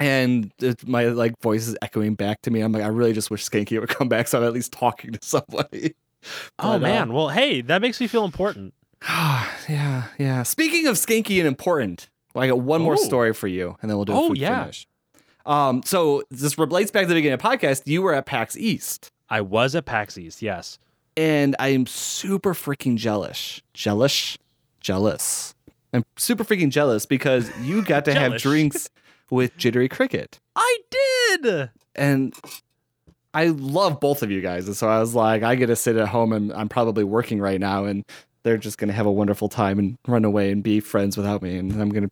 and 0.00 0.52
it, 0.60 0.86
my 0.86 1.06
like 1.06 1.38
voice 1.40 1.66
is 1.68 1.76
echoing 1.82 2.14
back 2.14 2.40
to 2.42 2.50
me. 2.50 2.60
I'm 2.60 2.72
like, 2.72 2.82
I 2.82 2.88
really 2.88 3.12
just 3.12 3.30
wish 3.30 3.44
Skanky 3.48 3.78
would 3.80 3.88
come 3.98 4.08
back, 4.08 4.28
so 4.28 4.38
I'm 4.38 4.44
at 4.44 4.52
least 4.52 4.72
talking 4.72 5.12
to 5.12 5.18
somebody. 5.22 5.94
oh, 6.58 6.58
But, 6.58 6.74
uh, 6.76 6.78
man. 6.78 7.12
Well, 7.12 7.28
hey, 7.28 7.60
that 7.62 7.82
makes 7.82 8.00
me 8.00 8.06
feel 8.06 8.24
important. 8.24 8.74
yeah, 9.08 10.04
yeah. 10.18 10.42
Speaking 10.44 10.86
of 10.86 10.96
Skanky 10.96 11.38
and 11.38 11.46
important, 11.46 12.08
well, 12.34 12.44
I 12.44 12.48
got 12.48 12.60
one 12.60 12.80
more 12.82 12.94
Oh. 12.94 12.96
story 13.04 13.34
for 13.34 13.48
you, 13.48 13.76
and 13.82 13.90
then 13.90 13.96
we'll 13.98 14.04
do 14.06 14.12
a 14.12 14.16
Oh, 14.16 14.32
yeah. 14.32 14.60
finish. 14.62 14.86
Um, 15.44 15.82
so 15.84 16.22
this 16.30 16.56
relates 16.56 16.90
back 16.92 17.02
to 17.02 17.08
the 17.08 17.14
beginning 17.14 17.34
of 17.34 17.42
the 17.42 17.48
podcast. 17.48 17.82
You 17.86 18.00
were 18.02 18.14
at 18.14 18.26
PAX 18.26 18.56
East. 18.56 19.10
I 19.28 19.40
was 19.40 19.74
at 19.74 19.84
PAX 19.86 20.16
East, 20.16 20.40
yes. 20.40 20.78
And 21.16 21.56
I'm 21.58 21.86
super 21.86 22.54
freaking 22.54 22.96
jealous. 22.96 23.60
Jealous? 23.74 24.38
Jealous. 24.80 25.54
I'm 25.92 26.04
super 26.16 26.44
freaking 26.44 26.70
jealous 26.70 27.06
because 27.06 27.50
you 27.60 27.82
got 27.84 28.04
to 28.06 28.14
have 28.14 28.38
drinks 28.38 28.88
with 29.30 29.56
Jittery 29.56 29.88
Cricket. 29.88 30.38
I 30.56 30.78
did. 30.90 31.70
And 31.94 32.34
I 33.34 33.46
love 33.46 34.00
both 34.00 34.22
of 34.22 34.30
you 34.30 34.40
guys. 34.40 34.66
And 34.66 34.76
so 34.76 34.88
I 34.88 35.00
was 35.00 35.14
like, 35.14 35.42
I 35.42 35.54
get 35.54 35.66
to 35.66 35.76
sit 35.76 35.96
at 35.96 36.08
home 36.08 36.32
and 36.32 36.52
I'm 36.52 36.68
probably 36.68 37.04
working 37.04 37.40
right 37.40 37.60
now 37.60 37.84
and 37.84 38.04
they're 38.44 38.56
just 38.58 38.78
going 38.78 38.88
to 38.88 38.94
have 38.94 39.06
a 39.06 39.12
wonderful 39.12 39.48
time 39.48 39.78
and 39.78 39.98
run 40.06 40.24
away 40.24 40.50
and 40.50 40.62
be 40.62 40.80
friends 40.80 41.16
without 41.16 41.42
me. 41.42 41.56
And 41.56 41.72
I'm 41.80 41.90
going 41.90 42.04
to 42.04 42.10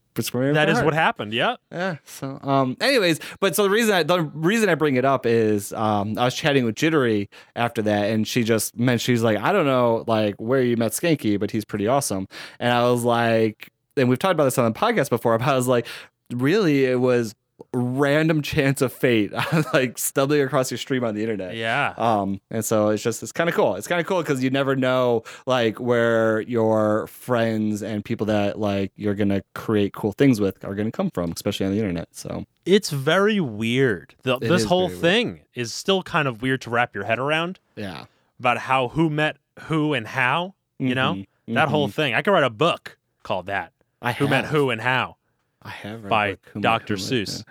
That 0.54 0.68
is 0.68 0.80
what 0.82 0.94
happened. 0.94 1.32
Yep. 1.32 1.60
yeah. 1.72 1.96
So, 2.04 2.38
um, 2.42 2.76
anyways, 2.80 3.20
but 3.40 3.56
so 3.56 3.64
the 3.64 3.70
reason 3.70 3.94
I 3.94 4.02
the 4.02 4.22
reason 4.22 4.68
I 4.68 4.74
bring 4.74 4.96
it 4.96 5.04
up 5.04 5.26
is 5.26 5.72
um, 5.72 6.18
I 6.18 6.24
was 6.24 6.34
chatting 6.34 6.64
with 6.64 6.76
Jittery 6.76 7.28
after 7.56 7.82
that, 7.82 8.10
and 8.10 8.26
she 8.26 8.44
just 8.44 8.78
meant 8.78 9.00
she's 9.00 9.22
like, 9.22 9.38
I 9.38 9.52
don't 9.52 9.66
know, 9.66 10.04
like 10.06 10.36
where 10.38 10.62
you 10.62 10.76
met 10.76 10.92
Skanky, 10.92 11.38
but 11.38 11.50
he's 11.50 11.64
pretty 11.64 11.86
awesome. 11.86 12.28
And 12.58 12.72
I 12.72 12.88
was 12.90 13.04
like, 13.04 13.70
and 13.96 14.08
we've 14.08 14.18
talked 14.18 14.32
about 14.32 14.44
this 14.44 14.58
on 14.58 14.72
the 14.72 14.78
podcast 14.78 15.10
before, 15.10 15.36
but 15.38 15.48
I 15.48 15.56
was 15.56 15.66
like, 15.66 15.86
really, 16.32 16.84
it 16.84 17.00
was 17.00 17.34
random 17.72 18.42
chance 18.42 18.82
of 18.82 18.92
fate, 18.92 19.32
like 19.72 19.98
stumbling 19.98 20.40
across 20.42 20.70
your 20.70 20.78
stream 20.78 21.04
on 21.04 21.14
the 21.14 21.22
internet. 21.22 21.56
Yeah. 21.56 21.94
Um, 21.96 22.40
and 22.50 22.64
so 22.64 22.88
it's 22.88 23.02
just 23.02 23.22
it's 23.22 23.32
kind 23.32 23.48
of 23.48 23.54
cool. 23.56 23.76
It's 23.76 23.86
kind 23.86 24.00
of 24.00 24.06
cool 24.06 24.20
because 24.22 24.42
you 24.42 24.50
never 24.50 24.76
know 24.76 25.22
like 25.46 25.78
where 25.80 26.40
your 26.42 27.06
friends 27.08 27.82
and 27.82 28.04
people 28.04 28.26
that 28.26 28.58
like 28.58 28.92
you're 28.96 29.14
gonna 29.14 29.42
create 29.54 29.92
cool 29.92 30.12
things 30.12 30.40
with 30.40 30.64
are 30.64 30.74
gonna 30.74 30.90
come 30.92 31.10
from, 31.10 31.32
especially 31.32 31.66
on 31.66 31.72
the 31.72 31.78
internet. 31.78 32.08
So 32.12 32.46
It's 32.66 32.90
very 32.90 33.40
weird. 33.40 34.14
The, 34.22 34.36
It 34.36 34.40
this 34.48 34.64
whole 34.64 34.88
very 34.88 34.92
weird. 35.00 35.00
thing 35.02 35.40
is 35.54 35.72
still 35.72 36.02
kind 36.02 36.26
of 36.28 36.42
weird 36.42 36.60
to 36.62 36.70
wrap 36.70 36.94
your 36.94 37.04
head 37.04 37.18
around 37.18 37.58
yeah, 37.76 38.04
about 38.38 38.58
how 38.58 38.88
who 38.88 39.10
met 39.10 39.36
who 39.62 39.92
and 39.94 40.06
how. 40.06 40.54
You 40.78 40.94
know, 40.94 41.12
Mhm, 41.46 41.54
that 41.56 41.68
whole 41.68 41.88
mhm. 41.88 41.92
thing. 41.92 42.14
I 42.14 42.22
could 42.22 42.30
write 42.30 42.42
a 42.42 42.48
book 42.48 42.96
called 43.22 43.44
that. 43.46 43.72
I 44.00 44.12
Who 44.12 44.28
met 44.28 44.46
who 44.46 44.70
and 44.70 44.80
how? 44.80 45.16
I 45.62 45.70
have 45.70 46.08
by 46.08 46.38
Dr. 46.60 46.94
Seuss. 46.96 47.44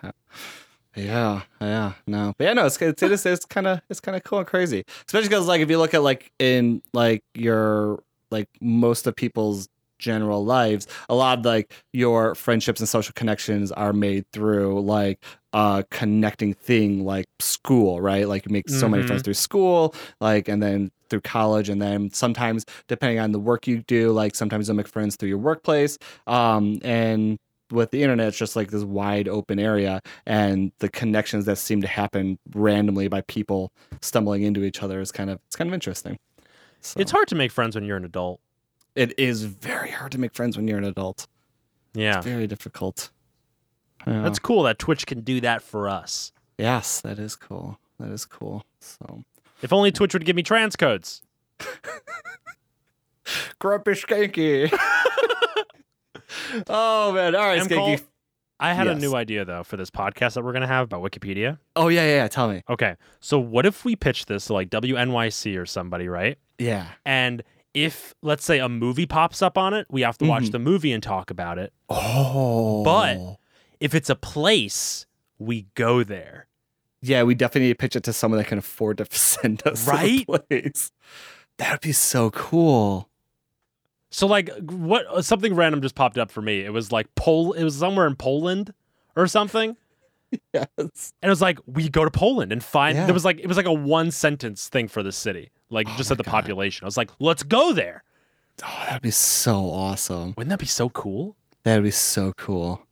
Yeah, 0.95 1.43
yeah, 1.62 1.93
no, 2.07 2.34
but 2.38 2.43
yeah, 2.45 2.53
no, 2.53 2.66
it's 2.66 2.82
it's 2.82 3.01
it's, 3.03 3.26
it's 3.26 3.45
kind 3.45 3.68
of 3.68 3.80
it's 3.89 3.99
kind 3.99 4.18
of 4.18 4.24
cool 4.24 4.39
and 4.39 4.47
crazy, 4.47 4.84
especially 5.07 5.30
because 5.30 5.47
like 5.47 5.62
if 5.62 5.70
you 5.70 5.78
look 5.78 5.93
at 5.93 6.01
like 6.01 6.32
in 6.39 6.82
like 6.93 7.24
your 7.36 8.03
like 8.32 8.49
most 8.60 9.05
of 9.07 9.16
people's 9.16 9.70
general 9.99 10.43
lives, 10.43 10.88
a 11.07 11.16
lot 11.16 11.39
of 11.39 11.45
like 11.45 11.72
your 11.93 12.34
friendships 12.34 12.80
and 12.80 12.89
social 12.89 13.14
connections 13.14 13.72
are 13.74 13.93
made 13.93 14.26
through 14.34 14.82
like 14.82 15.24
a 15.53 15.86
connecting 15.91 16.53
thing 16.55 17.05
like 17.05 17.28
school, 17.39 18.01
right? 18.01 18.28
Like 18.28 18.45
you 18.47 18.51
make 18.51 18.68
so 18.68 18.89
many 18.89 19.03
Mhm. 19.03 19.07
friends 19.07 19.22
through 19.22 19.34
school, 19.36 19.93
like 20.20 20.47
and 20.47 20.62
then 20.62 20.91
through 21.10 21.22
college, 21.22 21.70
and 21.70 21.82
then 21.82 22.10
sometimes 22.12 22.66
depending 22.88 23.20
on 23.20 23.32
the 23.32 23.39
work 23.39 23.68
you 23.68 23.84
do, 23.88 24.12
like 24.12 24.36
sometimes 24.36 24.68
you'll 24.68 24.78
make 24.78 24.88
friends 24.88 25.16
through 25.16 25.30
your 25.30 25.38
workplace, 25.38 25.97
um, 26.28 26.80
and 26.84 27.38
with 27.72 27.91
the 27.91 28.03
internet, 28.03 28.28
it's 28.30 28.38
just 28.38 28.55
like 28.55 28.72
this 28.72 28.84
wide 28.84 29.28
open 29.28 29.59
area, 29.59 30.01
and 30.26 30.72
the 30.80 30.89
connections 30.89 31.45
that 31.45 31.57
seem 31.57 31.82
to 31.82 31.88
happen 31.88 32.38
randomly 32.53 33.07
by 33.07 33.22
people 33.22 33.72
stumbling 34.01 34.43
into 34.43 34.63
each 34.63 34.82
other 34.84 34.99
is 35.01 35.11
kind 35.11 35.30
of 35.30 35.39
it's 35.47 35.55
kind 35.55 35.70
of 35.70 35.74
interesting. 35.74 36.17
So, 36.82 36.99
It's 36.99 37.11
hard 37.11 37.28
to 37.30 37.36
make 37.36 37.51
friends 37.51 37.76
when 37.76 37.84
you're 37.86 37.97
an 37.97 38.05
adult. 38.05 38.39
It 38.95 39.17
is 39.20 39.43
very 39.43 39.91
hard 39.91 40.11
to 40.13 40.17
make 40.17 40.34
friends 40.34 40.55
when 40.57 40.67
you're 40.67 40.78
an 40.78 40.84
adult. 40.86 41.28
Yeah. 41.93 42.17
it's 42.17 42.26
Very 42.26 42.47
difficult. 42.47 43.11
Yeah. 44.07 44.22
That's 44.22 44.39
cool 44.39 44.63
that 44.63 44.80
Twitch 44.80 45.05
can 45.05 45.22
do 45.22 45.41
that 45.41 45.61
for 45.61 45.89
us. 45.89 46.32
yes, 46.57 47.01
that 47.01 47.20
is 47.20 47.36
cool. 47.36 47.78
That 47.99 48.11
is 48.11 48.26
cool. 48.26 48.63
So 48.80 49.24
If 49.61 49.74
only 49.74 49.91
Twitch 49.91 50.13
would 50.13 50.24
give 50.26 50.36
me 50.38 50.43
transcodes. 50.43 51.22
grumpy 53.59 53.91
skanky. 53.91 54.72
oh 56.67 57.11
man! 57.13 57.36
All 57.36 57.41
right, 57.45 57.61
skanky. 57.61 58.01
I 58.61 58.73
had 58.73 58.88
a 58.88 58.95
new 58.95 59.15
idea 59.15 59.45
though 59.45 59.63
for 59.63 59.77
this 59.77 59.89
podcast 59.89 60.34
that 60.34 60.43
we're 60.43 60.51
gonna 60.53 60.67
have 60.67 60.84
about 60.86 61.01
Wikipedia. 61.01 61.59
Oh 61.75 61.88
yeah, 61.88 62.01
yeah, 62.05 62.15
yeah. 62.17 62.27
Tell 62.27 62.49
me. 62.49 62.61
Okay, 62.69 62.95
so 63.21 63.39
what 63.39 63.65
if 63.65 63.86
we 63.86 63.95
pitch 63.95 64.25
this 64.25 64.45
to 64.45 64.53
like 64.53 64.69
WNYC 64.69 65.57
or 65.57 65.65
somebody, 65.65 66.07
right? 66.09 66.38
Yeah. 66.57 66.88
And 67.05 67.41
if 67.73 68.13
let's 68.21 68.43
say 68.43 68.59
a 68.59 68.67
movie 68.67 69.05
pops 69.05 69.41
up 69.41 69.57
on 69.57 69.73
it, 69.73 69.88
we 69.89 70.01
have 70.01 70.17
to 70.17 70.25
watch 70.25 70.43
Mhm. 70.45 70.51
the 70.51 70.59
movie 70.59 70.91
and 70.91 71.01
talk 71.01 71.32
about 71.32 71.57
it. 71.57 71.71
Oh. 71.88 72.84
But- 72.84 73.38
If 73.80 73.95
it's 73.95 74.09
a 74.09 74.15
place, 74.15 75.05
we 75.38 75.67
go 75.75 76.03
there. 76.03 76.47
yeah, 77.01 77.23
we 77.23 77.34
definitely 77.36 77.67
need 77.69 77.73
to 77.73 77.82
pitch 77.82 77.95
it 77.95 78.03
to 78.03 78.11
someone 78.13 78.39
that 78.39 78.47
can 78.47 78.57
afford 78.57 78.97
to 78.97 79.05
send 79.11 79.65
us 79.65 79.88
Right? 79.88 80.25
That 81.57 81.71
would 81.71 81.82
be 81.82 81.91
so 81.93 82.30
cool. 82.32 83.09
So 84.12 84.26
like 84.28 84.49
what 84.70 85.05
uh, 85.07 85.22
something 85.22 85.53
random 85.55 85.82
just 85.82 85.95
popped 85.95 86.18
up 86.18 86.32
for 86.32 86.41
me. 86.41 86.62
It 86.62 86.74
was 86.74 86.91
like 86.91 87.14
Pol 87.16 87.53
it 87.53 87.64
was 87.64 87.76
somewhere 87.78 88.07
in 88.07 88.16
Poland 88.16 88.74
or 89.16 89.28
something. 89.28 89.76
Yes. 90.53 90.68
And 90.78 90.91
it 91.24 91.30
was 91.30 91.41
like 91.41 91.57
we 91.66 91.89
go 91.89 92.05
to 92.05 92.12
Poland 92.12 92.51
and 92.51 92.64
find 92.64 92.95
Yeah. 92.95 93.05
there 93.05 93.14
was 93.16 93.26
like 93.26 93.39
it 93.39 93.47
was 93.47 93.57
like 93.57 93.66
a 93.66 93.74
one 93.74 94.12
sentence 94.12 94.68
thing 94.70 94.88
for 94.88 95.01
the 95.01 95.12
city. 95.12 95.49
Like 95.72 95.88
Oh 95.89 95.93
just 95.97 96.10
said 96.10 96.18
the 96.20 96.24
God. 96.24 96.32
population. 96.32 96.86
I 96.86 96.88
was 96.88 96.97
like, 96.97 97.10
let's 97.20 97.41
go 97.41 97.74
there. 97.74 98.03
Oh, 98.64 98.84
that'd 98.86 99.01
be 99.01 99.10
so 99.10 99.72
awesome. 99.72 100.36
Wouldn't 100.38 100.49
that 100.49 100.60
be 100.60 100.68
so 100.68 100.89
cool? 100.89 101.36
That'd 101.64 101.84
be 101.84 101.89
so 101.91 102.34
cool. 102.34 102.86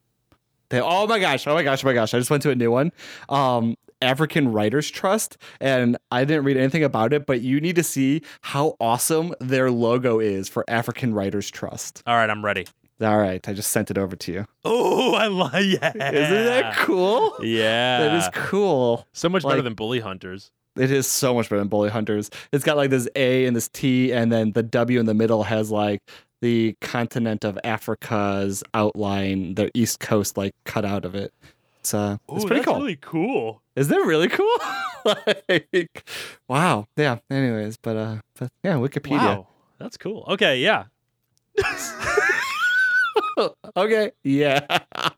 They, 0.70 0.82
oh 0.82 1.06
my 1.06 1.20
gosh! 1.20 1.46
Oh 1.46 1.54
my 1.54 1.62
gosh! 1.64 1.84
Oh 1.84 1.88
my 1.88 1.94
gosh! 1.94 2.14
I 2.14 2.18
just 2.18 2.30
went 2.32 2.42
to 2.44 2.50
a 2.50 2.56
new 2.56 2.72
one. 2.72 2.92
Um, 3.30 3.76
African 4.02 4.52
Writers 4.52 4.90
Trust, 4.90 5.38
and 5.60 5.98
I 6.12 6.26
didn't 6.26 6.46
read 6.46 6.58
anything 6.58 6.84
about 6.84 7.14
it, 7.14 7.26
but 7.26 7.42
you 7.42 7.60
need 7.60 7.76
to 7.76 7.84
see 7.84 8.22
how 8.42 8.76
awesome 8.80 9.34
their 9.40 9.72
logo 9.72 10.20
is 10.20 10.50
for 10.50 10.64
African 10.68 11.14
Writers 11.14 11.50
Trust. 11.50 12.04
All 12.06 12.16
right, 12.16 12.30
I'm 12.30 12.44
ready. 12.44 12.68
All 13.00 13.18
right, 13.18 13.48
I 13.48 13.54
just 13.54 13.72
sent 13.72 13.92
it 13.92 13.98
over 13.98 14.16
to 14.16 14.32
you. 14.32 14.46
Oh, 14.66 15.14
I 15.14 15.28
like 15.28 15.54
yeah. 15.82 15.90
Isn't 15.90 16.46
that 16.46 16.76
cool? 16.78 17.36
Yeah. 17.42 18.00
That 18.00 18.16
is 18.16 18.30
cool. 18.34 19.06
so 19.14 19.30
much 19.30 19.44
better 19.44 19.62
than 19.62 19.76
bully 19.76 20.00
hunters. 20.00 20.52
It 20.78 20.92
is 20.92 21.08
so 21.08 21.34
much 21.34 21.50
better 21.50 21.60
than 21.60 21.70
Bully 21.70 21.90
Hunters. 21.90 22.30
It's 22.52 22.64
got 22.64 22.78
like 22.78 22.90
this 22.90 23.08
A 23.16 23.46
and 23.46 23.56
this 23.56 23.68
T, 23.68 24.14
and 24.14 24.32
then 24.32 24.52
the 24.52 24.64
W 24.64 25.00
in 25.00 25.08
the 25.08 25.14
middle 25.14 25.44
has 25.44 25.72
like 25.72 26.02
the 26.42 26.76
continent 26.82 27.44
of 27.44 27.58
Africa's 27.64 28.64
outline, 28.74 29.56
the 29.56 29.72
East 29.74 30.00
Coast 30.00 30.38
like 30.38 30.54
cut 30.66 30.86
out 30.86 31.04
of 31.04 31.16
it. 31.16 31.34
It's 31.88 31.94
uh, 31.94 32.18
it's 32.34 32.44
pretty 32.44 32.66
cool. 32.66 32.80
really 32.80 32.98
cool. 32.98 33.62
Is 33.78 33.88
that 33.88 34.00
really 34.06 34.28
cool? 34.28 34.58
like, 35.48 36.04
wow. 36.50 36.86
Yeah. 36.98 37.20
Anyways, 37.32 37.78
but 37.78 37.96
uh, 37.96 38.18
but 38.38 38.52
yeah, 38.62 38.74
Wikipedia. 38.74 39.20
Wow. 39.22 39.48
That's 39.80 39.96
cool. 39.96 40.26
Okay, 40.28 40.60
yeah. 40.60 40.86
okay. 43.78 44.12
Yeah. 44.26 44.66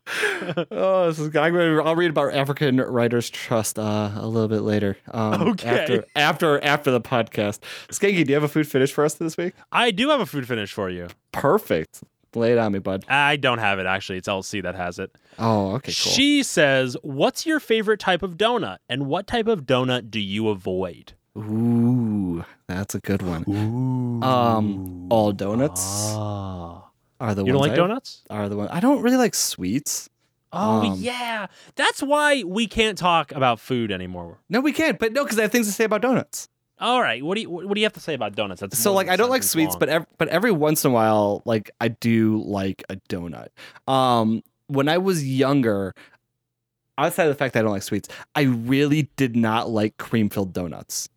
oh, 0.70 1.08
this 1.08 1.18
is. 1.18 1.34
I'm 1.34 1.52
gonna. 1.52 1.82
I'll 1.82 1.96
read 1.96 2.10
about 2.10 2.34
African 2.34 2.76
Writers 2.76 3.28
Trust 3.30 3.76
uh, 3.76 4.12
a 4.14 4.28
little 4.28 4.46
bit 4.46 4.60
later. 4.60 4.96
Um, 5.10 5.42
Okay. 5.48 5.66
After 5.68 6.04
after 6.14 6.64
after 6.64 6.90
the 6.92 7.00
podcast. 7.00 7.58
Skanky, 7.88 8.24
do 8.24 8.30
you 8.30 8.34
have 8.34 8.44
a 8.44 8.48
food 8.48 8.68
finish 8.68 8.92
for 8.92 9.04
us 9.04 9.14
this 9.14 9.36
week? 9.36 9.54
I 9.72 9.90
do 9.90 10.08
have 10.10 10.20
a 10.20 10.26
food 10.26 10.46
finish 10.46 10.72
for 10.72 10.88
you. 10.88 11.08
Perfect. 11.32 12.04
Lay 12.34 12.52
it 12.52 12.58
on 12.58 12.72
me, 12.72 12.78
bud. 12.78 13.04
I 13.08 13.36
don't 13.36 13.58
have 13.58 13.78
it 13.80 13.86
actually. 13.86 14.18
It's 14.18 14.28
LC 14.28 14.62
that 14.62 14.74
has 14.76 14.98
it. 15.00 15.10
Oh, 15.38 15.72
okay, 15.76 15.92
cool. 15.92 16.12
She 16.12 16.42
says, 16.44 16.96
"What's 17.02 17.44
your 17.44 17.58
favorite 17.58 17.98
type 17.98 18.22
of 18.22 18.36
donut, 18.36 18.78
and 18.88 19.06
what 19.06 19.26
type 19.26 19.48
of 19.48 19.62
donut 19.62 20.10
do 20.10 20.20
you 20.20 20.48
avoid?" 20.48 21.14
Ooh, 21.36 22.44
that's 22.68 22.94
a 22.94 23.00
good 23.00 23.22
one. 23.22 23.44
Ooh. 23.48 24.22
Um, 24.24 25.06
all 25.10 25.32
donuts 25.32 25.82
Ah. 26.16 26.84
are 27.20 27.34
the 27.34 27.44
You 27.44 27.52
don't 27.52 27.60
like 27.62 27.72
I- 27.72 27.76
donuts? 27.76 28.22
Are 28.30 28.48
the 28.48 28.56
one 28.56 28.68
I 28.68 28.78
don't 28.80 29.02
really 29.02 29.16
like 29.16 29.34
sweets. 29.34 30.08
Oh 30.52 30.80
Um, 30.90 30.94
yeah, 30.98 31.46
that's 31.76 32.02
why 32.02 32.42
we 32.44 32.66
can't 32.66 32.98
talk 32.98 33.30
about 33.32 33.60
food 33.60 33.90
anymore. 33.92 34.40
No, 34.48 34.60
we 34.60 34.72
can't. 34.72 34.98
But 34.98 35.12
no, 35.12 35.22
because 35.24 35.38
I 35.38 35.42
have 35.42 35.52
things 35.52 35.66
to 35.68 35.72
say 35.72 35.84
about 35.84 36.02
donuts. 36.02 36.48
All 36.80 37.02
right, 37.02 37.22
what 37.22 37.34
do 37.34 37.42
you 37.42 37.50
what 37.50 37.74
do 37.74 37.80
you 37.80 37.84
have 37.84 37.92
to 37.92 38.00
say 38.00 38.14
about 38.14 38.34
donuts? 38.34 38.62
That's 38.62 38.78
so 38.78 38.94
like 38.94 39.08
I 39.08 39.16
don't 39.16 39.28
like 39.28 39.42
sweets, 39.42 39.72
long. 39.72 39.80
but 39.80 39.88
ev- 39.90 40.06
but 40.16 40.28
every 40.28 40.50
once 40.50 40.82
in 40.84 40.90
a 40.90 40.94
while, 40.94 41.42
like 41.44 41.70
I 41.78 41.88
do 41.88 42.42
like 42.46 42.82
a 42.88 42.96
donut. 42.96 43.48
Um, 43.86 44.42
when 44.66 44.88
I 44.88 44.96
was 44.96 45.26
younger, 45.26 45.94
outside 46.96 47.24
of 47.24 47.28
the 47.28 47.34
fact 47.34 47.52
that 47.52 47.60
I 47.60 47.62
don't 47.64 47.72
like 47.72 47.82
sweets, 47.82 48.08
I 48.34 48.42
really 48.42 49.10
did 49.16 49.36
not 49.36 49.68
like 49.68 49.98
cream 49.98 50.30
filled 50.30 50.54
donuts 50.54 51.10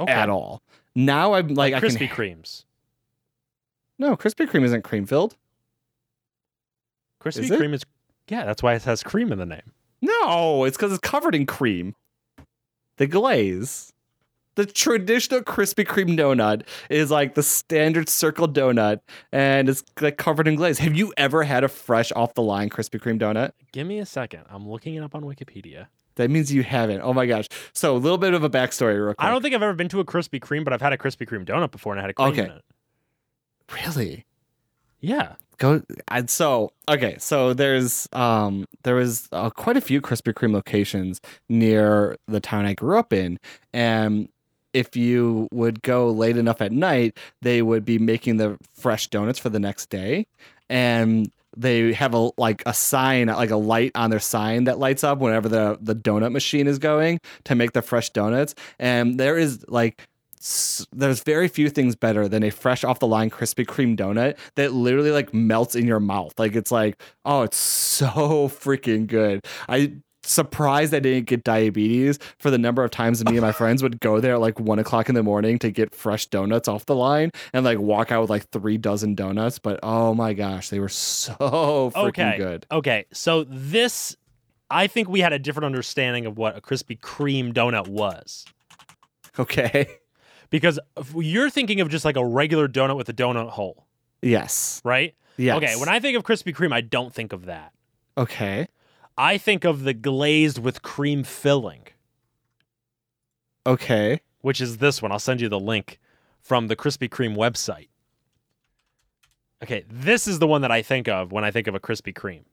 okay. 0.00 0.10
at 0.10 0.30
all. 0.30 0.62
Now 0.94 1.34
I'm 1.34 1.48
like, 1.48 1.74
I 1.74 1.80
Krispy 1.80 2.08
can 2.08 2.08
Kremes. 2.08 2.64
no 3.98 4.16
Krispy 4.16 4.48
Kreme 4.48 4.64
isn't 4.64 4.82
cream 4.82 5.04
filled. 5.04 5.36
Krispy 7.22 7.40
Is? 7.40 7.50
Kreme 7.50 7.74
is 7.74 7.82
yeah, 8.28 8.46
that's 8.46 8.62
why 8.62 8.74
it 8.74 8.82
has 8.84 9.02
cream 9.02 9.30
in 9.30 9.38
the 9.38 9.46
name. 9.46 9.72
No, 10.00 10.64
it's 10.64 10.76
because 10.76 10.92
it's 10.92 11.00
covered 11.00 11.34
in 11.34 11.44
cream. 11.44 11.94
The 12.96 13.06
glaze. 13.06 13.92
The 14.56 14.66
traditional 14.66 15.40
Krispy 15.42 15.84
Kreme 15.86 16.18
donut 16.18 16.62
is 16.90 17.10
like 17.10 17.34
the 17.34 17.42
standard 17.42 18.08
circle 18.08 18.48
donut 18.48 19.00
and 19.32 19.68
it's 19.68 19.84
like 20.00 20.16
covered 20.18 20.48
in 20.48 20.56
glaze. 20.56 20.78
Have 20.78 20.94
you 20.96 21.12
ever 21.16 21.44
had 21.44 21.62
a 21.64 21.68
fresh 21.68 22.10
off 22.12 22.34
the 22.34 22.42
line 22.42 22.68
Krispy 22.70 23.00
Kreme 23.00 23.20
donut? 23.20 23.52
Give 23.72 23.86
me 23.86 23.98
a 24.00 24.06
second. 24.06 24.42
I'm 24.50 24.68
looking 24.68 24.94
it 24.94 25.02
up 25.02 25.14
on 25.14 25.22
Wikipedia. 25.22 25.86
That 26.16 26.30
means 26.30 26.52
you 26.52 26.62
haven't. 26.62 27.02
Oh 27.02 27.12
my 27.12 27.26
gosh. 27.26 27.46
So 27.74 27.94
a 27.94 27.98
little 27.98 28.16
bit 28.18 28.32
of 28.34 28.42
a 28.42 28.50
backstory 28.50 28.96
real 28.96 29.14
quick. 29.14 29.16
I 29.18 29.30
don't 29.30 29.42
think 29.42 29.54
I've 29.54 29.62
ever 29.62 29.74
been 29.74 29.88
to 29.90 30.00
a 30.00 30.04
Krispy 30.04 30.40
Kreme, 30.40 30.64
but 30.64 30.72
I've 30.72 30.80
had 30.80 30.94
a 30.94 30.98
Krispy 30.98 31.28
Kreme 31.28 31.44
donut 31.46 31.70
before 31.70 31.92
and 31.92 32.00
I 32.00 32.02
had 32.04 32.10
a 32.10 32.14
cream 32.14 32.28
Okay. 32.30 32.44
in 32.44 32.50
it. 32.50 32.62
really 33.84 34.24
Yeah. 35.00 35.34
go 35.58 35.82
and 36.08 36.28
so 36.30 36.72
okay 36.88 37.16
so 37.18 37.52
there's 37.54 38.08
um 38.12 38.64
there 38.84 38.94
was 38.94 39.28
uh, 39.32 39.50
quite 39.50 39.76
a 39.76 39.80
few 39.80 40.00
krispy 40.02 40.32
kreme 40.34 40.52
locations 40.52 41.20
near 41.48 42.16
the 42.28 42.40
town 42.40 42.66
i 42.66 42.74
grew 42.74 42.98
up 42.98 43.10
in 43.12 43.38
and 43.72 44.28
if 44.76 44.94
you 44.94 45.48
would 45.52 45.82
go 45.82 46.10
late 46.10 46.36
enough 46.36 46.60
at 46.60 46.70
night 46.70 47.16
they 47.40 47.62
would 47.62 47.84
be 47.84 47.98
making 47.98 48.36
the 48.36 48.58
fresh 48.74 49.08
donuts 49.08 49.38
for 49.38 49.48
the 49.48 49.58
next 49.58 49.88
day 49.88 50.26
and 50.68 51.30
they 51.56 51.94
have 51.94 52.12
a 52.12 52.30
like 52.36 52.62
a 52.66 52.74
sign 52.74 53.28
like 53.28 53.50
a 53.50 53.56
light 53.56 53.90
on 53.94 54.10
their 54.10 54.20
sign 54.20 54.64
that 54.64 54.78
lights 54.78 55.02
up 55.02 55.18
whenever 55.18 55.48
the 55.48 55.78
the 55.80 55.94
donut 55.94 56.30
machine 56.30 56.66
is 56.66 56.78
going 56.78 57.18
to 57.44 57.54
make 57.54 57.72
the 57.72 57.80
fresh 57.80 58.10
donuts 58.10 58.54
and 58.78 59.18
there 59.18 59.38
is 59.38 59.64
like 59.68 60.06
there's 60.92 61.22
very 61.22 61.48
few 61.48 61.70
things 61.70 61.96
better 61.96 62.28
than 62.28 62.42
a 62.42 62.50
fresh 62.50 62.84
off 62.84 62.98
the 62.98 63.06
line 63.06 63.30
Krispy 63.30 63.64
Kreme 63.64 63.96
donut 63.96 64.36
that 64.54 64.72
literally 64.72 65.10
like 65.10 65.34
melts 65.34 65.74
in 65.74 65.86
your 65.86 65.98
mouth. 65.98 66.38
Like 66.38 66.54
it's 66.54 66.70
like, 66.70 67.02
oh, 67.24 67.42
it's 67.42 67.56
so 67.56 68.48
freaking 68.48 69.06
good. 69.06 69.44
I 69.68 69.94
surprised 70.26 70.92
I 70.94 71.00
didn't 71.00 71.26
get 71.26 71.44
diabetes 71.44 72.18
for 72.38 72.50
the 72.50 72.58
number 72.58 72.82
of 72.84 72.90
times 72.90 73.24
me 73.24 73.32
and 73.32 73.40
my 73.40 73.52
friends 73.52 73.82
would 73.82 74.00
go 74.00 74.20
there 74.20 74.34
at 74.34 74.40
like 74.40 74.58
one 74.60 74.78
o'clock 74.78 75.08
in 75.08 75.14
the 75.14 75.22
morning 75.22 75.58
to 75.60 75.70
get 75.70 75.94
fresh 75.94 76.26
donuts 76.26 76.68
off 76.68 76.86
the 76.86 76.94
line 76.96 77.30
and 77.52 77.64
like 77.64 77.78
walk 77.78 78.10
out 78.12 78.20
with 78.22 78.30
like 78.30 78.48
three 78.50 78.78
dozen 78.78 79.14
donuts. 79.14 79.58
But 79.58 79.80
oh 79.82 80.14
my 80.14 80.32
gosh, 80.32 80.68
they 80.70 80.80
were 80.80 80.88
so 80.88 81.32
freaking 81.94 82.08
Okay. 82.08 82.36
good. 82.36 82.66
Okay. 82.70 83.04
So 83.12 83.44
this 83.44 84.16
I 84.70 84.88
think 84.88 85.08
we 85.08 85.20
had 85.20 85.32
a 85.32 85.38
different 85.38 85.66
understanding 85.66 86.26
of 86.26 86.36
what 86.38 86.56
a 86.56 86.60
Krispy 86.60 86.98
Kreme 86.98 87.52
donut 87.52 87.86
was. 87.88 88.44
Okay. 89.38 89.86
Because 90.50 90.78
if 90.96 91.12
you're 91.14 91.50
thinking 91.50 91.80
of 91.80 91.88
just 91.88 92.04
like 92.04 92.16
a 92.16 92.24
regular 92.24 92.68
donut 92.68 92.96
with 92.96 93.08
a 93.08 93.12
donut 93.12 93.50
hole, 93.50 93.86
Yes. 94.22 94.80
right? 94.84 95.14
Yes. 95.36 95.56
Okay, 95.56 95.76
when 95.76 95.88
I 95.88 96.00
think 96.00 96.16
of 96.16 96.22
Krispy 96.22 96.54
Kreme, 96.54 96.72
I 96.72 96.80
don't 96.80 97.12
think 97.12 97.32
of 97.32 97.44
that. 97.46 97.72
Okay. 98.16 98.66
I 99.18 99.38
think 99.38 99.64
of 99.64 99.84
the 99.84 99.94
glazed 99.94 100.58
with 100.58 100.82
cream 100.82 101.24
filling, 101.24 101.86
Okay. 103.66 104.20
which 104.42 104.60
is 104.60 104.78
this 104.78 105.00
one. 105.00 105.10
I'll 105.12 105.18
send 105.18 105.40
you 105.40 105.48
the 105.48 105.58
link 105.60 105.98
from 106.42 106.68
the 106.68 106.76
Krispy 106.76 107.08
Kreme 107.08 107.36
website. 107.36 107.88
Okay, 109.62 109.84
this 109.90 110.28
is 110.28 110.38
the 110.38 110.46
one 110.46 110.60
that 110.60 110.70
I 110.70 110.82
think 110.82 111.08
of 111.08 111.32
when 111.32 111.44
I 111.44 111.50
think 111.50 111.66
of 111.66 111.74
a 111.74 111.80
Krispy 111.80 112.12
Kreme. 112.12 112.44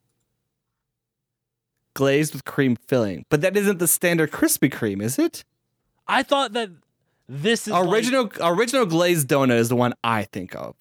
Glazed 1.96 2.34
with 2.34 2.44
cream 2.46 2.76
filling, 2.88 3.26
but 3.30 3.42
that 3.42 3.56
isn't 3.56 3.78
the 3.78 3.88
standard 3.88 4.32
Krispy 4.32 4.72
Kreme, 4.72 5.02
is 5.02 5.20
it? 5.20 5.44
I 6.08 6.24
thought 6.24 6.54
that 6.54 6.70
this 7.30 7.68
is 7.68 7.74
like- 7.74 7.86
Original 7.88 8.32
original 8.42 8.86
glazed 8.86 9.28
donut 9.28 9.58
is 9.58 9.70
the 9.70 9.76
one 9.76 9.94
I 10.04 10.24
think 10.24 10.56
of. 10.56 10.76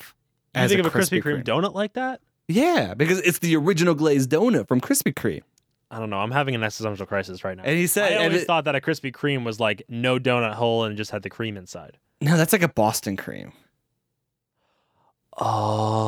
you 0.55 0.61
as 0.63 0.71
think 0.71 0.87
of 0.87 0.95
a 0.95 0.99
Krispy 0.99 1.23
Kreme 1.23 1.45
donut 1.45 1.75
like 1.75 1.93
that? 1.95 2.21
Yeah, 2.49 2.95
because 2.95 3.19
it's 3.21 3.41
the 3.41 3.57
original 3.57 3.95
glazed 3.95 4.31
donut 4.31 4.69
from 4.69 4.81
Krispy 4.81 5.13
Kreme. 5.13 5.43
I 5.93 5.99
don't 5.99 6.09
know. 6.09 6.19
I'm 6.19 6.31
having 6.31 6.55
an 6.55 6.65
existential 6.65 7.05
crisis 7.05 7.45
right 7.45 7.55
now. 7.57 7.65
And 7.65 7.77
he 7.77 7.87
said, 7.87 8.15
I 8.15 8.25
always 8.25 8.43
it- 8.43 8.47
thought 8.47 8.65
that 8.65 8.75
a 8.75 8.81
Krispy 8.81 9.13
Kreme 9.13 9.45
was 9.45 9.61
like 9.61 9.83
no 9.89 10.19
donut 10.19 10.55
hole 10.55 10.85
and 10.85 10.97
just 10.97 11.11
had 11.11 11.23
the 11.23 11.29
cream 11.31 11.57
inside. 11.59 11.99
no, 12.23 12.37
that's 12.39 12.53
like 12.55 12.63
a 12.63 12.69
Boston 12.69 13.17
cream. 13.17 13.53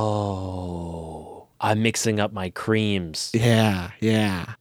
Oh, 0.04 1.46
I'm 1.60 1.82
mixing 1.82 2.18
up 2.20 2.32
my 2.32 2.50
creams. 2.50 3.30
Yeah, 3.34 3.90
yeah, 4.00 4.54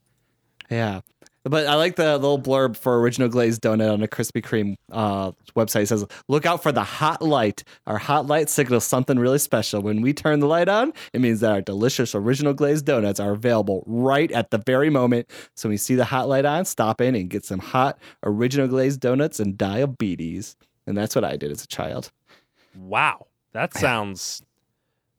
yeah. 0.69 1.01
But 1.45 1.67
I 1.67 1.75
like 1.75 1.97
the 1.97 2.13
little 2.13 2.39
blurb 2.39 2.77
for 2.77 2.99
original 3.01 3.27
glazed 3.27 3.61
donut 3.61 3.91
on 3.91 4.01
a 4.01 4.07
Krispy 4.07 4.41
Kreme 4.41 4.75
uh, 4.91 5.31
website. 5.57 5.83
It 5.83 5.87
says, 5.87 6.05
"Look 6.29 6.45
out 6.45 6.63
for 6.63 6.71
the 6.71 6.83
hot 6.83 7.21
light. 7.21 7.63
Our 7.85 7.97
hot 7.97 8.27
light 8.27 8.49
signals 8.49 8.85
something 8.85 9.19
really 9.19 9.39
special. 9.39 9.81
When 9.81 10.01
we 10.01 10.13
turn 10.13 10.39
the 10.39 10.47
light 10.47 10.69
on, 10.69 10.93
it 11.11 11.19
means 11.19 11.41
that 11.41 11.51
our 11.51 11.61
delicious 11.61 12.15
original 12.15 12.53
glazed 12.53 12.85
donuts 12.85 13.19
are 13.19 13.31
available 13.31 13.83
right 13.85 14.31
at 14.31 14.51
the 14.51 14.57
very 14.57 14.89
moment. 14.89 15.29
So 15.55 15.67
when 15.67 15.73
you 15.73 15.77
see 15.77 15.95
the 15.95 16.05
hot 16.05 16.29
light 16.29 16.45
on, 16.45 16.63
stop 16.63 17.01
in 17.01 17.13
and 17.13 17.29
get 17.29 17.43
some 17.43 17.59
hot 17.59 17.99
original 18.23 18.67
glazed 18.67 19.01
donuts 19.01 19.39
and 19.39 19.57
diabetes." 19.57 20.55
And 20.87 20.97
that's 20.97 21.15
what 21.15 21.23
I 21.23 21.35
did 21.37 21.51
as 21.51 21.63
a 21.63 21.67
child. 21.67 22.11
Wow, 22.77 23.27
that 23.51 23.73
sounds 23.73 24.41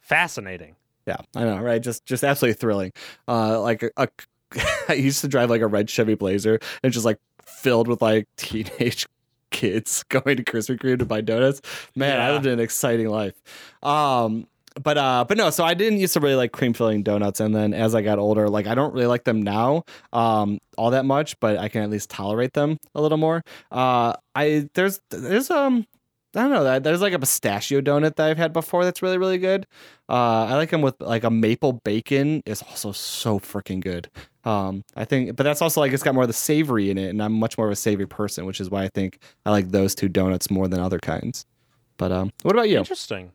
fascinating. 0.00 0.76
Yeah, 1.06 1.18
I 1.36 1.44
know, 1.44 1.58
right? 1.58 1.82
Just 1.82 2.06
just 2.06 2.24
absolutely 2.24 2.54
thrilling. 2.54 2.92
Uh, 3.28 3.60
like 3.60 3.82
a, 3.82 3.90
a 3.96 4.08
I 4.88 4.94
used 4.94 5.20
to 5.20 5.28
drive 5.28 5.50
like 5.50 5.60
a 5.60 5.66
red 5.66 5.88
Chevy 5.88 6.14
Blazer 6.14 6.58
and 6.82 6.92
just 6.92 7.04
like 7.04 7.18
filled 7.44 7.88
with 7.88 8.02
like 8.02 8.28
teenage 8.36 9.06
kids 9.50 10.02
going 10.04 10.36
to 10.36 10.44
Krispy 10.44 10.78
Kreme 10.78 10.98
to 10.98 11.04
buy 11.04 11.20
donuts. 11.20 11.62
Man, 11.94 12.20
I 12.20 12.32
lived 12.32 12.46
an 12.46 12.60
exciting 12.60 13.08
life. 13.08 13.34
Um, 13.82 14.46
but 14.82 14.98
uh, 14.98 15.24
but 15.26 15.36
no, 15.36 15.50
so 15.50 15.64
I 15.64 15.74
didn't 15.74 16.00
used 16.00 16.14
to 16.14 16.20
really 16.20 16.34
like 16.34 16.52
cream 16.52 16.72
filling 16.72 17.02
donuts, 17.02 17.40
and 17.40 17.54
then 17.54 17.72
as 17.72 17.94
I 17.94 18.02
got 18.02 18.18
older, 18.18 18.48
like 18.48 18.66
I 18.66 18.74
don't 18.74 18.92
really 18.92 19.06
like 19.06 19.24
them 19.24 19.40
now, 19.40 19.84
um, 20.12 20.58
all 20.76 20.90
that 20.90 21.04
much, 21.04 21.38
but 21.38 21.58
I 21.58 21.68
can 21.68 21.82
at 21.82 21.90
least 21.90 22.10
tolerate 22.10 22.54
them 22.54 22.78
a 22.94 23.00
little 23.00 23.18
more. 23.18 23.44
Uh, 23.70 24.14
I 24.34 24.68
there's 24.74 25.00
there's 25.10 25.50
um. 25.50 25.86
I 26.36 26.40
don't 26.40 26.50
know. 26.50 26.64
that 26.64 26.82
There's 26.82 27.00
like 27.00 27.12
a 27.12 27.18
pistachio 27.20 27.80
donut 27.80 28.16
that 28.16 28.28
I've 28.28 28.38
had 28.38 28.52
before 28.52 28.82
that's 28.82 29.02
really, 29.02 29.18
really 29.18 29.38
good. 29.38 29.68
Uh, 30.08 30.46
I 30.46 30.56
like 30.56 30.70
them 30.70 30.82
with 30.82 31.00
like 31.00 31.22
a 31.22 31.30
maple 31.30 31.74
bacon 31.74 32.42
is 32.44 32.60
also 32.60 32.90
so 32.90 33.38
freaking 33.38 33.80
good. 33.80 34.10
Um, 34.44 34.84
I 34.94 35.04
think, 35.04 35.36
but 35.36 35.44
that's 35.44 35.62
also 35.62 35.80
like 35.80 35.92
it's 35.92 36.02
got 36.02 36.14
more 36.14 36.24
of 36.24 36.28
the 36.28 36.32
savory 36.34 36.90
in 36.90 36.98
it, 36.98 37.08
and 37.08 37.22
I'm 37.22 37.32
much 37.32 37.56
more 37.56 37.66
of 37.66 37.72
a 37.72 37.76
savory 37.76 38.06
person, 38.06 38.44
which 38.44 38.60
is 38.60 38.68
why 38.70 38.84
I 38.84 38.88
think 38.88 39.18
I 39.46 39.50
like 39.50 39.70
those 39.70 39.94
two 39.94 40.08
donuts 40.08 40.50
more 40.50 40.68
than 40.68 40.80
other 40.80 40.98
kinds. 40.98 41.46
But 41.96 42.12
um, 42.12 42.30
what 42.42 42.54
about 42.54 42.68
you? 42.68 42.78
Interesting. 42.78 43.32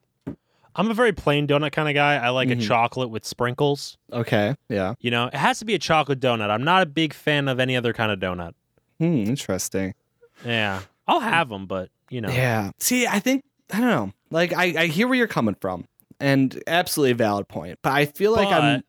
I'm 0.76 0.92
a 0.92 0.94
very 0.94 1.12
plain 1.12 1.48
donut 1.48 1.72
kind 1.72 1.90
of 1.90 1.96
guy. 1.96 2.16
I 2.18 2.30
like 2.30 2.50
Mhm. 2.50 2.64
a 2.64 2.68
chocolate 2.68 3.10
with 3.10 3.26
sprinkles. 3.26 3.98
Okay, 4.14 4.56
yeah, 4.70 4.94
You 5.00 5.10
know, 5.12 5.26
it 5.28 5.34
has 5.34 5.60
to 5.60 5.66
be 5.66 5.74
a 5.74 5.80
chocolate 5.80 6.20
donut. 6.20 6.50
I'm 6.52 6.64
not 6.64 6.84
a 6.84 6.86
big 6.86 7.14
fan 7.14 7.48
of 7.48 7.60
any 7.60 7.76
other 7.76 7.92
kind 7.92 8.12
of 8.12 8.20
donut. 8.20 8.54
hmm, 9.00 9.24
interesting. 9.24 9.94
Yeah, 10.46 10.82
I'll 11.08 11.20
have 11.22 11.50
them, 11.50 11.66
but 11.66 11.90
you 12.10 12.22
know, 12.22 12.30
Yeah. 12.30 12.72
See, 12.80 13.08
I 13.08 13.20
think 13.20 13.44
I 13.74 13.80
don't 13.82 13.90
know. 13.90 14.12
Like, 14.30 14.54
I 14.54 14.84
I 14.84 14.86
hear 14.88 15.08
where 15.08 15.18
you're 15.18 15.28
coming 15.28 15.56
from, 15.60 15.86
and 16.20 16.62
absolutely 16.68 17.14
valid 17.14 17.48
point. 17.48 17.80
But 17.82 17.94
I 17.94 18.06
feel 18.06 18.32
like 18.32 18.48
I'm. 18.48 18.84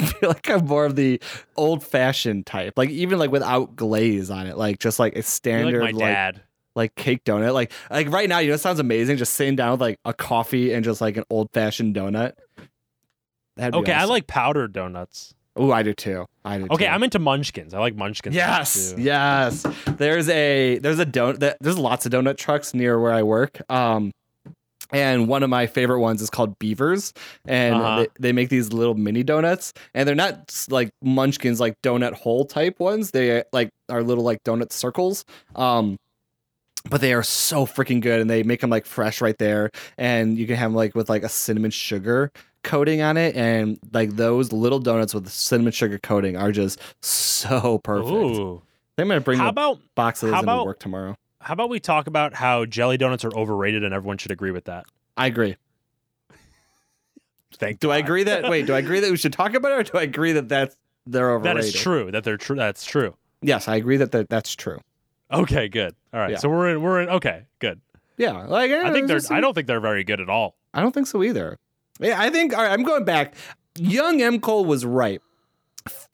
I 0.00 0.06
feel 0.06 0.28
like 0.28 0.48
I'm 0.50 0.66
more 0.66 0.84
of 0.84 0.96
the 0.96 1.20
old 1.56 1.84
fashioned 1.84 2.46
type, 2.46 2.74
like 2.76 2.90
even 2.90 3.18
like 3.18 3.30
without 3.30 3.76
glaze 3.76 4.30
on 4.30 4.46
it, 4.46 4.56
like 4.56 4.78
just 4.78 4.98
like 4.98 5.16
a 5.16 5.22
standard 5.22 5.82
like 5.82 5.96
dad. 5.96 6.42
like 6.74 6.94
cake 6.94 7.24
donut. 7.24 7.54
Like 7.54 7.72
like 7.90 8.10
right 8.10 8.28
now, 8.28 8.38
you 8.38 8.48
know, 8.48 8.54
it 8.54 8.58
sounds 8.58 8.80
amazing 8.80 9.16
just 9.16 9.34
sitting 9.34 9.56
down 9.56 9.72
with 9.72 9.80
like 9.80 9.98
a 10.04 10.12
coffee 10.14 10.72
and 10.72 10.84
just 10.84 11.00
like 11.00 11.16
an 11.16 11.24
old 11.30 11.50
fashioned 11.52 11.94
donut. 11.94 12.32
That'd 13.56 13.74
Okay, 13.74 13.92
I 13.92 14.04
like 14.04 14.26
powdered 14.26 14.72
donuts. 14.72 15.34
Oh, 15.56 15.70
I 15.70 15.84
do 15.84 15.94
too. 15.94 16.26
I 16.44 16.58
do. 16.58 16.66
Okay, 16.70 16.86
too. 16.86 16.90
I'm 16.90 17.02
into 17.04 17.20
munchkins. 17.20 17.74
I 17.74 17.78
like 17.78 17.94
munchkins. 17.94 18.34
Yes, 18.34 18.92
too. 18.92 19.02
yes. 19.02 19.64
There's 19.86 20.28
a 20.28 20.78
there's 20.78 20.98
a 20.98 21.06
donut. 21.06 21.54
There's 21.60 21.78
lots 21.78 22.06
of 22.06 22.12
donut 22.12 22.36
trucks 22.36 22.74
near 22.74 22.98
where 22.98 23.12
I 23.12 23.22
work. 23.22 23.60
Um, 23.70 24.10
and 24.92 25.28
one 25.28 25.42
of 25.42 25.50
my 25.50 25.66
favorite 25.66 26.00
ones 26.00 26.20
is 26.22 26.30
called 26.30 26.58
Beavers, 26.58 27.12
and 27.46 27.74
Uh-huh. 27.74 27.98
they, 28.00 28.08
they 28.20 28.32
make 28.32 28.48
these 28.48 28.72
little 28.72 28.94
mini 28.94 29.22
donuts, 29.22 29.72
and 29.94 30.06
they're 30.08 30.14
not 30.14 30.66
like 30.70 30.90
Munchkins, 31.02 31.60
like 31.60 31.80
donut 31.82 32.12
hole 32.12 32.44
type 32.44 32.78
ones. 32.80 33.10
They 33.12 33.42
like 33.52 33.70
are 33.88 34.02
little 34.02 34.24
like 34.24 34.42
donut 34.44 34.72
circles. 34.72 35.24
Um, 35.56 35.96
but 36.90 37.00
they 37.00 37.14
are 37.14 37.22
so 37.22 37.64
freaking 37.64 38.00
good, 38.02 38.20
and 38.20 38.28
they 38.28 38.42
make 38.42 38.60
them 38.60 38.68
like 38.70 38.84
fresh 38.84 39.20
right 39.22 39.38
there, 39.38 39.70
and 39.96 40.36
you 40.36 40.46
can 40.46 40.56
have 40.56 40.70
'em, 40.70 40.74
like 40.74 40.94
with 40.94 41.08
like 41.08 41.22
a 41.22 41.28
cinnamon 41.30 41.70
sugar 41.70 42.30
coating 42.62 43.00
on 43.00 43.16
it, 43.16 43.34
and 43.36 43.78
like 43.92 44.16
those 44.16 44.52
little 44.52 44.78
donuts 44.78 45.14
with 45.14 45.24
the 45.24 45.30
cinnamon 45.30 45.72
sugar 45.72 45.98
coating 45.98 46.36
are 46.36 46.52
just 46.52 46.78
so 47.02 47.78
perfect. 47.78 48.10
Ooh. 48.12 48.62
I'm 48.98 49.08
gonna 49.08 49.20
bring 49.20 49.38
How 49.38 49.46
the 49.46 49.50
about 49.50 49.78
box 49.94 50.22
of 50.22 50.28
those 50.28 50.34
into 50.40 50.44
about- 50.44 50.66
work 50.66 50.78
tomorrow. 50.78 51.16
How 51.44 51.52
about 51.52 51.68
we 51.68 51.78
talk 51.78 52.06
about 52.06 52.34
how 52.34 52.64
jelly 52.64 52.96
donuts 52.96 53.24
are 53.24 53.34
overrated 53.36 53.84
and 53.84 53.92
everyone 53.94 54.18
should 54.18 54.30
agree 54.30 54.50
with 54.50 54.64
that? 54.64 54.86
I 55.16 55.26
agree. 55.26 55.56
Thank 57.56 57.80
Do 57.80 57.90
I 57.90 57.98
agree 57.98 58.24
that 58.24 58.48
wait? 58.50 58.66
Do 58.66 58.74
I 58.74 58.78
agree 58.78 59.00
that 59.00 59.10
we 59.10 59.16
should 59.16 59.32
talk 59.32 59.54
about 59.54 59.72
it, 59.72 59.74
or 59.74 59.82
do 59.92 59.98
I 59.98 60.02
agree 60.02 60.32
that 60.32 60.48
that's 60.48 60.76
they're 61.06 61.38
That 61.38 61.50
overrated? 61.50 61.74
is 61.74 61.80
true. 61.80 62.10
That 62.10 62.24
they're 62.24 62.36
true. 62.36 62.56
That's 62.56 62.84
true. 62.84 63.14
Yes, 63.42 63.68
I 63.68 63.76
agree 63.76 63.98
that 63.98 64.10
that 64.12 64.28
that's 64.28 64.54
true. 64.54 64.80
Okay, 65.32 65.68
good. 65.68 65.94
All 66.12 66.20
right. 66.20 66.32
Yeah. 66.32 66.38
So 66.38 66.48
we're 66.48 66.70
in. 66.70 66.82
We're 66.82 67.00
in. 67.02 67.08
Okay, 67.10 67.42
good. 67.58 67.80
Yeah, 68.16 68.32
like 68.46 68.70
I 68.70 68.84
think 68.84 68.86
eh, 68.86 68.92
they're. 68.92 69.06
there's 69.06 69.30
I 69.30 69.40
don't 69.40 69.54
think 69.54 69.66
they're 69.66 69.80
very 69.80 70.02
good 70.04 70.20
at 70.20 70.28
all. 70.28 70.56
I 70.72 70.80
don't 70.80 70.92
think 70.92 71.06
so 71.06 71.22
either. 71.22 71.58
Yeah, 72.00 72.20
I 72.20 72.30
think. 72.30 72.56
All 72.56 72.62
right, 72.62 72.72
I'm 72.72 72.82
going 72.82 73.04
back. 73.04 73.34
Young 73.76 74.20
M 74.22 74.40
Cole 74.40 74.64
was 74.64 74.84
right. 74.84 75.20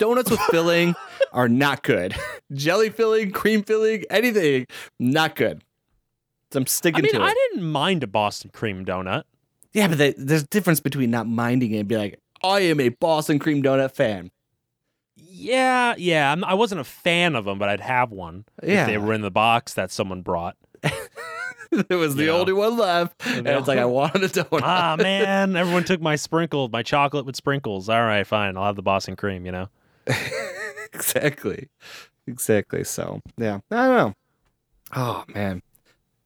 Donuts 0.00 0.30
with 0.30 0.40
filling 0.50 0.94
are 1.32 1.48
not 1.48 1.82
good. 1.84 2.14
Jelly 2.52 2.90
filling, 2.90 3.30
cream 3.30 3.62
filling, 3.62 4.02
anything, 4.10 4.66
not 4.98 5.36
good. 5.36 5.62
So 6.52 6.58
I'm 6.58 6.64
I 6.64 6.66
sticking 6.66 7.02
mean, 7.04 7.12
to 7.12 7.18
it. 7.20 7.24
I 7.24 7.32
didn't 7.52 7.62
mind 7.70 8.02
a 8.02 8.08
Boston 8.08 8.50
cream 8.52 8.84
donut. 8.84 9.22
yeah, 9.72 9.86
but 9.86 9.98
they, 9.98 10.14
there's 10.16 10.42
a 10.42 10.46
difference 10.46 10.80
between 10.80 11.10
not 11.12 11.28
minding 11.28 11.72
it 11.72 11.78
and 11.78 11.88
be 11.88 11.96
like, 11.96 12.18
I 12.42 12.60
am 12.60 12.80
a 12.80 12.88
Boston 12.88 13.38
cream 13.38 13.62
donut 13.62 13.92
fan. 13.92 14.32
Yeah, 15.16 15.94
yeah. 15.96 16.32
I'm, 16.32 16.42
I 16.44 16.54
wasn't 16.54 16.80
a 16.80 16.84
fan 16.84 17.36
of 17.36 17.44
them, 17.44 17.58
but 17.58 17.68
I'd 17.68 17.80
have 17.80 18.10
one 18.10 18.44
Yeah. 18.62 18.80
if 18.82 18.86
they 18.88 18.98
were 18.98 19.12
in 19.12 19.20
the 19.20 19.30
box 19.30 19.74
that 19.74 19.90
someone 19.92 20.22
brought. 20.22 20.56
it 20.82 21.94
was 21.94 22.16
the 22.16 22.24
Yeah. 22.24 22.32
only 22.32 22.52
one 22.52 22.76
left, 22.76 23.24
and 23.26 23.46
it's 23.46 23.68
like 23.68 23.78
I 23.78 23.84
wanted 23.84 24.24
a 24.24 24.28
donut. 24.28 24.62
ah, 24.62 24.96
man, 25.00 25.54
everyone 25.54 25.84
took 25.84 26.00
my 26.00 26.16
sprinkles, 26.16 26.70
my 26.72 26.82
chocolate 26.82 27.26
with 27.26 27.36
sprinkles. 27.36 27.88
All 27.88 28.02
right, 28.02 28.26
fine. 28.26 28.56
I'll 28.56 28.64
have 28.64 28.76
the 28.76 28.82
Boston 28.82 29.14
cream. 29.14 29.46
You 29.46 29.52
know. 29.52 29.68
exactly, 30.92 31.68
exactly. 32.26 32.84
So 32.84 33.20
yeah, 33.36 33.60
I 33.70 33.86
don't 33.86 33.96
know. 33.96 34.14
Oh 34.94 35.24
man. 35.34 35.62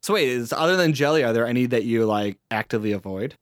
So 0.01 0.13
wait, 0.13 0.27
is 0.29 0.53
other 0.53 0.75
than 0.75 0.93
jelly, 0.93 1.23
are 1.23 1.33
there 1.33 1.47
any 1.47 1.65
that 1.67 1.83
you 1.83 2.05
like 2.05 2.37
actively 2.51 2.91
avoid? 2.91 3.35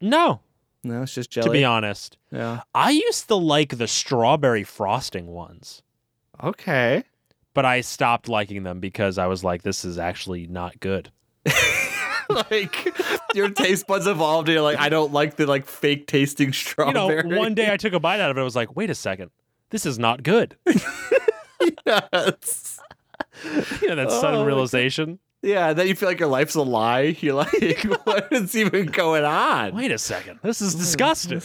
No, 0.00 0.40
No, 0.82 1.02
it's 1.02 1.14
just 1.14 1.30
jelly. 1.30 1.46
to 1.46 1.52
be 1.52 1.64
honest, 1.64 2.18
yeah. 2.30 2.60
I 2.74 2.90
used 2.90 3.28
to 3.28 3.34
like 3.36 3.78
the 3.78 3.86
strawberry 3.88 4.64
frosting 4.64 5.26
ones. 5.28 5.82
Okay. 6.42 7.04
but 7.54 7.64
I 7.64 7.80
stopped 7.82 8.28
liking 8.28 8.64
them 8.64 8.80
because 8.80 9.16
I 9.18 9.26
was 9.26 9.44
like, 9.44 9.62
this 9.62 9.84
is 9.84 9.98
actually 9.98 10.46
not 10.46 10.80
good. 10.80 11.10
like 12.50 12.96
your 13.34 13.48
taste 13.50 13.86
buds 13.86 14.06
evolved. 14.06 14.48
And 14.48 14.54
you're 14.54 14.62
like, 14.62 14.78
I 14.78 14.88
don't 14.88 15.12
like 15.12 15.36
the 15.36 15.46
like 15.46 15.66
fake 15.66 16.06
tasting 16.06 16.48
You 16.48 16.52
strawberry. 16.52 17.22
know, 17.28 17.38
one 17.38 17.54
day 17.54 17.72
I 17.72 17.76
took 17.78 17.92
a 17.92 18.00
bite 18.00 18.20
out 18.20 18.30
of 18.30 18.36
it. 18.36 18.40
I 18.40 18.44
was 18.44 18.56
like, 18.56 18.76
wait 18.76 18.90
a 18.90 18.94
second, 18.94 19.30
this 19.70 19.86
is 19.86 19.98
not 19.98 20.22
good. 20.22 20.56
yes. 21.86 22.80
you 23.82 23.88
know, 23.88 23.96
that 23.96 24.10
sudden 24.10 24.36
Oh, 24.36 24.40
my 24.40 24.46
realization. 24.46 25.18
Yeah, 25.42 25.74
then 25.74 25.86
you 25.88 25.94
feel 25.94 26.08
like 26.08 26.18
your 26.20 26.28
life's 26.30 26.54
a 26.54 26.62
lie. 26.62 27.16
You're 27.20 27.34
like, 27.34 27.82
what 28.04 28.32
is 28.32 28.56
even 28.56 28.86
going 28.86 29.24
on? 29.24 29.74
Wait 29.74 29.90
a 29.92 29.98
second, 29.98 30.38
this 30.42 30.62
is 30.62 30.74
disgusting. 30.74 31.40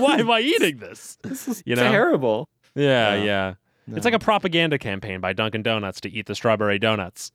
Why 0.00 0.16
am 0.16 0.30
I 0.30 0.40
eating 0.40 0.78
this? 0.78 1.18
This 1.22 1.46
is 1.46 1.62
You 1.64 1.76
know? 1.76 1.90
terrible. 1.90 2.48
Yeah, 2.74 3.14
Yeah. 3.14 3.24
yeah. 3.24 3.96
It's 3.96 4.04
like 4.06 4.14
a 4.14 4.18
propaganda 4.18 4.78
campaign 4.78 5.20
by 5.20 5.34
Dunkin' 5.34 5.62
Donuts 5.62 6.00
to 6.00 6.10
eat 6.10 6.24
the 6.26 6.34
strawberry 6.34 6.78
donuts. 6.78 7.30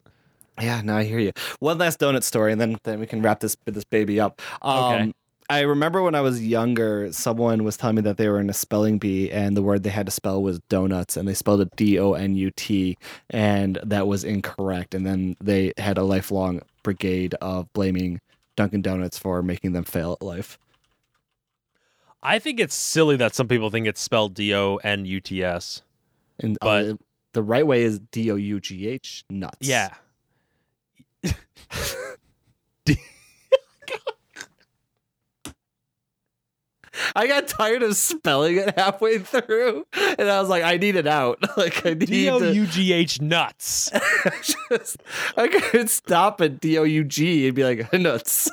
Yeah, 0.62 0.82
no, 0.82 0.98
I 0.98 1.04
hear 1.04 1.20
you. 1.20 1.32
One 1.60 1.78
last 1.78 2.00
donut 2.00 2.24
story, 2.24 2.52
and 2.52 2.60
then 2.60 2.78
then 2.84 3.00
we 3.00 3.06
can 3.08 3.22
wrap 3.22 3.40
this 3.40 3.56
this 3.66 3.84
baby 3.84 4.20
up. 4.20 4.42
Um, 4.62 4.94
Okay. 4.94 5.14
I 5.52 5.62
remember 5.62 6.04
when 6.04 6.14
I 6.14 6.22
was 6.22 6.46
younger, 6.46 7.12
someone 7.12 7.64
was 7.64 7.76
telling 7.76 7.96
me 7.96 8.02
that 8.04 8.18
they 8.18 8.30
were 8.30 8.40
in 8.40 8.52
a 8.52 8.54
spelling 8.54 9.00
bee 9.00 9.32
and 9.32 9.58
the 9.58 9.64
word 9.64 9.82
they 9.82 9.90
had 9.90 10.06
to 10.06 10.12
spell 10.12 10.44
was 10.44 10.60
donuts 10.70 11.18
and 11.18 11.28
they 11.28 11.34
spelled 11.34 11.60
it 11.62 11.76
D 11.76 11.98
O 11.98 12.14
N 12.14 12.36
U 12.36 12.52
T 12.52 12.96
and 13.32 13.80
that 13.84 14.06
was 14.06 14.24
incorrect. 14.24 14.94
And 14.94 15.08
then 15.08 15.36
they 15.42 15.74
had 15.80 15.98
a 15.98 16.04
lifelong 16.04 16.62
brigade 16.84 17.34
of 17.42 17.72
blaming 17.74 18.22
Dunkin' 18.58 18.84
Donuts 18.84 19.18
for 19.18 19.42
making 19.42 19.72
them 19.74 19.86
fail 19.86 20.14
at 20.14 20.22
life. 20.24 20.60
I 22.22 22.38
think 22.38 22.60
it's 22.60 22.76
silly 22.76 23.16
that 23.16 23.34
some 23.34 23.48
people 23.48 23.72
think 23.72 23.88
it's 23.88 24.02
spelled 24.02 24.36
D 24.36 24.54
O 24.54 24.76
N 24.78 25.06
U 25.06 25.20
T 25.20 25.44
S. 25.44 25.82
And 26.40 26.60
But- 26.62 26.86
uh, 26.86 26.94
the 27.34 27.42
right 27.42 27.66
way 27.66 27.82
is 27.82 28.00
D 28.12 28.30
O 28.32 28.36
U 28.36 28.60
G 28.60 28.88
H 28.88 29.24
nuts. 29.32 29.68
Yeah. 29.68 29.96
D- 32.86 32.98
I 37.16 37.28
got 37.28 37.48
tired 37.48 37.84
of 37.84 37.96
spelling 37.96 38.58
it 38.58 38.78
halfway 38.78 39.20
through 39.20 39.86
and 39.94 40.30
I 40.30 40.40
was 40.40 40.50
like, 40.50 40.64
I 40.64 40.78
need 40.78 40.96
it 40.96 41.08
out. 41.08 41.40
like 41.58 41.86
I 41.86 41.90
need 41.94 42.08
D 42.08 42.30
O 42.30 42.38
U 42.40 42.66
G 42.66 42.94
H 42.94 43.22
nuts. 43.22 43.92
just 44.70 44.98
I 45.38 45.48
could 45.48 45.90
stop 45.90 46.42
at 46.42 46.60
D 46.60 46.78
O 46.78 46.84
U 46.84 47.04
G 47.04 47.48
and 47.48 47.56
be 47.56 47.64
like 47.64 47.92
nuts. 48.00 48.50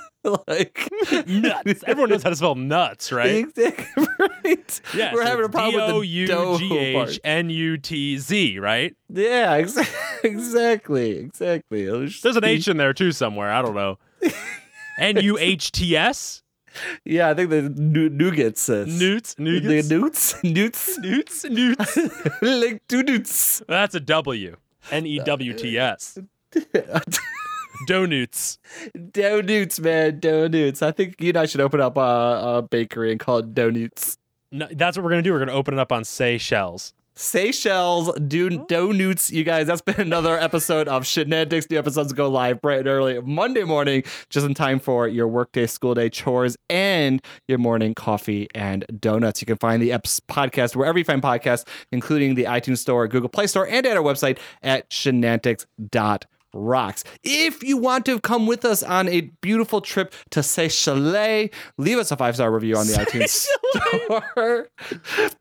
like 0.49 0.89
nuts. 1.27 1.85
Everyone 1.87 2.11
knows 2.11 2.23
how 2.25 2.31
to 2.31 2.37
spell 2.37 2.57
nuts, 2.57 3.13
right? 3.13 3.47
Right. 3.57 4.81
Yeah. 4.95 5.15
We're 5.15 5.25
so 5.25 5.31
having 5.31 5.45
a 5.45 5.49
problem 5.49 6.01
with 6.01 6.03
the 6.03 6.27
dough. 6.27 6.59
D-O-U-G-H-N-U-T-Z, 6.59 8.59
right? 8.59 8.97
Yeah, 9.09 9.53
ex- 9.53 9.79
exactly, 10.25 11.19
exactly. 11.19 11.85
It 11.85 11.93
was 11.93 12.11
just 12.13 12.25
There's 12.25 12.35
an 12.37 12.45
H 12.45 12.67
in 12.67 12.77
there 12.77 12.93
too 12.93 13.13
somewhere. 13.13 13.53
I 13.53 13.63
don't 13.63 13.77
know. 13.77 13.99
N-U-H-T-S? 14.99 16.43
Yeah, 17.05 17.31
I 17.31 17.35
think 17.35 17.51
the 17.51 17.63
nu- 17.63 18.11
nougats 18.11 18.59
says 18.59 18.89
uh, 18.89 18.99
Newts? 18.99 19.35
The 19.35 19.43
Nougats? 19.43 20.43
newts, 20.45 20.99
newts, 20.99 20.99
Newts? 20.99 21.45
Newts? 21.45 22.43
like 22.43 22.83
two 22.89 23.03
newts. 23.03 23.63
That's 23.69 23.95
a 23.95 24.01
W. 24.01 24.57
N-E-W-T-S. 24.91 26.19
Donuts. 27.87 28.59
Donuts, 29.13 29.81
man, 29.81 30.21
donuts. 30.21 30.83
I 30.83 30.93
think 30.93 31.21
you 31.21 31.29
and 31.31 31.37
I 31.37 31.47
should 31.47 31.61
open 31.61 31.81
up 31.81 31.97
a, 31.97 32.01
a 32.01 32.63
bakery 32.63 33.11
and 33.11 33.21
call 33.21 33.39
it 33.39 33.55
Donuts. 33.55 34.17
No, 34.53 34.67
that's 34.71 34.97
what 34.97 35.05
we're 35.05 35.11
going 35.11 35.23
to 35.23 35.29
do. 35.29 35.33
We're 35.33 35.41
going 35.41 35.49
to 35.49 35.55
open 35.55 35.75
it 35.75 35.81
up 35.81 35.93
on 35.93 36.05
Seychelles. 36.05 36.95
Seychelles, 37.17 38.13
do 38.29 38.65
donuts, 38.67 39.31
you 39.31 39.43
guys. 39.43 39.67
That's 39.67 39.81
been 39.81 39.95
another 39.99 40.39
episode 40.39 40.87
of 40.87 41.05
Shenantics. 41.05 41.71
New 41.71 41.79
episodes 41.79 42.13
go 42.13 42.29
live 42.29 42.61
bright 42.61 42.81
and 42.81 42.89
early 42.89 43.21
Monday 43.23 43.65
morning, 43.65 44.05
just 44.29 44.47
in 44.47 44.53
time 44.53 44.79
for 44.79 45.09
your 45.09 45.27
workday, 45.27 45.67
school 45.67 45.95
day, 45.95 46.11
chores, 46.11 46.57
and 46.69 47.23
your 47.49 47.59
morning 47.59 47.95
coffee 47.95 48.49
and 48.55 48.85
donuts. 49.01 49.41
You 49.41 49.47
can 49.47 49.57
find 49.57 49.81
the 49.83 49.91
eps- 49.91 50.21
podcast 50.29 50.77
wherever 50.77 50.99
you 50.99 51.05
find 51.05 51.23
podcasts, 51.23 51.67
including 51.91 52.35
the 52.35 52.45
iTunes 52.45 52.79
Store, 52.79 53.09
Google 53.09 53.31
Play 53.31 53.47
Store, 53.47 53.67
and 53.67 53.87
at 53.87 53.97
our 53.97 54.03
website 54.03 54.39
at 54.63 54.89
shenantics.com 54.91 56.36
rocks. 56.55 57.05
If 57.23 57.63
you 57.63 57.77
want 57.77 58.07
to 58.07 58.21
come 58.21 58.47
with 58.47 58.65
us 58.65 58.83
on 58.83 59.09
a 59.09 59.23
beautiful 59.41 59.81
trip 59.81 60.15
to 60.31 60.43
Seychelles, 60.43 61.51
leave 61.79 61.99
us 61.99 62.11
a 62.11 62.17
five 62.17 62.35
star 62.35 62.51
review 62.51 62.77
on 62.77 62.87
the 62.87 62.93
iTunes 62.95 63.47
store 64.31 64.69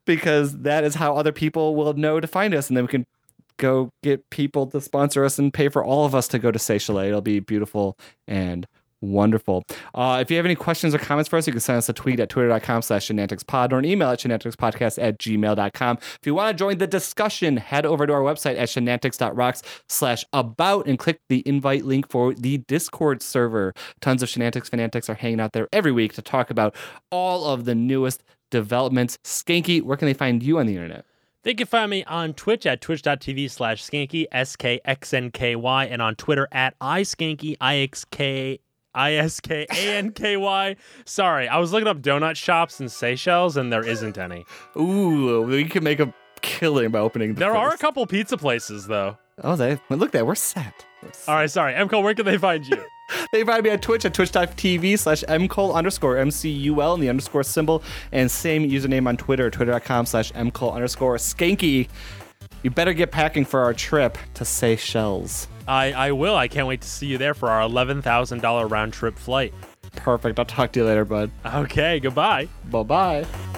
because 0.05 0.59
that 0.59 0.83
is 0.83 0.95
how 0.95 1.15
other 1.15 1.31
people 1.31 1.75
will 1.75 1.93
know 1.93 2.19
to 2.19 2.27
find 2.27 2.53
us, 2.53 2.69
and 2.69 2.77
then 2.77 2.85
we 2.85 2.89
can 2.89 3.05
go 3.57 3.89
get 4.03 4.29
people 4.29 4.67
to 4.67 4.81
sponsor 4.81 5.23
us 5.23 5.39
and 5.39 5.53
pay 5.53 5.69
for 5.69 5.83
all 5.83 6.05
of 6.05 6.13
us 6.13 6.27
to 6.27 6.39
go 6.39 6.51
to 6.51 6.59
Seychelles. 6.59 7.03
It'll 7.03 7.21
be 7.21 7.39
beautiful 7.39 7.97
and 8.27 8.67
wonderful. 9.01 9.63
Uh, 9.93 10.19
if 10.21 10.31
you 10.31 10.37
have 10.37 10.45
any 10.45 10.55
questions 10.55 10.93
or 10.93 10.97
comments 10.97 11.29
for 11.29 11.37
us, 11.37 11.47
you 11.47 11.53
can 11.53 11.59
send 11.59 11.77
us 11.77 11.89
a 11.89 11.93
tweet 11.93 12.19
at 12.19 12.29
twitter.com 12.29 12.81
slash 12.81 13.07
shenanticspod 13.07 13.71
or 13.71 13.79
an 13.79 13.85
email 13.85 14.09
at 14.09 14.19
shenanticspodcast 14.19 15.01
at 15.01 15.19
gmail.com. 15.19 15.97
If 15.97 16.25
you 16.25 16.35
want 16.35 16.57
to 16.57 16.59
join 16.61 16.77
the 16.77 16.87
discussion, 16.87 17.57
head 17.57 17.85
over 17.85 18.07
to 18.07 18.13
our 18.13 18.21
website 18.21 18.57
at 18.57 18.69
shenantics.rocks 18.69 19.61
slash 19.89 20.25
about 20.33 20.87
and 20.87 20.97
click 20.97 21.19
the 21.29 21.43
invite 21.45 21.85
link 21.85 22.09
for 22.09 22.33
the 22.33 22.57
Discord 22.59 23.21
server. 23.21 23.73
Tons 24.01 24.23
of 24.23 24.29
Shenantics 24.29 24.69
fanatics 24.69 25.09
are 25.09 25.15
hanging 25.15 25.39
out 25.39 25.53
there 25.53 25.67
every 25.71 25.91
week 25.91 26.13
to 26.13 26.21
talk 26.21 26.49
about 26.49 26.75
all 27.11 27.45
of 27.45 27.65
the 27.65 27.75
newest 27.75 28.23
developments. 28.51 29.17
Skanky, 29.23 29.81
where 29.81 29.97
can 29.97 30.07
they 30.07 30.13
find 30.13 30.41
you 30.41 30.59
on 30.59 30.65
the 30.65 30.73
internet? 30.73 31.05
They 31.43 31.53
can 31.53 31.67
find 31.67 31.91
me 31.91 32.03
on 32.05 32.33
Twitch 32.33 32.65
at 32.65 32.81
twitch.tv 32.81 33.51
slash 33.51 33.83
skanky, 33.83 34.25
S 34.31 34.55
K 34.55 34.81
X 34.83 35.13
N 35.13 35.29
K 35.29 35.55
Y, 35.55 35.85
and 35.85 36.01
on 36.01 36.15
Twitter 36.15 36.47
at 36.51 36.77
iSkanky, 36.79 37.55
I 37.61 37.75
X 37.77 38.03
K 38.03 38.59
I 38.95 39.13
S 39.13 39.39
K 39.39 39.67
A 39.71 39.95
N 39.97 40.11
K 40.11 40.37
Y. 40.37 40.75
Sorry, 41.05 41.47
I 41.47 41.57
was 41.57 41.71
looking 41.71 41.87
up 41.87 42.01
donut 42.01 42.35
shops 42.35 42.79
in 42.79 42.89
Seychelles 42.89 43.57
and 43.57 43.71
there 43.71 43.85
isn't 43.85 44.17
any. 44.17 44.45
Ooh, 44.77 45.43
we 45.43 45.65
can 45.65 45.83
make 45.83 45.99
a 45.99 46.13
killing 46.41 46.89
by 46.91 46.99
opening 46.99 47.33
the 47.33 47.39
There 47.39 47.55
are 47.55 47.73
a 47.73 47.77
couple 47.77 48.05
pizza 48.07 48.37
places 48.37 48.87
though. 48.87 49.17
Oh, 49.43 49.55
they 49.55 49.79
look 49.89 50.11
there. 50.11 50.25
We're 50.25 50.35
set. 50.35 50.85
We're 51.03 51.11
set. 51.11 51.29
All 51.29 51.35
right, 51.35 51.51
sorry. 51.51 51.73
MCole, 51.73 52.03
where 52.03 52.13
can 52.13 52.25
they 52.25 52.37
find 52.37 52.65
you? 52.65 52.83
They 53.31 53.43
find 53.43 53.63
me 53.63 53.69
at 53.69 53.83
Twitch 53.83 54.03
at 54.03 54.15
twitch.tv 54.15 54.97
slash 54.97 55.23
mcol 55.25 55.75
underscore 55.75 56.15
mcul 56.15 56.95
and 56.95 57.03
the 57.03 57.09
underscore 57.09 57.43
symbol 57.43 57.83
and 58.11 58.31
same 58.31 58.67
username 58.67 59.07
on 59.07 59.15
Twitter, 59.15 59.51
twitter.com 59.51 60.07
slash 60.07 60.31
mcol 60.31 60.73
underscore 60.73 61.17
skanky. 61.17 61.87
You 62.63 62.71
better 62.71 62.93
get 62.93 63.11
packing 63.11 63.45
for 63.45 63.59
our 63.59 63.75
trip 63.75 64.17
to 64.33 64.43
Seychelles. 64.43 65.47
I, 65.67 65.91
I 65.93 66.11
will. 66.11 66.35
I 66.35 66.47
can't 66.47 66.67
wait 66.67 66.81
to 66.81 66.87
see 66.87 67.07
you 67.07 67.17
there 67.17 67.33
for 67.33 67.49
our 67.49 67.67
$11,000 67.67 68.69
round 68.69 68.93
trip 68.93 69.17
flight. 69.17 69.53
Perfect. 69.95 70.39
I'll 70.39 70.45
talk 70.45 70.71
to 70.73 70.79
you 70.81 70.85
later, 70.85 71.05
bud. 71.05 71.31
Okay, 71.45 71.99
goodbye. 71.99 72.47
Bye 72.69 72.83
bye. 72.83 73.54